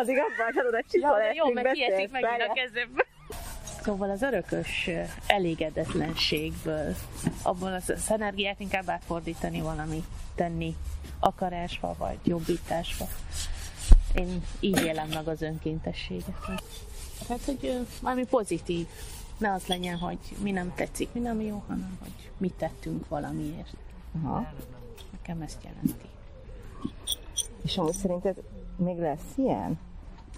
Az 0.00 0.08
igaz, 0.08 0.30
vagy 0.38 0.64
tudod, 0.64 0.84
csiszolás, 0.90 1.36
Jó, 1.36 1.52
meg 1.52 1.70
kiesik 1.72 2.10
megint 2.10 2.32
a 2.32 2.36
várjál. 2.36 2.48
Szóval 3.82 4.10
az 4.10 4.22
örökös 4.22 4.90
elégedetlenségből, 5.26 6.94
abból 7.42 7.72
az, 7.72 7.88
az 7.88 8.10
energiát 8.10 8.60
inkább 8.60 8.88
átfordítani 8.88 9.60
valami, 9.60 10.04
tenni 10.34 10.76
akarásba, 11.18 11.94
vagy 11.98 12.18
jobbításba. 12.24 13.08
Én 14.14 14.42
így 14.60 14.82
élem 14.82 15.08
meg 15.08 15.28
az 15.28 15.42
önkéntességet. 15.42 16.38
Tehát, 17.26 17.44
hogy 17.44 17.86
valami 18.00 18.26
pozitív. 18.26 18.86
Ne 19.38 19.52
az 19.52 19.66
legyen, 19.66 19.96
hogy 19.96 20.18
mi 20.42 20.50
nem 20.50 20.72
tetszik, 20.74 21.12
mi 21.12 21.20
nem 21.20 21.40
jó, 21.40 21.62
hanem 21.66 21.98
hogy 22.00 22.30
mit 22.36 22.54
tettünk 22.54 23.08
valamiért. 23.08 23.76
Aha. 24.22 24.52
Nekem 25.10 25.40
ezt 25.40 25.62
jelenti. 25.64 26.08
És 27.62 27.76
amúgy 27.76 27.92
szerinted 27.92 28.42
még 28.76 28.98
lesz 28.98 29.32
ilyen? 29.36 29.78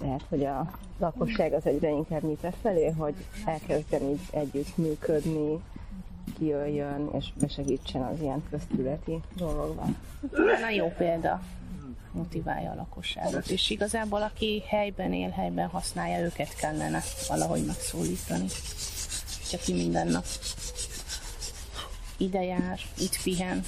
Tehát, 0.01 0.25
hogy 0.29 0.45
a 0.45 0.71
lakosság 0.99 1.53
az 1.53 1.67
egyre 1.67 1.89
inkább 1.89 2.23
nyit 2.23 2.47
felé, 2.63 2.91
hogy 2.91 3.15
elkezdjen 3.45 4.03
így 4.03 4.21
együtt 4.31 4.77
működni, 4.77 5.63
kijöjjön 6.39 7.11
és 7.19 7.33
besegítsen 7.41 8.03
az 8.03 8.21
ilyen 8.21 8.43
köztületi 8.51 9.21
dolgokban. 9.37 9.97
Na 10.61 10.71
jó 10.71 10.93
példa 10.99 11.41
motiválja 12.13 12.71
a 12.71 12.75
lakosságot, 12.75 13.49
és 13.49 13.71
igazából 13.71 14.23
aki 14.23 14.63
helyben 14.67 15.13
él, 15.13 15.31
helyben 15.31 15.69
használja, 15.69 16.25
őket 16.25 16.55
kellene 16.55 17.03
valahogy 17.29 17.65
megszólítani. 17.65 18.47
És 19.43 19.53
aki 19.53 19.73
minden 19.73 20.07
nap 20.07 20.25
ide 22.17 22.43
jár, 22.43 22.79
itt 22.99 23.23
pihen, 23.23 23.63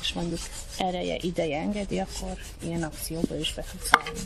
és 0.00 0.12
mondjuk 0.12 0.40
ereje 0.78 1.16
ideje 1.20 1.58
engedi, 1.58 1.98
akkor 1.98 2.36
ilyen 2.62 2.82
akcióba 2.82 3.36
is 3.36 3.54
be 3.54 3.64
tud 3.70 3.80
szállni. 3.80 4.20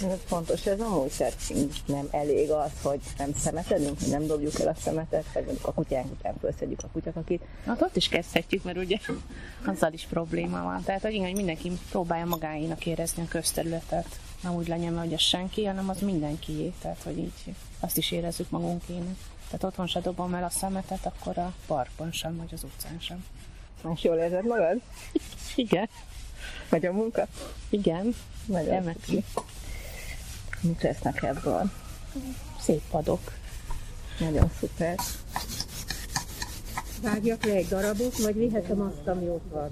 Ez 0.00 0.18
fontos, 0.24 0.66
ez 0.66 0.80
amúgy 0.80 1.12
tehát 1.16 1.36
nem 1.86 2.08
elég 2.10 2.50
az, 2.50 2.70
hogy 2.82 3.00
nem 3.18 3.32
szemetedünk, 3.34 3.98
hogy 4.00 4.08
nem 4.08 4.26
dobjuk 4.26 4.60
el 4.60 4.68
a 4.68 4.74
szemetet, 4.80 5.24
vagy 5.34 5.44
mondjuk 5.44 5.66
a 5.66 5.72
kutyánk 5.72 6.12
után 6.12 6.34
felszedjük 6.40 6.82
a 6.82 6.88
kutyakakit. 6.92 7.42
Hát 7.66 7.82
ott 7.82 7.96
is 7.96 8.08
kezdhetjük, 8.08 8.62
mert 8.62 8.76
ugye 8.76 8.98
azzal 9.64 9.92
is 9.92 10.06
probléma 10.10 10.62
van. 10.62 10.82
Tehát, 10.82 11.02
hogy 11.02 11.12
igen, 11.12 11.26
hogy 11.26 11.34
mindenki 11.34 11.72
próbálja 11.90 12.24
magáénak 12.24 12.86
érezni 12.86 13.22
a 13.22 13.28
közterületet. 13.28 14.06
Nem 14.42 14.54
úgy 14.54 14.68
legyen, 14.68 14.98
hogy 14.98 15.14
az 15.14 15.20
senki, 15.20 15.64
hanem 15.64 15.88
az 15.88 16.00
mindenkié. 16.00 16.72
Tehát, 16.80 17.02
hogy 17.02 17.18
így 17.18 17.54
azt 17.80 17.96
is 17.96 18.10
érezzük 18.10 18.50
magunkének. 18.50 19.16
Tehát 19.46 19.64
otthon 19.64 19.86
se 19.86 20.00
dobom 20.00 20.34
el 20.34 20.44
a 20.44 20.50
szemetet, 20.50 21.06
akkor 21.06 21.38
a 21.38 21.54
parkban 21.66 22.12
sem, 22.12 22.36
vagy 22.36 22.50
az 22.52 22.64
utcán 22.64 23.00
sem. 23.00 23.24
És 23.94 24.02
jól 24.02 24.16
érzed 24.16 24.46
magad? 24.46 24.80
Igen. 25.54 25.88
Vagy 26.68 26.86
a 26.86 26.92
munka? 26.92 27.26
Igen. 27.68 28.14
Nagyon 28.46 28.68
Remek. 28.68 28.96
Mit 30.62 30.82
lesznek 30.82 31.22
ebből? 31.22 31.70
Szép 32.60 32.82
padok. 32.90 33.20
Nagyon 34.18 34.50
szuper. 34.60 34.96
Vágjak 37.02 37.44
le 37.44 37.52
egy 37.52 37.68
darabot, 37.68 38.18
vagy 38.18 38.34
vihetem 38.34 38.80
azt, 38.80 39.06
ami 39.06 39.28
ott 39.28 39.50
van? 39.50 39.70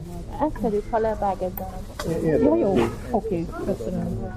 Tegyük, 0.62 0.84
ha 0.91 0.99
levág 0.99 1.43
egy 1.43 1.55
darabot. 1.55 2.43
Jó, 2.43 2.57
jó, 2.57 2.74
oké, 3.11 3.47
köszönöm. 3.64 4.32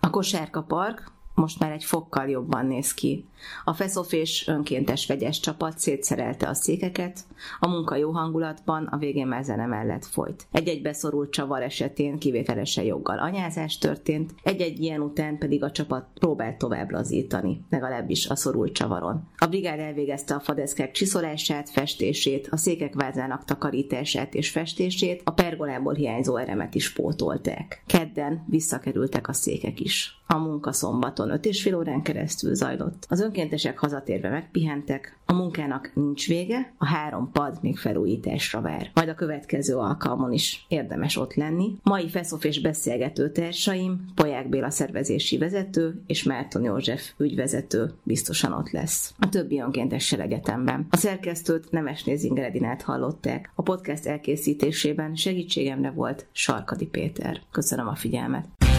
A 0.00 0.10
Kosárka 0.10 0.62
Park 0.62 1.12
most 1.34 1.58
már 1.58 1.72
egy 1.72 1.84
fokkal 1.84 2.28
jobban 2.28 2.66
néz 2.66 2.94
ki. 2.94 3.24
A 3.64 3.74
feszofés 3.74 4.48
önkéntes 4.48 5.06
vegyes 5.06 5.40
csapat 5.40 5.78
szétszerelte 5.78 6.48
a 6.48 6.54
székeket, 6.54 7.20
a 7.60 7.68
munka 7.68 7.96
jó 7.96 8.10
hangulatban, 8.10 8.84
a 8.84 8.96
végén 8.96 9.26
már 9.26 9.42
mellett 9.44 10.04
folyt. 10.04 10.46
Egy-egy 10.52 10.82
beszorult 10.82 11.30
csavar 11.30 11.62
esetén 11.62 12.18
kivételesen 12.18 12.84
joggal 12.84 13.18
anyázás 13.18 13.78
történt, 13.78 14.34
egy-egy 14.42 14.80
ilyen 14.80 15.00
után 15.00 15.38
pedig 15.38 15.62
a 15.62 15.70
csapat 15.70 16.06
próbált 16.14 16.58
tovább 16.58 16.90
lazítani, 16.90 17.64
legalábbis 17.70 18.26
a 18.26 18.36
szorult 18.36 18.72
csavaron. 18.72 19.28
A 19.36 19.46
brigád 19.46 19.78
elvégezte 19.78 20.34
a 20.34 20.40
fadeszkák 20.40 20.90
csiszolását, 20.90 21.70
festését, 21.70 22.48
a 22.50 22.56
székek 22.56 22.94
vázának 22.94 23.44
takarítását 23.44 24.34
és 24.34 24.50
festését, 24.50 25.22
a 25.24 25.30
pergolából 25.30 25.94
hiányzó 25.94 26.36
eremet 26.36 26.74
is 26.74 26.92
pótolták. 26.92 27.82
Kedden 27.86 28.44
visszakerültek 28.46 29.28
a 29.28 29.32
székek 29.32 29.80
is. 29.80 30.22
A 30.26 30.38
munka 30.38 30.72
szombaton 30.72 31.23
és 31.42 31.62
fél 31.62 31.76
órán 31.76 32.02
keresztül 32.02 32.54
zajlott. 32.54 33.06
Az 33.08 33.20
önkéntesek 33.20 33.78
hazatérve 33.78 34.28
megpihentek, 34.28 35.18
a 35.26 35.32
munkának 35.32 35.90
nincs 35.94 36.28
vége, 36.28 36.72
a 36.78 36.86
három 36.86 37.30
pad 37.32 37.58
még 37.60 37.78
felújításra 37.78 38.60
vár. 38.60 38.90
Majd 38.94 39.08
a 39.08 39.14
következő 39.14 39.76
alkalmon 39.76 40.32
is 40.32 40.64
érdemes 40.68 41.16
ott 41.16 41.34
lenni. 41.34 41.76
Mai 41.82 42.08
Feszof 42.08 42.44
és 42.44 42.60
beszélgető 42.60 43.30
társaim, 43.30 44.04
Poják 44.14 44.48
Béla 44.48 44.70
szervezési 44.70 45.38
vezető 45.38 46.02
és 46.06 46.22
Márton 46.22 46.62
József 46.62 47.12
ügyvezető 47.16 47.92
biztosan 48.02 48.52
ott 48.52 48.70
lesz. 48.70 49.14
A 49.18 49.28
többi 49.28 49.60
önkéntessel 49.60 50.20
egyetemben. 50.20 50.86
A 50.90 50.96
szerkesztőt 50.96 51.70
Nemes 51.70 52.04
Nézinger 52.04 52.44
Edinát 52.44 52.82
hallották. 52.82 53.50
A 53.54 53.62
podcast 53.62 54.06
elkészítésében 54.06 55.14
segítségemre 55.14 55.90
volt 55.90 56.26
Sarkadi 56.32 56.86
Péter. 56.86 57.40
Köszönöm 57.50 57.88
a 57.88 57.94
figyelmet. 57.94 58.73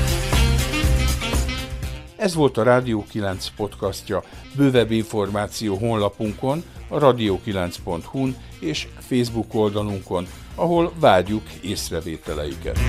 Ez 2.26 2.36
volt 2.36 2.58
a 2.58 2.64
Rádió 2.64 3.06
9 3.10 3.48
podcastja. 3.56 4.24
Bővebb 4.56 4.92
információ 4.92 5.76
honlapunkon, 5.76 6.64
a 6.88 6.98
radio9.hu-n 6.98 8.36
és 8.60 8.88
Facebook 9.00 9.54
oldalunkon, 9.54 10.28
ahol 10.56 10.92
várjuk 11.00 11.44
észrevételeiket. 11.62 12.80